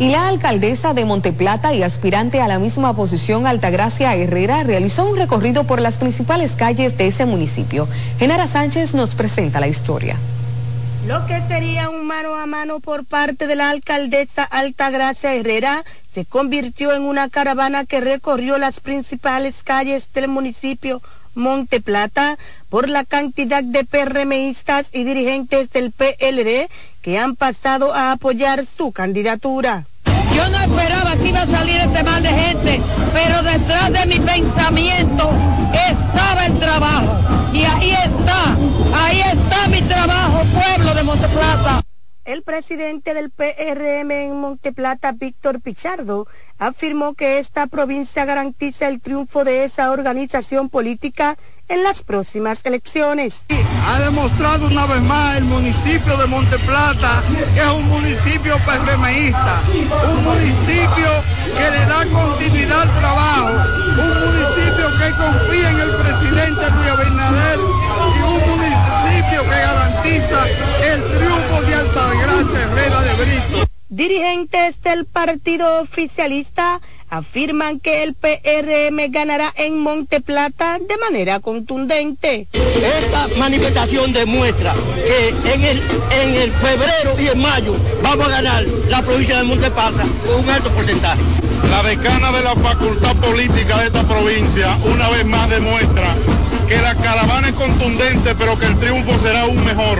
Y 0.00 0.08
la 0.08 0.28
alcaldesa 0.28 0.94
de 0.94 1.04
Monteplata 1.04 1.74
y 1.74 1.82
aspirante 1.82 2.40
a 2.40 2.48
la 2.48 2.58
misma 2.58 2.96
posición, 2.96 3.46
Altagracia 3.46 4.16
Herrera, 4.16 4.62
realizó 4.62 5.04
un 5.04 5.18
recorrido 5.18 5.64
por 5.64 5.78
las 5.78 5.98
principales 5.98 6.52
calles 6.56 6.96
de 6.96 7.08
ese 7.08 7.26
municipio. 7.26 7.86
Genara 8.18 8.46
Sánchez 8.46 8.94
nos 8.94 9.14
presenta 9.14 9.60
la 9.60 9.68
historia. 9.68 10.16
Lo 11.06 11.26
que 11.26 11.42
sería 11.48 11.90
un 11.90 12.06
mano 12.06 12.34
a 12.34 12.46
mano 12.46 12.80
por 12.80 13.04
parte 13.04 13.46
de 13.46 13.56
la 13.56 13.68
alcaldesa 13.68 14.42
Altagracia 14.42 15.34
Herrera 15.34 15.84
se 16.14 16.24
convirtió 16.24 16.94
en 16.94 17.02
una 17.02 17.28
caravana 17.28 17.84
que 17.84 18.00
recorrió 18.00 18.56
las 18.56 18.80
principales 18.80 19.62
calles 19.62 20.10
del 20.14 20.28
municipio 20.28 21.02
Monte 21.34 21.82
Plata 21.82 22.38
por 22.70 22.88
la 22.88 23.04
cantidad 23.04 23.62
de 23.62 23.84
PRMistas 23.84 24.88
y 24.94 25.04
dirigentes 25.04 25.70
del 25.70 25.92
PLD 25.92 26.70
que 27.02 27.18
han 27.18 27.36
pasado 27.36 27.92
a 27.92 28.12
apoyar 28.12 28.64
su 28.64 28.92
candidatura. 28.92 29.84
Yo 30.34 30.48
no 30.50 30.58
esperaba 30.60 31.16
que 31.16 31.28
iba 31.28 31.42
a 31.42 31.46
salir 31.46 31.76
este 31.76 32.02
mal 32.02 32.22
de 32.22 32.28
gente, 32.28 32.82
pero 33.12 33.42
detrás 33.42 33.92
de 33.92 34.06
mi 34.06 34.18
pensamiento 34.18 35.30
estaba 35.90 36.46
el 36.46 36.58
trabajo. 36.58 37.18
Y 37.52 37.64
ahí 37.64 37.90
está, 37.90 38.56
ahí 39.04 39.20
está 39.20 39.68
mi 39.68 39.82
trabajo, 39.82 40.44
pueblo 40.54 40.94
de 40.94 41.02
Monteplata. 41.02 41.89
El 42.26 42.42
presidente 42.42 43.14
del 43.14 43.30
PRM 43.30 44.10
en 44.10 44.40
Monteplata, 44.40 45.12
Víctor 45.12 45.62
Pichardo, 45.62 46.26
afirmó 46.58 47.14
que 47.14 47.38
esta 47.38 47.66
provincia 47.66 48.26
garantiza 48.26 48.88
el 48.88 49.00
triunfo 49.00 49.42
de 49.42 49.64
esa 49.64 49.90
organización 49.90 50.68
política 50.68 51.38
en 51.68 51.82
las 51.82 52.02
próximas 52.02 52.60
elecciones. 52.64 53.44
Ha 53.86 54.00
demostrado 54.00 54.66
una 54.66 54.86
vez 54.86 55.00
más 55.02 55.38
el 55.38 55.44
municipio 55.44 56.16
de 56.18 56.26
Monteplata 56.26 57.22
que 57.54 57.60
es 57.60 57.66
un 57.66 57.88
municipio 57.88 58.56
PRMista, 58.66 59.62
un 60.12 60.24
municipio 60.24 61.08
que 61.56 61.70
le 61.70 61.86
da 61.86 62.04
continuidad 62.12 62.82
al 62.82 62.94
trabajo, 62.98 63.48
un 63.96 64.20
municipio 64.26 64.86
que 64.98 65.10
confía 65.16 65.70
en 65.70 65.80
el 65.80 65.96
presidente 65.96 66.70
Luis 66.70 66.90
Abinader 66.90 67.58
y 67.58 68.22
un 68.22 68.50
municipio 68.50 68.79
que 69.30 69.48
garantiza 69.48 70.46
el 70.92 71.02
triunfo 71.02 71.62
de 71.62 71.74
Altagracia 71.74 72.60
Herrera 72.62 73.00
de 73.02 73.14
Brito. 73.14 73.66
Dirigentes 73.88 74.82
del 74.82 75.04
partido 75.04 75.80
oficialista 75.80 76.80
afirman 77.08 77.80
que 77.80 78.02
el 78.02 78.14
PRM 78.14 79.10
ganará 79.10 79.52
en 79.56 79.78
Monte 79.78 80.20
Plata 80.20 80.78
de 80.78 80.96
manera 80.98 81.40
contundente. 81.40 82.46
Esta 82.52 83.28
manifestación 83.36 84.12
demuestra 84.12 84.74
que 85.04 85.28
en 85.52 85.62
el, 85.62 85.82
en 86.10 86.34
el 86.34 86.52
febrero 86.52 87.20
y 87.20 87.28
en 87.28 87.38
mayo 87.40 87.76
vamos 88.02 88.26
a 88.26 88.30
ganar 88.30 88.64
la 88.88 89.02
provincia 89.02 89.38
de 89.38 89.44
Monte 89.44 89.70
Plata 89.70 90.04
con 90.26 90.40
un 90.40 90.50
alto 90.50 90.70
porcentaje. 90.70 91.20
La 91.68 91.82
decana 91.82 92.32
de 92.32 92.42
la 92.42 92.54
facultad 92.54 93.14
política 93.16 93.78
de 93.78 93.86
esta 93.86 94.02
provincia 94.04 94.76
una 94.84 95.08
vez 95.10 95.24
más 95.24 95.50
demuestra 95.50 96.16
que 96.70 96.80
la 96.80 96.94
caravana 96.94 97.48
es 97.48 97.54
contundente, 97.54 98.32
pero 98.36 98.56
que 98.56 98.66
el 98.66 98.78
triunfo 98.78 99.18
será 99.18 99.42
aún 99.42 99.62
mejor. 99.64 99.98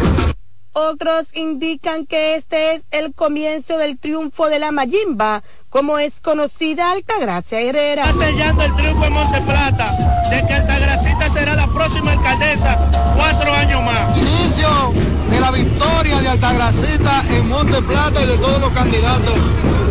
Otros 0.72 1.26
indican 1.34 2.06
que 2.06 2.36
este 2.36 2.76
es 2.76 2.82
el 2.92 3.12
comienzo 3.12 3.76
del 3.76 3.98
triunfo 3.98 4.48
de 4.48 4.60
la 4.60 4.70
Mayimba, 4.70 5.42
como 5.68 5.98
es 5.98 6.20
conocida 6.22 6.92
Altagracia 6.92 7.60
Herrera. 7.60 8.05
Está 8.09 8.24
sellando 8.24 8.62
el 8.62 8.76
triunfo 8.76 9.05
en 9.05 9.12
Monteplata, 9.12 10.30
de 10.30 10.47
que 10.47 10.55
Altagracita 10.55 11.28
será 11.30 11.56
la 11.56 11.66
próxima 11.66 12.12
alcaldesa 12.12 12.78
cuatro 13.16 13.52
años 13.52 13.82
más. 13.82 14.16
Inicio 14.16 14.92
de 15.28 15.40
la 15.40 15.51
victoria 15.51 16.20
de 16.20 16.28
Altagracita 16.28 17.24
en 17.30 17.48
Monteplata 17.48 18.22
y 18.22 18.26
de 18.26 18.38
todos 18.38 18.60
los 18.60 18.70
candidatos 18.70 19.34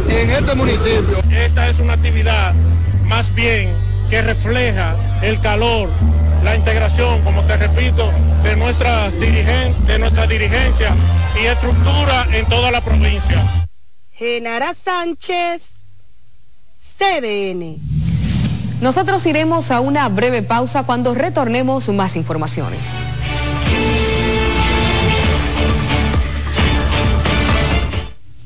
en 0.08 0.30
este 0.30 0.56
municipio. 0.56 1.18
Esta 1.30 1.68
es 1.68 1.80
una 1.80 1.96
actividad 1.96 2.54
más 3.04 3.36
bien 3.36 3.74
que 4.10 4.22
refleja 4.22 4.96
el 5.22 5.42
calor 5.42 5.90
la 6.44 6.56
integración, 6.56 7.22
como 7.24 7.44
te 7.44 7.58
repito, 7.58 8.12
de 8.44 8.56
nuestra, 8.56 9.10
dirigen, 9.12 9.74
de 9.86 10.00
nuestra 10.00 10.28
dirigencia 10.28 10.96
y 11.42 11.46
estructura 11.46 12.28
en 12.32 12.46
toda 12.48 12.72
la 12.72 12.82
provincia. 12.82 13.44
Genara 14.14 14.74
Sánchez, 14.74 15.70
CDN. 16.98 17.78
Nosotros 18.82 19.26
iremos 19.26 19.72
a 19.72 19.82
una 19.82 20.08
breve 20.08 20.42
pausa 20.42 20.84
cuando 20.84 21.14
retornemos 21.14 21.90
más 21.90 22.16
informaciones. 22.16 22.86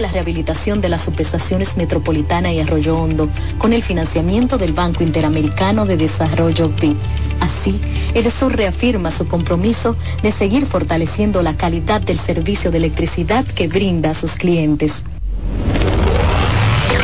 la 0.00 0.10
rehabilitación 0.10 0.80
de 0.80 0.88
las 0.88 1.02
subestaciones 1.02 1.76
Metropolitana 1.76 2.52
y 2.52 2.60
Arroyo 2.60 2.96
Hondo 2.96 3.28
con 3.58 3.72
el 3.72 3.82
financiamiento 3.82 4.58
del 4.58 4.72
Banco 4.72 5.02
Interamericano 5.02 5.84
de 5.84 5.96
Desarrollo 5.96 6.68
BID. 6.68 6.96
Así, 7.40 7.80
Edesur 8.14 8.56
reafirma 8.56 9.10
su 9.10 9.26
compromiso 9.26 9.96
de 10.22 10.32
seguir 10.32 10.66
fortaleciendo 10.66 11.42
la 11.42 11.56
calidad 11.56 12.00
del 12.00 12.18
servicio 12.18 12.70
de 12.70 12.78
electricidad 12.78 13.44
que 13.44 13.68
brinda 13.68 14.10
a 14.10 14.14
sus 14.14 14.36
clientes. 14.36 15.04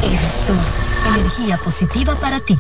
Edesur, 0.03 0.57
energía 1.17 1.57
positiva 1.59 2.15
para 2.15 2.41
ti. 2.41 2.57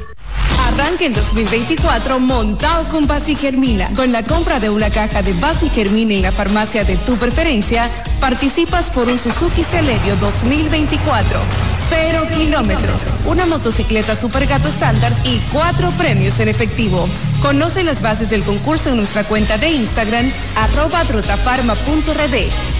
Arranque 0.69 1.07
en 1.07 1.15
2024 1.15 2.21
montado 2.21 2.87
con 2.91 3.07
Basi 3.07 3.35
Germina. 3.35 3.91
Con 3.97 4.13
la 4.13 4.23
compra 4.23 4.61
de 4.61 4.69
una 4.69 4.91
caja 4.91 5.23
de 5.23 5.33
Basi 5.33 5.71
Germina 5.71 6.13
en 6.13 6.23
la 6.23 6.31
farmacia 6.31 6.85
de 6.85 6.99
tu 6.99 7.17
preferencia, 7.17 7.91
participas 8.21 8.91
por 8.91 9.09
un 9.09 9.17
Suzuki 9.17 9.65
Celerio 9.65 10.15
2024. 10.17 11.41
Cero 11.89 12.23
kilómetros, 12.37 13.11
una 13.25 13.47
motocicleta 13.47 14.15
Super 14.15 14.47
Gato 14.47 14.69
estándar 14.69 15.13
y 15.25 15.39
cuatro 15.51 15.91
premios 15.93 16.39
en 16.39 16.49
efectivo. 16.49 17.09
Conoce 17.43 17.85
las 17.85 18.03
bases 18.03 18.29
del 18.29 18.43
concurso 18.43 18.91
en 18.91 18.97
nuestra 18.97 19.25
cuenta 19.25 19.59
de 19.59 19.71
Instagram, 19.71 20.31
arroba 20.57 21.05
trotafarma.rd 21.05 22.35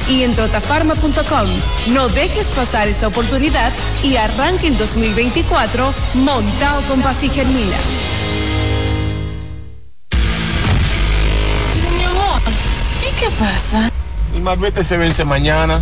y 0.09 0.23
en 0.25 0.35
trotafarma.com. 0.35 1.49
No 1.89 2.09
dejes 2.09 2.51
pasar 2.51 2.89
esta 2.89 3.07
oportunidad 3.07 3.73
y 4.03 4.17
arranque 4.17 4.67
en 4.67 4.77
2024 4.77 5.95
montado 6.15 6.83
con 6.89 7.03
Basi 7.03 7.29
Germina. 7.29 7.77
Mi 11.97 12.05
amor, 12.05 12.43
¿y 13.09 13.21
qué 13.21 13.31
pasa? 13.39 13.91
El 14.35 14.43
malvete 14.43 14.83
se 14.83 14.97
vence 14.97 15.25
mañana. 15.25 15.81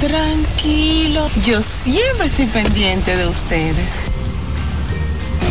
Tranquilo, 0.00 1.30
yo 1.46 1.62
siempre 1.62 2.26
estoy 2.26 2.46
pendiente 2.46 3.16
de 3.16 3.26
ustedes. 3.26 4.11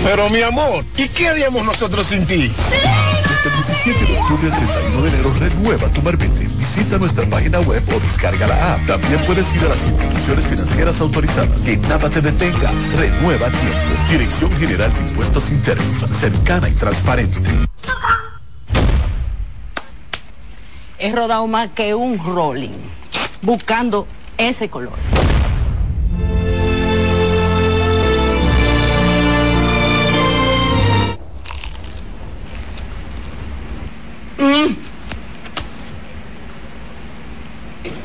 Pero 0.03 0.29
mi 0.29 0.41
amor, 0.41 0.83
¿y 0.97 1.07
qué 1.09 1.29
haríamos 1.29 1.63
nosotros 1.63 2.07
sin 2.07 2.25
ti? 2.25 2.51
Este 3.31 3.49
17 3.49 4.05
de 4.05 4.17
octubre 4.19 4.51
al 4.51 4.57
31 4.57 5.01
de 5.01 5.09
enero 5.09 5.33
renueva 5.39 5.89
tu 5.89 6.01
marbete. 6.01 6.43
Visita 6.43 6.97
nuestra 6.97 7.25
página 7.29 7.59
web 7.59 7.83
o 7.95 7.99
descarga 7.99 8.47
la 8.47 8.73
app. 8.73 8.87
También 8.87 9.19
puedes 9.25 9.53
ir 9.55 9.61
a 9.61 9.69
las 9.69 9.85
instituciones 9.85 10.47
financieras 10.47 10.99
autorizadas. 11.01 11.59
Que 11.59 11.77
nada 11.77 12.09
te 12.09 12.21
detenga. 12.21 12.71
Renueva 12.97 13.47
a 13.47 13.51
tiempo. 13.51 13.77
Dirección 14.09 14.51
General 14.57 14.91
de 14.91 15.01
Impuestos 15.01 15.51
Internos. 15.51 16.05
Cercana 16.09 16.67
y 16.67 16.73
transparente. 16.73 17.39
He 20.97 21.11
rodado 21.11 21.47
más 21.47 21.69
que 21.69 21.95
un 21.95 22.17
rolling, 22.23 22.77
buscando 23.41 24.07
ese 24.37 24.69
color. 24.69 24.93
Mm. 34.41 34.75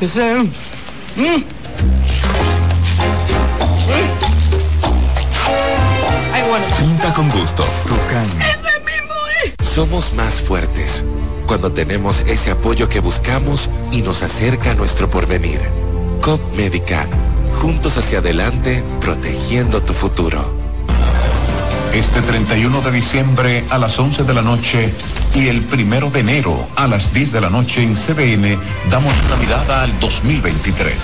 Ese, 0.02 0.34
mm. 0.34 0.50
Ay, 6.34 6.42
bueno. 6.46 6.66
Pinta 6.78 7.14
con 7.14 7.30
gusto, 7.30 7.64
mismo 8.84 9.14
es. 9.44 9.66
Somos 9.66 10.12
más 10.12 10.34
fuertes 10.34 11.02
cuando 11.46 11.72
tenemos 11.72 12.20
ese 12.26 12.50
apoyo 12.50 12.90
que 12.90 13.00
buscamos 13.00 13.70
y 13.90 14.02
nos 14.02 14.22
acerca 14.22 14.72
a 14.72 14.74
nuestro 14.74 15.08
porvenir. 15.08 15.60
COP 16.20 16.54
Médica, 16.54 17.08
juntos 17.62 17.96
hacia 17.96 18.18
adelante, 18.18 18.84
protegiendo 19.00 19.82
tu 19.82 19.94
futuro. 19.94 20.55
Este 21.96 22.20
31 22.20 22.82
de 22.82 22.92
diciembre 22.92 23.64
a 23.70 23.78
las 23.78 23.98
11 23.98 24.24
de 24.24 24.34
la 24.34 24.42
noche 24.42 24.92
y 25.34 25.48
el 25.48 25.66
1 25.66 26.10
de 26.10 26.20
enero 26.20 26.68
a 26.76 26.86
las 26.86 27.10
10 27.14 27.32
de 27.32 27.40
la 27.40 27.48
noche 27.48 27.82
en 27.82 27.96
CBN 27.96 28.58
damos 28.90 29.14
una 29.24 29.36
mirada 29.36 29.82
al 29.82 29.98
2023 29.98 30.94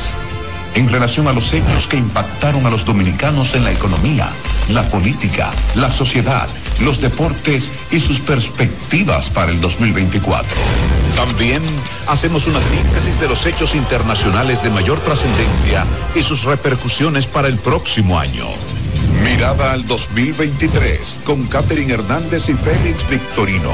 en 0.74 0.90
relación 0.90 1.28
a 1.28 1.32
los 1.32 1.51
hechos 1.55 1.89
que 1.89 1.97
impactaron 1.97 2.66
a 2.66 2.70
los 2.70 2.85
dominicanos 2.85 3.55
en 3.55 3.64
la 3.64 3.73
economía, 3.73 4.28
la 4.69 4.82
política, 4.82 5.51
la 5.77 5.90
sociedad, 5.90 6.47
los 6.81 7.01
deportes 7.01 7.70
y 7.90 7.98
sus 7.98 8.20
perspectivas 8.20 9.31
para 9.31 9.51
el 9.51 9.62
2024. 9.62 10.47
También 11.16 11.62
hacemos 12.06 12.47
una 12.47 12.60
síntesis 12.60 13.19
de 13.19 13.28
los 13.28 13.47
hechos 13.47 13.74
internacionales 13.74 14.62
de 14.62 14.69
mayor 14.69 15.01
trascendencia 15.01 15.86
y 16.14 16.23
sus 16.23 16.44
repercusiones 16.44 17.27
para 17.27 17.48
el 17.48 17.56
próximo 17.56 18.19
año. 18.19 18.48
Mirada 19.22 19.72
al 19.72 19.86
2023 19.86 21.20
con 21.24 21.44
Catherine 21.46 21.94
Hernández 21.94 22.48
y 22.48 22.54
Félix 22.54 23.08
Victorino. 23.08 23.72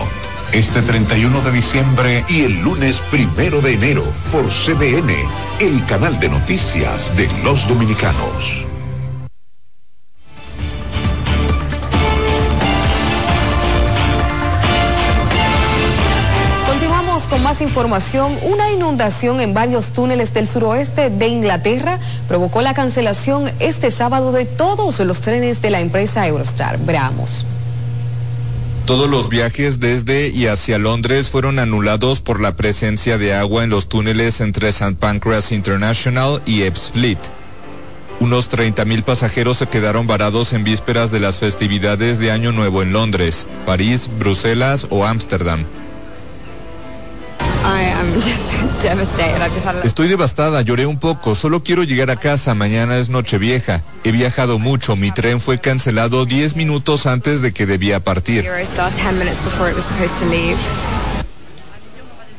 Este 0.52 0.82
31 0.82 1.40
de 1.42 1.52
diciembre 1.52 2.24
y 2.28 2.42
el 2.42 2.60
lunes 2.62 3.00
primero 3.10 3.60
de 3.60 3.74
enero 3.74 4.04
por 4.32 4.46
CDN, 4.48 5.10
el 5.60 5.84
canal 5.86 6.18
de 6.20 6.28
noticias 6.28 7.14
de 7.16 7.28
los 7.42 7.66
dominicanos. 7.68 8.67
Más 17.48 17.62
información. 17.62 18.36
Una 18.42 18.70
inundación 18.70 19.40
en 19.40 19.54
varios 19.54 19.94
túneles 19.94 20.34
del 20.34 20.46
suroeste 20.46 21.08
de 21.08 21.28
Inglaterra 21.28 21.98
provocó 22.28 22.60
la 22.60 22.74
cancelación 22.74 23.50
este 23.58 23.90
sábado 23.90 24.32
de 24.32 24.44
todos 24.44 25.00
los 25.00 25.22
trenes 25.22 25.62
de 25.62 25.70
la 25.70 25.80
empresa 25.80 26.26
Eurostar. 26.26 26.78
Veamos. 26.78 27.46
Todos 28.84 29.08
los 29.08 29.30
viajes 29.30 29.80
desde 29.80 30.28
y 30.28 30.46
hacia 30.46 30.76
Londres 30.78 31.30
fueron 31.30 31.58
anulados 31.58 32.20
por 32.20 32.38
la 32.38 32.54
presencia 32.54 33.16
de 33.16 33.32
agua 33.32 33.64
en 33.64 33.70
los 33.70 33.88
túneles 33.88 34.42
entre 34.42 34.68
St. 34.68 34.96
Pancras 35.00 35.50
International 35.50 36.42
y 36.44 36.64
Ebbsfleet. 36.64 37.18
Unos 38.20 38.50
30.000 38.50 39.04
pasajeros 39.04 39.56
se 39.56 39.68
quedaron 39.68 40.06
varados 40.06 40.52
en 40.52 40.64
vísperas 40.64 41.10
de 41.10 41.20
las 41.20 41.38
festividades 41.38 42.18
de 42.18 42.30
Año 42.30 42.52
Nuevo 42.52 42.82
en 42.82 42.92
Londres, 42.92 43.46
París, 43.64 44.10
Bruselas 44.18 44.86
o 44.90 45.06
Ámsterdam. 45.06 45.64
Estoy 49.84 50.08
devastada, 50.08 50.62
lloré 50.62 50.86
un 50.86 50.98
poco, 50.98 51.34
solo 51.34 51.62
quiero 51.62 51.82
llegar 51.82 52.10
a 52.10 52.16
casa, 52.16 52.54
mañana 52.54 52.98
es 52.98 53.08
Nochevieja. 53.08 53.82
He 54.04 54.12
viajado 54.12 54.58
mucho, 54.58 54.96
mi 54.96 55.10
tren 55.10 55.40
fue 55.40 55.58
cancelado 55.58 56.24
10 56.24 56.56
minutos 56.56 57.06
antes 57.06 57.42
de 57.42 57.52
que 57.52 57.66
debía 57.66 58.00
partir. 58.00 58.44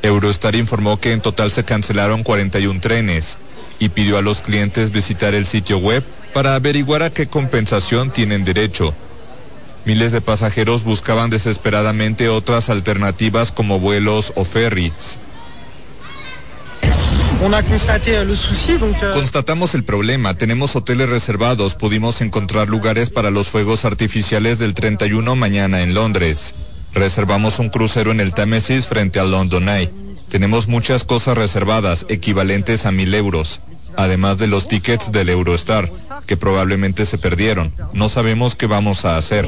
Eurostar 0.02 0.56
informó 0.56 1.00
que 1.00 1.12
en 1.12 1.22
total 1.22 1.52
se 1.52 1.66
cancelaron 1.66 2.24
41 2.24 2.80
trenes 2.80 3.38
y 3.80 3.90
pidió 3.90 4.18
a 4.18 4.22
los 4.22 4.42
clientes 4.42 4.92
visitar 4.92 5.34
el 5.34 5.46
sitio 5.46 5.78
web 5.78 6.04
para 6.34 6.56
averiguar 6.56 7.04
a 7.04 7.10
qué 7.10 7.28
compensación 7.28 8.12
tienen 8.12 8.46
derecho. 8.46 8.94
Miles 9.86 10.12
de 10.12 10.22
pasajeros 10.22 10.84
buscaban 10.84 11.30
desesperadamente 11.30 12.30
otras 12.30 12.70
alternativas 12.70 13.52
como 13.52 13.80
vuelos 13.80 14.34
o 14.36 14.46
ferries. 14.46 15.20
Constatamos 19.14 19.74
el 19.74 19.86
problema, 19.86 20.34
tenemos 20.34 20.76
hoteles 20.76 21.10
reservados, 21.10 21.76
pudimos 21.76 22.20
encontrar 22.20 22.68
lugares 22.68 23.10
para 23.10 23.32
los 23.32 23.48
fuegos 23.48 23.86
artificiales 23.86 24.60
del 24.60 24.74
31 24.74 25.36
mañana 25.38 25.82
en 25.82 25.94
Londres. 25.94 26.54
Reservamos 26.94 27.60
un 27.60 27.70
crucero 27.70 28.12
en 28.12 28.20
el 28.20 28.34
Támesis 28.34 28.88
frente 28.88 29.20
al 29.20 29.32
London 29.32 29.70
Eye. 29.70 29.90
Tenemos 30.28 30.68
muchas 30.68 31.06
cosas 31.06 31.38
reservadas, 31.38 32.06
equivalentes 32.10 32.86
a 32.86 32.92
mil 32.92 33.14
euros, 33.16 33.62
además 34.00 34.38
de 34.38 34.48
los 34.48 34.68
tickets 34.68 35.12
del 35.12 35.28
Eurostar, 35.30 35.92
que 36.26 36.38
probablemente 36.38 37.06
se 37.06 37.18
perdieron. 37.18 37.74
No 37.92 38.08
sabemos 38.08 38.56
qué 38.56 38.66
vamos 38.66 39.04
a 39.04 39.18
hacer. 39.18 39.46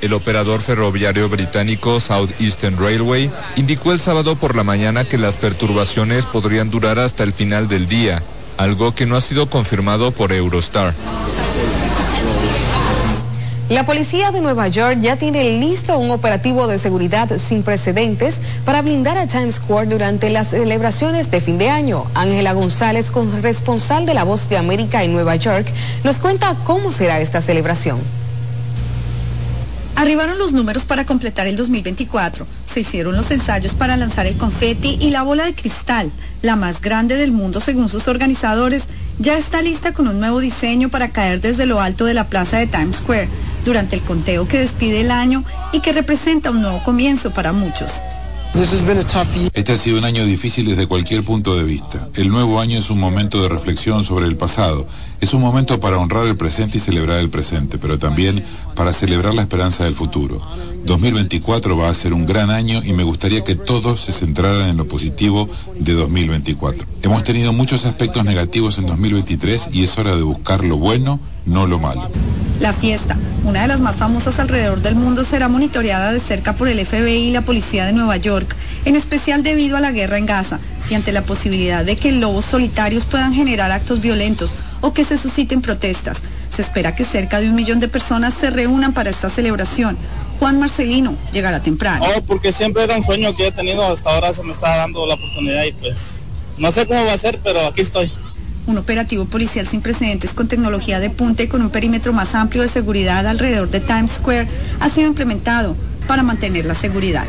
El 0.00 0.12
operador 0.12 0.60
ferroviario 0.60 1.28
británico 1.28 2.00
Southeastern 2.00 2.76
Railway 2.78 3.30
indicó 3.54 3.92
el 3.92 4.00
sábado 4.00 4.34
por 4.34 4.56
la 4.56 4.64
mañana 4.64 5.04
que 5.04 5.18
las 5.18 5.36
perturbaciones 5.36 6.26
podrían 6.26 6.68
durar 6.68 6.98
hasta 6.98 7.22
el 7.22 7.32
final 7.32 7.68
del 7.68 7.86
día, 7.86 8.22
algo 8.56 8.94
que 8.94 9.06
no 9.06 9.16
ha 9.16 9.20
sido 9.20 9.48
confirmado 9.48 10.10
por 10.10 10.32
Eurostar. 10.32 10.94
La 13.70 13.86
policía 13.86 14.30
de 14.30 14.42
Nueva 14.42 14.68
York 14.68 14.98
ya 15.00 15.16
tiene 15.16 15.58
listo 15.58 15.98
un 15.98 16.10
operativo 16.10 16.66
de 16.66 16.78
seguridad 16.78 17.30
sin 17.38 17.62
precedentes 17.62 18.42
para 18.66 18.82
blindar 18.82 19.16
a 19.16 19.26
Times 19.26 19.54
Square 19.54 19.88
durante 19.88 20.28
las 20.28 20.48
celebraciones 20.48 21.30
de 21.30 21.40
fin 21.40 21.56
de 21.56 21.70
año. 21.70 22.04
Ángela 22.14 22.52
González, 22.52 23.10
corresponsal 23.10 24.04
de 24.04 24.12
La 24.12 24.24
Voz 24.24 24.50
de 24.50 24.58
América 24.58 25.02
en 25.02 25.14
Nueva 25.14 25.36
York, 25.36 25.66
nos 26.04 26.16
cuenta 26.16 26.54
cómo 26.64 26.92
será 26.92 27.20
esta 27.20 27.40
celebración. 27.40 28.00
Arribaron 29.96 30.38
los 30.38 30.52
números 30.52 30.84
para 30.84 31.06
completar 31.06 31.46
el 31.46 31.56
2024. 31.56 32.46
Se 32.66 32.80
hicieron 32.80 33.16
los 33.16 33.30
ensayos 33.30 33.72
para 33.72 33.96
lanzar 33.96 34.26
el 34.26 34.36
confeti 34.36 34.98
y 35.00 35.10
la 35.10 35.22
bola 35.22 35.46
de 35.46 35.54
cristal, 35.54 36.10
la 36.42 36.56
más 36.56 36.82
grande 36.82 37.14
del 37.14 37.32
mundo 37.32 37.60
según 37.60 37.88
sus 37.88 38.08
organizadores, 38.08 38.88
ya 39.18 39.36
está 39.36 39.62
lista 39.62 39.92
con 39.92 40.08
un 40.08 40.20
nuevo 40.20 40.40
diseño 40.40 40.88
para 40.88 41.10
caer 41.10 41.40
desde 41.40 41.66
lo 41.66 41.80
alto 41.80 42.04
de 42.04 42.14
la 42.14 42.28
plaza 42.28 42.58
de 42.58 42.66
Times 42.66 42.96
Square 42.96 43.28
durante 43.64 43.96
el 43.96 44.02
conteo 44.02 44.46
que 44.46 44.58
despide 44.58 45.00
el 45.00 45.10
año 45.10 45.44
y 45.72 45.80
que 45.80 45.92
representa 45.92 46.50
un 46.50 46.62
nuevo 46.62 46.82
comienzo 46.82 47.32
para 47.32 47.52
muchos. 47.52 48.02
Este 49.52 49.72
ha 49.72 49.76
sido 49.76 49.98
un 49.98 50.04
año 50.04 50.24
difícil 50.24 50.66
desde 50.66 50.86
cualquier 50.86 51.24
punto 51.24 51.56
de 51.56 51.64
vista. 51.64 52.08
El 52.14 52.28
nuevo 52.28 52.60
año 52.60 52.78
es 52.78 52.88
un 52.88 53.00
momento 53.00 53.42
de 53.42 53.48
reflexión 53.48 54.04
sobre 54.04 54.26
el 54.26 54.36
pasado. 54.36 54.86
Es 55.24 55.32
un 55.32 55.40
momento 55.40 55.80
para 55.80 55.96
honrar 55.96 56.26
el 56.26 56.36
presente 56.36 56.76
y 56.76 56.80
celebrar 56.80 57.18
el 57.18 57.30
presente, 57.30 57.78
pero 57.78 57.98
también 57.98 58.44
para 58.74 58.92
celebrar 58.92 59.32
la 59.32 59.40
esperanza 59.40 59.84
del 59.84 59.94
futuro. 59.94 60.42
2024 60.84 61.78
va 61.78 61.88
a 61.88 61.94
ser 61.94 62.12
un 62.12 62.26
gran 62.26 62.50
año 62.50 62.82
y 62.84 62.92
me 62.92 63.04
gustaría 63.04 63.42
que 63.42 63.54
todos 63.54 64.02
se 64.02 64.12
centraran 64.12 64.68
en 64.68 64.76
lo 64.76 64.86
positivo 64.86 65.48
de 65.80 65.94
2024. 65.94 66.86
Hemos 67.00 67.24
tenido 67.24 67.54
muchos 67.54 67.86
aspectos 67.86 68.22
negativos 68.26 68.76
en 68.76 68.84
2023 68.84 69.70
y 69.72 69.84
es 69.84 69.96
hora 69.96 70.14
de 70.14 70.20
buscar 70.20 70.62
lo 70.62 70.76
bueno, 70.76 71.18
no 71.46 71.66
lo 71.66 71.78
malo. 71.78 72.10
La 72.60 72.74
fiesta, 72.74 73.16
una 73.44 73.62
de 73.62 73.68
las 73.68 73.80
más 73.80 73.96
famosas 73.96 74.38
alrededor 74.38 74.82
del 74.82 74.94
mundo, 74.94 75.24
será 75.24 75.48
monitoreada 75.48 76.12
de 76.12 76.20
cerca 76.20 76.52
por 76.52 76.68
el 76.68 76.84
FBI 76.84 77.28
y 77.28 77.30
la 77.30 77.40
policía 77.40 77.86
de 77.86 77.94
Nueva 77.94 78.18
York, 78.18 78.54
en 78.84 78.96
especial 78.96 79.42
debido 79.42 79.76
a 79.76 79.80
la 79.80 79.92
guerra 79.92 80.18
en 80.18 80.26
Gaza 80.26 80.60
y 80.90 80.94
ante 80.94 81.12
la 81.12 81.22
posibilidad 81.22 81.84
de 81.84 81.96
que 81.96 82.12
lobos 82.12 82.44
solitarios 82.44 83.04
puedan 83.04 83.32
generar 83.32 83.72
actos 83.72 84.00
violentos 84.00 84.54
o 84.80 84.92
que 84.92 85.04
se 85.04 85.18
susciten 85.18 85.62
protestas. 85.62 86.22
Se 86.50 86.62
espera 86.62 86.94
que 86.94 87.04
cerca 87.04 87.40
de 87.40 87.48
un 87.48 87.54
millón 87.54 87.80
de 87.80 87.88
personas 87.88 88.34
se 88.34 88.50
reúnan 88.50 88.92
para 88.92 89.10
esta 89.10 89.30
celebración. 89.30 89.96
Juan 90.38 90.58
Marcelino 90.58 91.16
llegará 91.32 91.60
temprano. 91.60 92.04
Oh, 92.04 92.22
porque 92.22 92.52
siempre 92.52 92.84
era 92.84 92.96
un 92.96 93.04
sueño 93.04 93.34
que 93.34 93.46
he 93.46 93.52
tenido, 93.52 93.84
hasta 93.84 94.10
ahora 94.10 94.32
se 94.32 94.42
me 94.42 94.52
está 94.52 94.76
dando 94.76 95.06
la 95.06 95.14
oportunidad 95.14 95.64
y 95.64 95.72
pues 95.72 96.22
no 96.58 96.70
sé 96.70 96.86
cómo 96.86 97.04
va 97.04 97.12
a 97.12 97.18
ser, 97.18 97.40
pero 97.42 97.66
aquí 97.66 97.80
estoy. 97.80 98.12
Un 98.66 98.78
operativo 98.78 99.24
policial 99.26 99.66
sin 99.66 99.80
precedentes 99.80 100.32
con 100.32 100.48
tecnología 100.48 101.00
de 101.00 101.10
punta 101.10 101.42
y 101.42 101.48
con 101.48 101.62
un 101.62 101.70
perímetro 101.70 102.12
más 102.12 102.34
amplio 102.34 102.62
de 102.62 102.68
seguridad 102.68 103.26
alrededor 103.26 103.70
de 103.70 103.80
Times 103.80 104.12
Square 104.12 104.48
ha 104.80 104.90
sido 104.90 105.08
implementado 105.08 105.76
para 106.06 106.22
mantener 106.22 106.66
la 106.66 106.74
seguridad. 106.74 107.26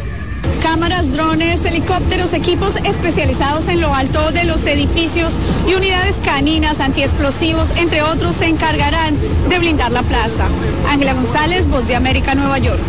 Cámaras, 0.62 1.12
drones, 1.12 1.64
helicópteros, 1.64 2.34
equipos 2.34 2.76
especializados 2.78 3.68
en 3.68 3.82
lo 3.82 3.94
alto 3.94 4.32
de 4.32 4.44
los 4.44 4.66
edificios 4.66 5.40
y 5.68 5.74
unidades 5.76 6.20
caninas 6.24 6.80
antiexplosivos, 6.80 7.72
entre 7.78 8.02
otros, 8.02 8.36
se 8.36 8.48
encargarán 8.48 9.16
de 9.50 9.60
blindar 9.60 9.92
la 9.92 10.04
plaza. 10.04 10.50
Ángela 10.90 11.14
González, 11.14 11.68
Voz 11.68 11.88
de 11.88 11.96
América, 11.96 12.36
Nueva 12.36 12.58
York. 12.58 12.82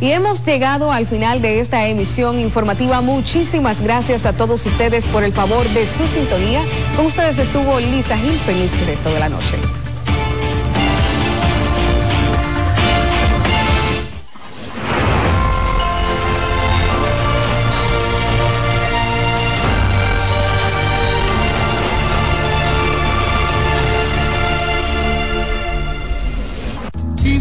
Y 0.00 0.10
hemos 0.10 0.44
llegado 0.44 0.92
al 0.92 1.06
final 1.06 1.40
de 1.40 1.60
esta 1.60 1.86
emisión 1.86 2.38
informativa. 2.38 3.00
Muchísimas 3.00 3.80
gracias 3.80 4.26
a 4.26 4.34
todos 4.34 4.64
ustedes 4.66 5.04
por 5.06 5.24
el 5.24 5.32
favor 5.32 5.66
de 5.70 5.86
su 5.86 6.06
sintonía. 6.06 6.60
Con 6.94 7.06
ustedes 7.06 7.38
estuvo 7.38 7.80
Lisa 7.80 8.18
Gil. 8.18 8.38
Feliz 8.40 8.70
resto 8.86 9.08
de 9.08 9.18
la 9.18 9.30
noche. 9.30 9.56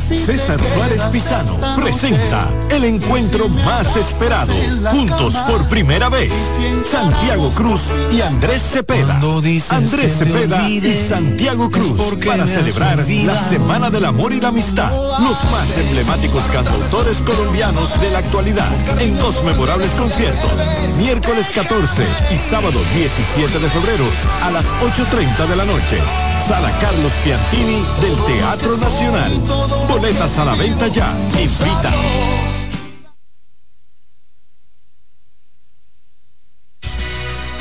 César 0.08 0.60
Suárez 0.64 1.02
Pisano 1.12 1.58
presenta 1.76 2.48
el 2.70 2.84
encuentro 2.84 3.50
más 3.50 3.98
esperado, 3.98 4.54
juntos 4.92 5.36
por 5.48 5.68
primera 5.68 6.10
vez, 6.10 6.32
Santiago 6.84 7.50
Cruz 7.52 7.92
y 8.12 8.22
Andrés 8.22 8.62
Cepeda. 8.62 9.20
Andrés 9.70 10.18
Cepeda 10.20 10.70
y 10.70 10.94
Santiago 10.94 11.72
Cruz 11.72 12.00
para 12.24 12.46
celebrar 12.46 13.08
la 13.08 13.38
Semana 13.50 13.90
del 13.90 14.06
Amor 14.06 14.32
y 14.32 14.40
la 14.40 14.50
Amistad, 14.50 14.92
los 14.92 15.44
más 15.52 15.76
emblemáticos 15.78 16.44
cantautores 16.44 17.22
colombianos 17.22 18.00
de 18.00 18.12
la 18.12 18.20
actualidad, 18.20 18.72
en 19.00 19.18
dos 19.18 19.44
memorables 19.44 19.92
conciertos, 19.92 20.52
miércoles 21.00 21.48
14 21.56 22.04
y 22.32 22.38
sábado 22.38 22.80
17 22.94 23.60
de 23.60 23.70
febrero 23.70 24.06
a 24.44 24.52
las 24.52 24.66
8.30 24.66 25.48
de 25.48 25.56
la 25.56 25.66
noche. 25.66 26.25
Sala 26.40 26.72
Carlos 26.80 27.14
Piantini 27.24 27.84
del 28.02 28.16
Teatro 28.26 28.78
Nacional. 28.78 29.32
Boletas 29.88 30.38
a 30.38 30.46
la 30.46 30.56
venta 30.56 30.88
ya. 30.88 31.14
Invita. 31.40 31.92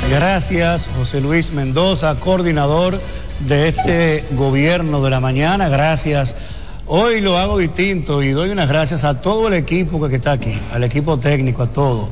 Gracias, 0.09 0.87
José 0.97 1.21
Luis 1.21 1.51
Mendoza, 1.51 2.15
coordinador 2.19 2.99
de 3.39 3.67
este 3.67 4.23
gobierno 4.31 5.03
de 5.03 5.09
la 5.09 5.19
mañana. 5.19 5.67
Gracias 5.67 6.35
Hoy 6.87 7.19
lo 7.19 7.39
hago 7.39 7.57
distinto 7.57 8.21
y 8.21 8.29
doy 8.29 8.51
unas 8.51 8.69
gracias 8.69 9.03
a 9.03 9.19
todo 9.19 9.47
el 9.47 9.55
equipo 9.55 10.07
que 10.07 10.17
está 10.17 10.33
aquí, 10.33 10.53
al 10.71 10.83
equipo 10.83 11.17
técnico, 11.17 11.63
a 11.63 11.67
todo, 11.67 12.09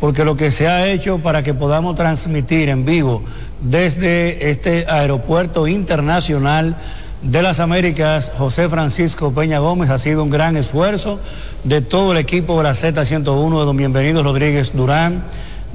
porque 0.00 0.24
lo 0.24 0.36
que 0.36 0.50
se 0.50 0.66
ha 0.66 0.88
hecho 0.88 1.18
para 1.18 1.42
que 1.42 1.52
podamos 1.52 1.94
transmitir 1.94 2.70
en 2.70 2.86
vivo 2.86 3.22
desde 3.60 4.50
este 4.50 4.86
aeropuerto 4.88 5.68
internacional 5.68 6.74
de 7.22 7.42
las 7.42 7.60
Américas, 7.60 8.32
José 8.38 8.70
Francisco 8.70 9.30
Peña 9.32 9.58
Gómez, 9.58 9.90
ha 9.90 9.98
sido 9.98 10.24
un 10.24 10.30
gran 10.30 10.56
esfuerzo 10.56 11.20
de 11.64 11.82
todo 11.82 12.12
el 12.12 12.18
equipo 12.18 12.56
de 12.56 12.62
la 12.62 12.72
Z101, 12.72 13.58
de 13.60 13.66
don 13.66 13.76
Bienvenido 13.76 14.22
Rodríguez 14.22 14.72
Durán, 14.74 15.22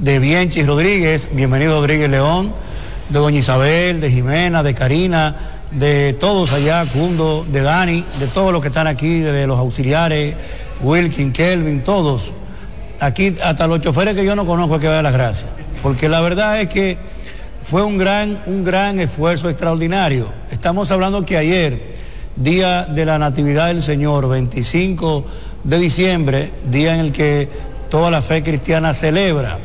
de 0.00 0.18
Bienchi 0.18 0.64
Rodríguez, 0.64 1.28
Bienvenido 1.32 1.78
Rodríguez 1.78 2.10
León, 2.10 2.52
de 3.08 3.18
doña 3.20 3.38
Isabel, 3.38 4.00
de 4.00 4.10
Jimena, 4.10 4.64
de 4.64 4.74
Karina, 4.74 5.36
de 5.70 6.14
todos 6.14 6.52
allá, 6.52 6.84
Cundo, 6.86 7.46
de 7.48 7.62
Dani, 7.62 8.04
de 8.18 8.26
todos 8.26 8.52
los 8.52 8.60
que 8.60 8.68
están 8.68 8.88
aquí, 8.88 9.20
de 9.20 9.46
los 9.46 9.60
auxiliares, 9.60 10.34
Wilkin, 10.82 11.32
Kelvin, 11.32 11.84
todos. 11.84 12.32
Aquí 13.00 13.36
hasta 13.42 13.66
los 13.66 13.80
choferes 13.80 14.14
que 14.14 14.24
yo 14.24 14.34
no 14.34 14.46
conozco 14.46 14.78
que 14.78 14.86
dar 14.86 15.02
las 15.02 15.12
gracias. 15.12 15.50
Porque 15.82 16.08
la 16.08 16.20
verdad 16.20 16.60
es 16.60 16.68
que 16.68 16.96
fue 17.68 17.82
un 17.82 17.98
gran, 17.98 18.42
un 18.46 18.64
gran 18.64 19.00
esfuerzo 19.00 19.50
extraordinario. 19.50 20.28
Estamos 20.50 20.90
hablando 20.90 21.24
que 21.26 21.36
ayer, 21.36 21.96
día 22.36 22.84
de 22.84 23.04
la 23.04 23.18
Natividad 23.18 23.68
del 23.68 23.82
Señor, 23.82 24.28
25 24.28 25.24
de 25.64 25.78
diciembre, 25.78 26.50
día 26.70 26.94
en 26.94 27.00
el 27.00 27.12
que 27.12 27.48
toda 27.90 28.10
la 28.10 28.22
fe 28.22 28.42
cristiana 28.42 28.94
celebra 28.94 29.58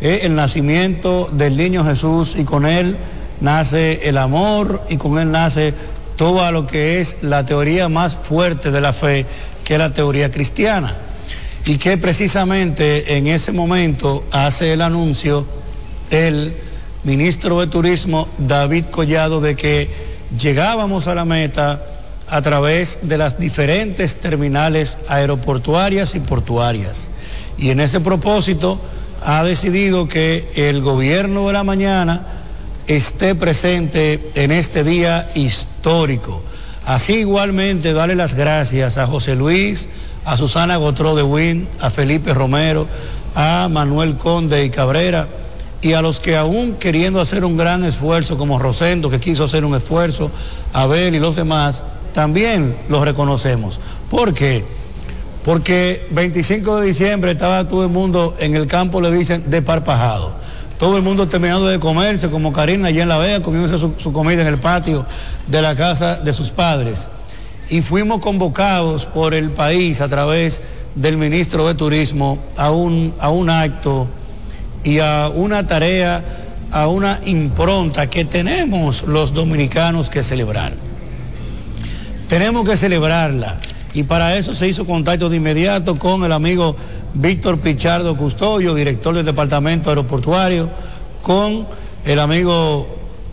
eh, 0.00 0.20
el 0.24 0.34
nacimiento 0.34 1.30
del 1.32 1.56
niño 1.56 1.84
Jesús 1.84 2.34
y 2.36 2.44
con 2.44 2.66
él 2.66 2.96
nace 3.40 4.08
el 4.08 4.18
amor 4.18 4.82
y 4.88 4.96
con 4.96 5.18
él 5.18 5.30
nace 5.30 5.72
todo 6.16 6.50
lo 6.52 6.66
que 6.66 7.00
es 7.00 7.22
la 7.22 7.46
teoría 7.46 7.88
más 7.88 8.16
fuerte 8.16 8.70
de 8.70 8.80
la 8.80 8.92
fe, 8.92 9.26
que 9.64 9.74
es 9.74 9.78
la 9.78 9.92
teoría 9.92 10.30
cristiana. 10.30 10.94
Y 11.66 11.78
que 11.78 11.98
precisamente 11.98 13.16
en 13.16 13.26
ese 13.26 13.50
momento 13.50 14.24
hace 14.30 14.72
el 14.72 14.82
anuncio 14.82 15.44
el 16.10 16.54
ministro 17.02 17.58
de 17.58 17.66
Turismo 17.66 18.28
David 18.38 18.84
Collado 18.86 19.40
de 19.40 19.56
que 19.56 19.90
llegábamos 20.40 21.08
a 21.08 21.16
la 21.16 21.24
meta 21.24 21.82
a 22.28 22.40
través 22.40 23.00
de 23.02 23.18
las 23.18 23.38
diferentes 23.40 24.14
terminales 24.14 24.96
aeroportuarias 25.08 26.14
y 26.14 26.20
portuarias. 26.20 27.08
Y 27.58 27.70
en 27.70 27.80
ese 27.80 27.98
propósito 27.98 28.80
ha 29.24 29.42
decidido 29.42 30.06
que 30.06 30.48
el 30.54 30.82
gobierno 30.82 31.48
de 31.48 31.52
la 31.52 31.64
mañana 31.64 32.26
esté 32.86 33.34
presente 33.34 34.30
en 34.36 34.52
este 34.52 34.84
día 34.84 35.30
histórico. 35.34 36.44
Así 36.84 37.14
igualmente 37.14 37.92
darle 37.92 38.14
las 38.14 38.34
gracias 38.34 38.98
a 38.98 39.08
José 39.08 39.34
Luis, 39.34 39.88
a 40.26 40.36
Susana 40.36 40.76
Gotró 40.76 41.14
de 41.14 41.22
Win, 41.22 41.68
a 41.80 41.88
Felipe 41.88 42.34
Romero, 42.34 42.86
a 43.34 43.68
Manuel 43.70 44.16
Conde 44.16 44.64
y 44.64 44.70
Cabrera 44.70 45.28
y 45.80 45.92
a 45.92 46.02
los 46.02 46.20
que 46.20 46.36
aún 46.36 46.74
queriendo 46.74 47.20
hacer 47.20 47.44
un 47.44 47.56
gran 47.56 47.84
esfuerzo 47.84 48.36
como 48.36 48.58
Rosendo 48.58 49.08
que 49.08 49.20
quiso 49.20 49.44
hacer 49.44 49.64
un 49.64 49.76
esfuerzo, 49.76 50.30
Abel 50.72 51.14
y 51.14 51.20
los 51.20 51.36
demás, 51.36 51.84
también 52.12 52.76
los 52.88 53.04
reconocemos. 53.04 53.78
¿Por 54.10 54.34
qué? 54.34 54.64
Porque 55.44 56.06
25 56.10 56.80
de 56.80 56.88
diciembre 56.88 57.30
estaba 57.30 57.68
todo 57.68 57.84
el 57.84 57.90
mundo 57.90 58.34
en 58.40 58.56
el 58.56 58.66
campo, 58.66 59.00
le 59.00 59.12
dicen, 59.12 59.44
desparpajado 59.46 60.44
todo 60.78 60.96
el 60.96 61.02
mundo 61.02 61.26
terminando 61.26 61.66
de 61.66 61.80
comerse, 61.80 62.28
como 62.28 62.52
Karina 62.52 62.88
allá 62.88 63.02
en 63.02 63.08
La 63.08 63.18
Vega, 63.18 63.42
comiéndose 63.42 63.78
su, 63.98 64.12
comida 64.12 64.42
en 64.42 64.48
el 64.48 64.58
patio 64.58 65.06
de 65.46 65.62
la 65.62 65.74
casa 65.74 66.16
de 66.16 66.32
sus 66.32 66.50
padres. 66.50 67.08
Y 67.68 67.82
fuimos 67.82 68.20
convocados 68.20 69.06
por 69.06 69.34
el 69.34 69.50
país 69.50 70.00
a 70.00 70.08
través 70.08 70.62
del 70.94 71.16
ministro 71.16 71.66
de 71.66 71.74
Turismo 71.74 72.38
a 72.56 72.70
un, 72.70 73.14
a 73.18 73.30
un 73.30 73.50
acto 73.50 74.06
y 74.84 75.00
a 75.00 75.30
una 75.34 75.66
tarea, 75.66 76.24
a 76.70 76.88
una 76.88 77.20
impronta 77.24 78.08
que 78.08 78.24
tenemos 78.24 79.02
los 79.02 79.34
dominicanos 79.34 80.08
que 80.08 80.22
celebrar. 80.22 80.74
Tenemos 82.28 82.68
que 82.68 82.76
celebrarla 82.76 83.56
y 83.94 84.02
para 84.02 84.36
eso 84.36 84.54
se 84.54 84.68
hizo 84.68 84.84
contacto 84.84 85.28
de 85.28 85.36
inmediato 85.36 85.98
con 85.98 86.24
el 86.24 86.32
amigo 86.32 86.76
Víctor 87.14 87.58
Pichardo 87.58 88.16
Custodio, 88.16 88.74
director 88.74 89.14
del 89.14 89.24
Departamento 89.24 89.88
Aeroportuario, 89.90 90.70
con 91.22 91.66
el 92.04 92.20
amigo 92.20 92.86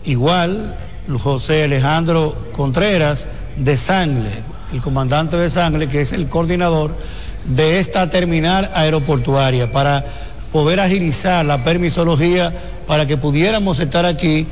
igual, 0.04 0.76
José 1.22 1.64
Alejandro 1.64 2.34
Contreras, 2.52 3.26
de 3.56 3.76
Sangle, 3.76 4.42
el 4.72 4.80
comandante 4.80 5.36
de 5.36 5.50
Sangle, 5.50 5.88
que 5.88 6.00
es 6.00 6.12
el 6.12 6.28
coordinador 6.28 6.96
de 7.44 7.78
esta 7.78 8.10
terminal 8.10 8.70
aeroportuaria, 8.74 9.70
para 9.70 10.04
poder 10.52 10.80
agilizar 10.80 11.44
la 11.44 11.64
permisología 11.64 12.52
para 12.86 13.06
que 13.06 13.16
pudiéramos 13.16 13.80
estar 13.80 14.04
aquí 14.06 14.46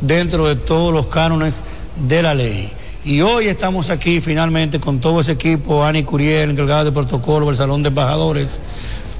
dentro 0.00 0.46
de 0.46 0.56
todos 0.56 0.92
los 0.92 1.06
cánones 1.06 1.62
de 2.08 2.22
la 2.22 2.34
ley. 2.34 2.70
Y 3.04 3.20
hoy 3.20 3.46
estamos 3.46 3.88
aquí 3.88 4.20
finalmente 4.20 4.80
con 4.80 5.00
todo 5.00 5.20
ese 5.20 5.32
equipo, 5.32 5.84
Ani 5.84 6.02
Curiel, 6.02 6.50
encargado 6.50 6.86
de 6.86 6.92
protocolo 6.92 7.46
del 7.46 7.56
Salón 7.56 7.82
de 7.82 7.88
Embajadores, 7.88 8.58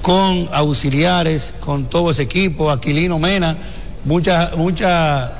con 0.01 0.49
auxiliares, 0.51 1.53
con 1.59 1.85
todo 1.85 2.11
ese 2.11 2.23
equipo, 2.23 2.69
Aquilino 2.69 3.17
Mena, 3.17 3.57
mucha, 4.05 4.51
mucha 4.55 5.31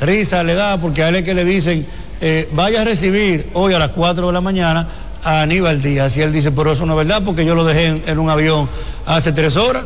risa 0.00 0.42
le 0.42 0.54
da 0.54 0.80
porque 0.80 1.02
a 1.02 1.10
él 1.10 1.16
es 1.16 1.24
que 1.24 1.34
le 1.34 1.44
dicen, 1.44 1.86
eh, 2.20 2.48
vaya 2.52 2.82
a 2.82 2.84
recibir 2.84 3.48
hoy 3.54 3.74
a 3.74 3.78
las 3.78 3.90
4 3.90 4.26
de 4.26 4.32
la 4.32 4.40
mañana 4.40 4.88
a 5.22 5.42
Aníbal 5.42 5.82
Díaz. 5.82 6.16
Y 6.16 6.22
él 6.22 6.32
dice, 6.32 6.50
pero 6.50 6.72
eso 6.72 6.86
no 6.86 6.92
es 7.00 7.06
verdad 7.06 7.22
porque 7.24 7.44
yo 7.44 7.54
lo 7.54 7.64
dejé 7.64 7.86
en, 7.86 8.02
en 8.06 8.18
un 8.18 8.30
avión 8.30 8.68
hace 9.06 9.32
tres 9.32 9.56
horas 9.56 9.84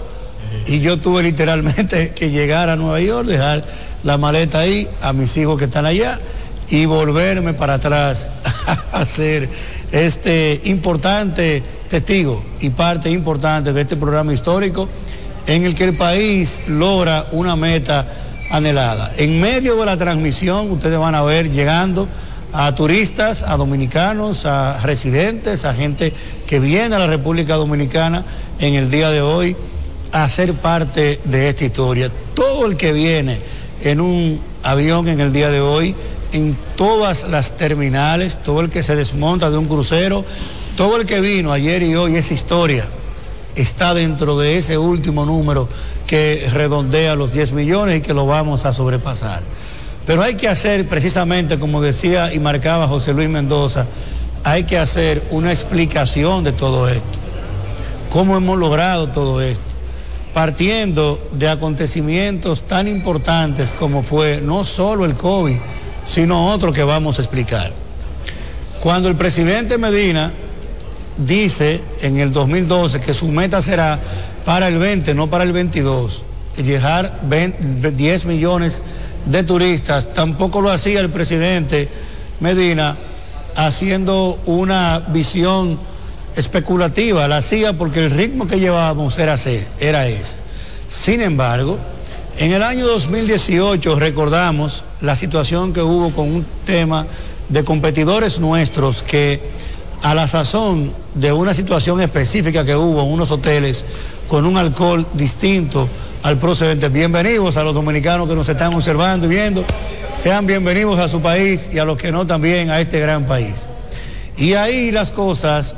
y 0.66 0.80
yo 0.80 0.98
tuve 0.98 1.22
literalmente 1.22 2.10
que 2.14 2.30
llegar 2.30 2.68
a 2.70 2.76
Nueva 2.76 3.00
York, 3.00 3.28
dejar 3.28 3.64
la 4.02 4.18
maleta 4.18 4.60
ahí 4.60 4.88
a 5.00 5.12
mis 5.12 5.36
hijos 5.36 5.58
que 5.58 5.66
están 5.66 5.86
allá 5.86 6.18
y 6.70 6.86
volverme 6.86 7.54
para 7.54 7.74
atrás 7.74 8.26
a 8.92 9.06
ser 9.06 9.48
este 9.92 10.60
importante 10.64 11.62
testigo 11.88 12.44
y 12.60 12.70
parte 12.70 13.10
importante 13.10 13.72
de 13.72 13.82
este 13.82 13.96
programa 13.96 14.32
histórico 14.32 14.88
en 15.46 15.64
el 15.64 15.74
que 15.74 15.84
el 15.84 15.96
país 15.96 16.60
logra 16.66 17.26
una 17.32 17.54
meta 17.54 18.06
anhelada. 18.50 19.12
En 19.16 19.40
medio 19.40 19.76
de 19.76 19.86
la 19.86 19.96
transmisión 19.96 20.70
ustedes 20.70 20.98
van 20.98 21.14
a 21.14 21.22
ver 21.22 21.50
llegando 21.50 22.08
a 22.52 22.74
turistas, 22.74 23.42
a 23.42 23.56
dominicanos, 23.56 24.46
a 24.46 24.80
residentes, 24.82 25.64
a 25.64 25.74
gente 25.74 26.12
que 26.46 26.60
viene 26.60 26.94
a 26.94 26.98
la 26.98 27.06
República 27.06 27.56
Dominicana 27.56 28.24
en 28.60 28.74
el 28.74 28.90
día 28.90 29.10
de 29.10 29.22
hoy 29.22 29.56
a 30.12 30.28
ser 30.28 30.52
parte 30.52 31.20
de 31.24 31.48
esta 31.48 31.64
historia. 31.64 32.10
Todo 32.34 32.66
el 32.66 32.76
que 32.76 32.92
viene 32.92 33.40
en 33.82 34.00
un 34.00 34.40
avión 34.62 35.08
en 35.08 35.20
el 35.20 35.32
día 35.32 35.50
de 35.50 35.60
hoy 35.60 35.94
en 36.32 36.56
todas 36.76 37.28
las 37.28 37.56
terminales, 37.56 38.42
todo 38.42 38.60
el 38.60 38.70
que 38.70 38.82
se 38.82 38.96
desmonta 38.96 39.50
de 39.50 39.58
un 39.58 39.66
crucero, 39.66 40.24
todo 40.76 40.96
el 40.96 41.06
que 41.06 41.20
vino 41.20 41.52
ayer 41.52 41.82
y 41.82 41.94
hoy 41.94 42.16
esa 42.16 42.34
historia 42.34 42.86
está 43.56 43.94
dentro 43.94 44.38
de 44.38 44.58
ese 44.58 44.78
último 44.78 45.24
número 45.24 45.68
que 46.06 46.48
redondea 46.52 47.14
los 47.14 47.32
10 47.32 47.52
millones 47.52 47.98
y 47.98 48.00
que 48.02 48.14
lo 48.14 48.26
vamos 48.26 48.64
a 48.64 48.72
sobrepasar. 48.72 49.42
Pero 50.06 50.22
hay 50.22 50.34
que 50.34 50.48
hacer 50.48 50.86
precisamente, 50.88 51.58
como 51.58 51.80
decía 51.80 52.32
y 52.32 52.38
marcaba 52.38 52.88
José 52.88 53.14
Luis 53.14 53.28
Mendoza, 53.28 53.86
hay 54.42 54.64
que 54.64 54.78
hacer 54.78 55.22
una 55.30 55.50
explicación 55.50 56.44
de 56.44 56.52
todo 56.52 56.88
esto. 56.88 57.18
¿Cómo 58.10 58.36
hemos 58.36 58.58
logrado 58.58 59.08
todo 59.08 59.40
esto? 59.40 59.62
Partiendo 60.34 61.20
de 61.32 61.48
acontecimientos 61.48 62.62
tan 62.62 62.86
importantes 62.86 63.70
como 63.78 64.02
fue 64.02 64.40
no 64.42 64.64
solo 64.64 65.04
el 65.04 65.14
COVID, 65.14 65.56
sino 66.04 66.52
otro 66.52 66.72
que 66.72 66.84
vamos 66.84 67.18
a 67.18 67.22
explicar. 67.22 67.72
Cuando 68.80 69.08
el 69.08 69.16
presidente 69.16 69.78
Medina 69.78 70.32
dice 71.16 71.80
en 72.00 72.18
el 72.18 72.32
2012 72.32 73.00
que 73.00 73.14
su 73.14 73.28
meta 73.28 73.62
será 73.62 73.98
para 74.44 74.68
el 74.68 74.78
20, 74.78 75.14
no 75.14 75.28
para 75.28 75.44
el 75.44 75.52
22, 75.52 76.24
llegar 76.56 77.20
10 77.28 78.24
millones 78.26 78.82
de 79.26 79.42
turistas, 79.42 80.12
tampoco 80.12 80.60
lo 80.60 80.70
hacía 80.70 81.00
el 81.00 81.10
presidente 81.10 81.88
Medina 82.40 82.96
haciendo 83.56 84.38
una 84.46 84.98
visión 85.08 85.78
especulativa, 86.36 87.28
la 87.28 87.38
hacía 87.38 87.72
porque 87.74 88.00
el 88.00 88.10
ritmo 88.10 88.46
que 88.46 88.58
llevábamos 88.58 89.18
era, 89.18 89.36
era 89.80 90.08
ese. 90.08 90.36
Sin 90.88 91.22
embargo, 91.22 91.78
en 92.36 92.52
el 92.52 92.62
año 92.62 92.86
2018 92.86 93.96
recordamos 93.96 94.82
la 95.00 95.14
situación 95.16 95.72
que 95.72 95.82
hubo 95.82 96.10
con 96.10 96.32
un 96.32 96.46
tema 96.66 97.06
de 97.48 97.64
competidores 97.64 98.40
nuestros 98.40 99.02
que 99.02 99.40
a 100.04 100.14
la 100.14 100.28
sazón 100.28 100.92
de 101.14 101.32
una 101.32 101.54
situación 101.54 101.98
específica 102.02 102.62
que 102.62 102.76
hubo 102.76 103.02
en 103.02 103.10
unos 103.10 103.30
hoteles 103.30 103.86
con 104.28 104.44
un 104.44 104.58
alcohol 104.58 105.06
distinto 105.14 105.88
al 106.22 106.36
procedente. 106.36 106.90
Bienvenidos 106.90 107.56
a 107.56 107.64
los 107.64 107.74
dominicanos 107.74 108.28
que 108.28 108.34
nos 108.34 108.46
están 108.46 108.74
observando 108.74 109.24
y 109.24 109.30
viendo. 109.30 109.64
Sean 110.14 110.46
bienvenidos 110.46 110.98
a 110.98 111.08
su 111.08 111.22
país 111.22 111.70
y 111.72 111.78
a 111.78 111.86
los 111.86 111.96
que 111.96 112.12
no 112.12 112.26
también 112.26 112.68
a 112.68 112.82
este 112.82 113.00
gran 113.00 113.24
país. 113.24 113.66
Y 114.36 114.52
ahí 114.52 114.90
las 114.90 115.10
cosas, 115.10 115.74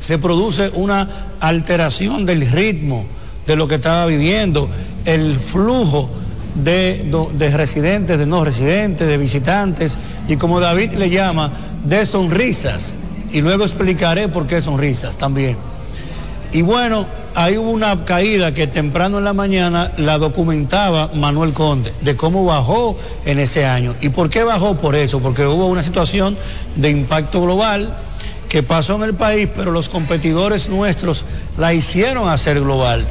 se 0.00 0.18
produce 0.18 0.70
una 0.74 1.36
alteración 1.38 2.26
del 2.26 2.50
ritmo 2.50 3.06
de 3.46 3.54
lo 3.54 3.68
que 3.68 3.76
estaba 3.76 4.06
viviendo, 4.06 4.68
el 5.04 5.38
flujo 5.38 6.10
de, 6.56 7.08
de, 7.34 7.56
residentes, 7.56 8.18
de 8.18 8.26
no 8.26 8.44
residentes, 8.44 9.06
de 9.06 9.18
visitantes, 9.18 9.96
y 10.26 10.36
como 10.36 10.58
David 10.58 10.94
le 10.94 11.10
llama, 11.10 11.52
de 11.84 12.06
sonrisas. 12.06 12.92
Y 13.34 13.40
luego 13.40 13.64
explicaré 13.64 14.28
por 14.28 14.46
qué 14.46 14.62
sonrisas 14.62 15.16
también. 15.16 15.56
Y 16.52 16.62
bueno, 16.62 17.04
ahí 17.34 17.58
hubo 17.58 17.68
una 17.68 18.04
caída 18.04 18.54
que 18.54 18.68
temprano 18.68 19.18
en 19.18 19.24
la 19.24 19.32
mañana 19.32 19.90
la 19.96 20.18
documentaba 20.18 21.10
Manuel 21.12 21.52
Conde, 21.52 21.92
de 22.00 22.14
cómo 22.14 22.44
bajó 22.44 22.96
en 23.26 23.40
ese 23.40 23.66
año. 23.66 23.96
¿Y 24.00 24.10
por 24.10 24.30
qué 24.30 24.44
bajó 24.44 24.76
por 24.76 24.94
eso? 24.94 25.18
Porque 25.18 25.44
hubo 25.44 25.66
una 25.66 25.82
situación 25.82 26.36
de 26.76 26.90
impacto 26.90 27.42
global 27.42 27.92
que 28.48 28.62
pasó 28.62 28.94
en 28.94 29.02
el 29.02 29.14
país, 29.14 29.48
pero 29.56 29.72
los 29.72 29.88
competidores 29.88 30.68
nuestros 30.68 31.24
la 31.58 31.74
hicieron 31.74 32.28
hacer 32.28 32.60
global. 32.60 33.04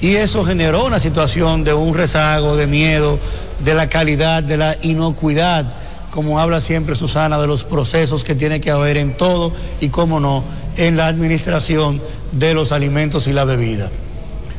Y 0.00 0.16
eso 0.16 0.44
generó 0.44 0.84
una 0.84 0.98
situación 0.98 1.62
de 1.62 1.74
un 1.74 1.94
rezago, 1.94 2.56
de 2.56 2.66
miedo, 2.66 3.20
de 3.64 3.74
la 3.74 3.88
calidad, 3.88 4.42
de 4.42 4.56
la 4.56 4.76
inocuidad, 4.82 5.74
como 6.10 6.40
habla 6.40 6.60
siempre 6.60 6.96
Susana, 6.96 7.38
de 7.40 7.46
los 7.46 7.64
procesos 7.64 8.24
que 8.24 8.34
tiene 8.34 8.60
que 8.60 8.70
haber 8.70 8.96
en 8.96 9.16
todo 9.16 9.52
y, 9.80 9.88
cómo 9.88 10.20
no, 10.20 10.42
en 10.76 10.96
la 10.96 11.06
administración 11.06 12.00
de 12.32 12.54
los 12.54 12.72
alimentos 12.72 13.26
y 13.26 13.32
la 13.32 13.44
bebida. 13.44 13.90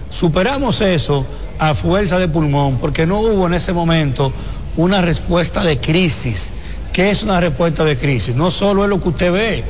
Superamos 0.09 0.81
eso 0.81 1.25
a 1.59 1.73
fuerza 1.75 2.19
de 2.19 2.27
pulmón 2.27 2.77
porque 2.77 3.05
no 3.05 3.19
hubo 3.19 3.47
en 3.47 3.53
ese 3.53 3.73
momento 3.73 4.31
una 4.77 5.01
respuesta 5.01 5.63
de 5.63 5.79
crisis. 5.79 6.49
¿Qué 6.93 7.11
es 7.11 7.23
una 7.23 7.39
respuesta 7.39 7.83
de 7.85 7.97
crisis? 7.97 8.35
No 8.35 8.51
solo 8.51 8.83
es 8.83 8.89
lo 8.89 9.01
que 9.01 9.09
usted 9.09 9.31
ve, 9.31 9.63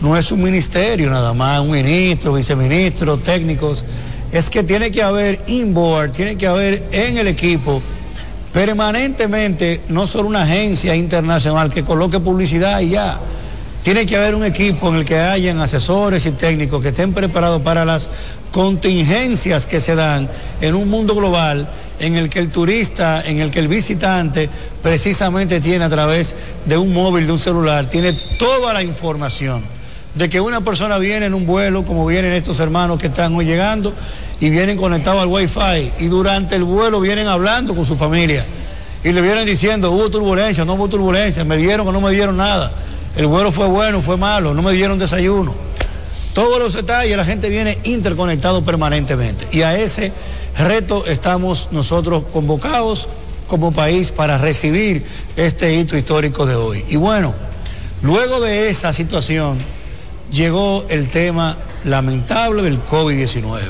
no 0.00 0.16
es 0.16 0.32
un 0.32 0.42
ministerio 0.42 1.10
nada 1.10 1.32
más, 1.34 1.60
un 1.60 1.70
ministro, 1.70 2.34
viceministro, 2.34 3.18
técnicos. 3.18 3.84
Es 4.32 4.48
que 4.48 4.62
tiene 4.62 4.90
que 4.90 5.02
haber 5.02 5.40
inboard, 5.46 6.12
tiene 6.12 6.36
que 6.36 6.46
haber 6.46 6.82
en 6.90 7.18
el 7.18 7.28
equipo 7.28 7.82
permanentemente 8.52 9.82
no 9.88 10.06
solo 10.06 10.28
una 10.28 10.42
agencia 10.42 10.94
internacional 10.94 11.70
que 11.70 11.82
coloque 11.82 12.20
publicidad 12.20 12.80
y 12.80 12.90
ya. 12.90 13.18
Tiene 13.82 14.06
que 14.06 14.16
haber 14.16 14.34
un 14.34 14.44
equipo 14.44 14.90
en 14.90 14.96
el 14.96 15.04
que 15.04 15.18
hayan 15.18 15.58
asesores 15.58 16.24
y 16.26 16.32
técnicos 16.32 16.80
que 16.82 16.90
estén 16.90 17.12
preparados 17.12 17.62
para 17.62 17.84
las 17.84 18.08
contingencias 18.52 19.66
que 19.66 19.80
se 19.80 19.94
dan 19.96 20.28
en 20.60 20.74
un 20.74 20.88
mundo 20.88 21.14
global 21.14 21.68
en 21.98 22.14
el 22.14 22.28
que 22.28 22.38
el 22.38 22.50
turista, 22.50 23.22
en 23.24 23.40
el 23.40 23.50
que 23.50 23.58
el 23.58 23.68
visitante 23.68 24.48
precisamente 24.82 25.60
tiene 25.60 25.84
a 25.84 25.88
través 25.88 26.34
de 26.64 26.76
un 26.76 26.92
móvil, 26.92 27.26
de 27.26 27.32
un 27.32 27.38
celular, 27.38 27.86
tiene 27.86 28.12
toda 28.38 28.72
la 28.72 28.82
información 28.82 29.64
de 30.14 30.28
que 30.28 30.40
una 30.40 30.60
persona 30.60 30.98
viene 30.98 31.26
en 31.26 31.34
un 31.34 31.46
vuelo, 31.46 31.84
como 31.84 32.06
vienen 32.06 32.32
estos 32.32 32.60
hermanos 32.60 33.00
que 33.00 33.08
están 33.08 33.34
hoy 33.34 33.44
llegando, 33.44 33.92
y 34.40 34.50
vienen 34.50 34.76
conectados 34.76 35.22
al 35.22 35.28
wifi, 35.28 35.92
y 35.98 36.06
durante 36.06 36.56
el 36.56 36.64
vuelo 36.64 37.00
vienen 37.00 37.28
hablando 37.28 37.74
con 37.74 37.86
su 37.86 37.96
familia, 37.96 38.44
y 39.04 39.12
le 39.12 39.20
vienen 39.20 39.46
diciendo, 39.46 39.90
hubo 39.90 40.10
turbulencia, 40.10 40.64
no 40.64 40.74
hubo 40.74 40.88
turbulencia, 40.88 41.44
me 41.44 41.56
dieron 41.56 41.88
o 41.88 41.92
no 41.92 42.00
me 42.00 42.10
dieron 42.12 42.36
nada 42.36 42.72
el 43.16 43.26
vuelo 43.26 43.52
fue 43.52 43.66
bueno, 43.66 44.00
fue 44.00 44.16
malo, 44.16 44.54
no 44.54 44.62
me 44.62 44.72
dieron 44.72 44.98
desayuno. 44.98 45.54
Todos 46.32 46.58
los 46.58 46.72
detalles, 46.72 47.16
la 47.16 47.26
gente 47.26 47.50
viene 47.50 47.78
interconectado 47.84 48.64
permanentemente. 48.64 49.46
Y 49.52 49.62
a 49.62 49.78
ese 49.78 50.12
reto 50.56 51.04
estamos 51.04 51.68
nosotros 51.72 52.24
convocados 52.32 53.08
como 53.48 53.72
país 53.72 54.10
para 54.10 54.38
recibir 54.38 55.04
este 55.36 55.74
hito 55.74 55.96
histórico 55.96 56.46
de 56.46 56.54
hoy. 56.54 56.84
Y 56.88 56.96
bueno, 56.96 57.34
luego 58.02 58.40
de 58.40 58.70
esa 58.70 58.94
situación 58.94 59.58
llegó 60.32 60.84
el 60.88 61.08
tema 61.10 61.56
lamentable 61.84 62.62
del 62.62 62.84
COVID-19, 62.84 63.60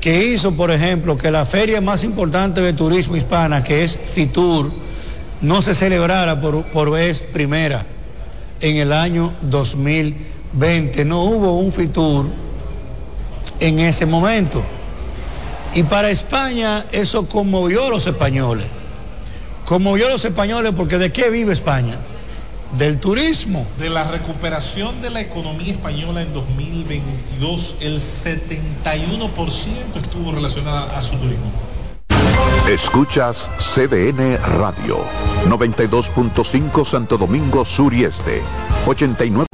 que 0.00 0.24
hizo, 0.24 0.52
por 0.52 0.70
ejemplo, 0.70 1.18
que 1.18 1.30
la 1.30 1.44
feria 1.44 1.80
más 1.80 2.04
importante 2.04 2.60
de 2.60 2.72
turismo 2.72 3.16
hispana, 3.16 3.62
que 3.62 3.84
es 3.84 3.98
FITUR, 3.98 4.72
no 5.40 5.60
se 5.60 5.74
celebrara 5.74 6.40
por, 6.40 6.62
por 6.66 6.90
vez 6.90 7.20
primera 7.20 7.84
en 8.60 8.76
el 8.76 8.92
año 8.92 9.32
2020. 9.42 11.04
No 11.04 11.24
hubo 11.24 11.58
un 11.58 11.72
FITUR 11.72 12.26
en 13.58 13.80
ese 13.80 14.06
momento. 14.06 14.62
Y 15.74 15.82
para 15.82 16.10
España 16.10 16.86
eso 16.92 17.26
conmovió 17.26 17.86
a 17.86 17.90
los 17.90 18.06
españoles. 18.06 18.66
Conmovió 19.64 20.06
a 20.06 20.10
los 20.10 20.24
españoles 20.24 20.72
porque 20.76 20.98
¿de 20.98 21.10
qué 21.10 21.30
vive 21.30 21.52
España? 21.52 21.96
Del 22.78 22.98
turismo. 22.98 23.66
De 23.78 23.90
la 23.90 24.04
recuperación 24.04 25.02
de 25.02 25.10
la 25.10 25.20
economía 25.20 25.72
española 25.72 26.22
en 26.22 26.32
2022, 26.32 27.76
el 27.80 28.00
71% 28.00 29.28
estuvo 30.00 30.32
relacionada 30.32 30.96
a 30.96 31.00
su 31.02 31.16
turismo. 31.16 31.52
Escuchas 32.66 33.50
CDN 33.58 34.38
Radio, 34.58 35.00
92.5 35.48 36.86
Santo 36.86 37.18
Domingo 37.18 37.66
Sur 37.66 37.92
y 37.92 38.04
Este, 38.04 38.40
89. 38.86 39.51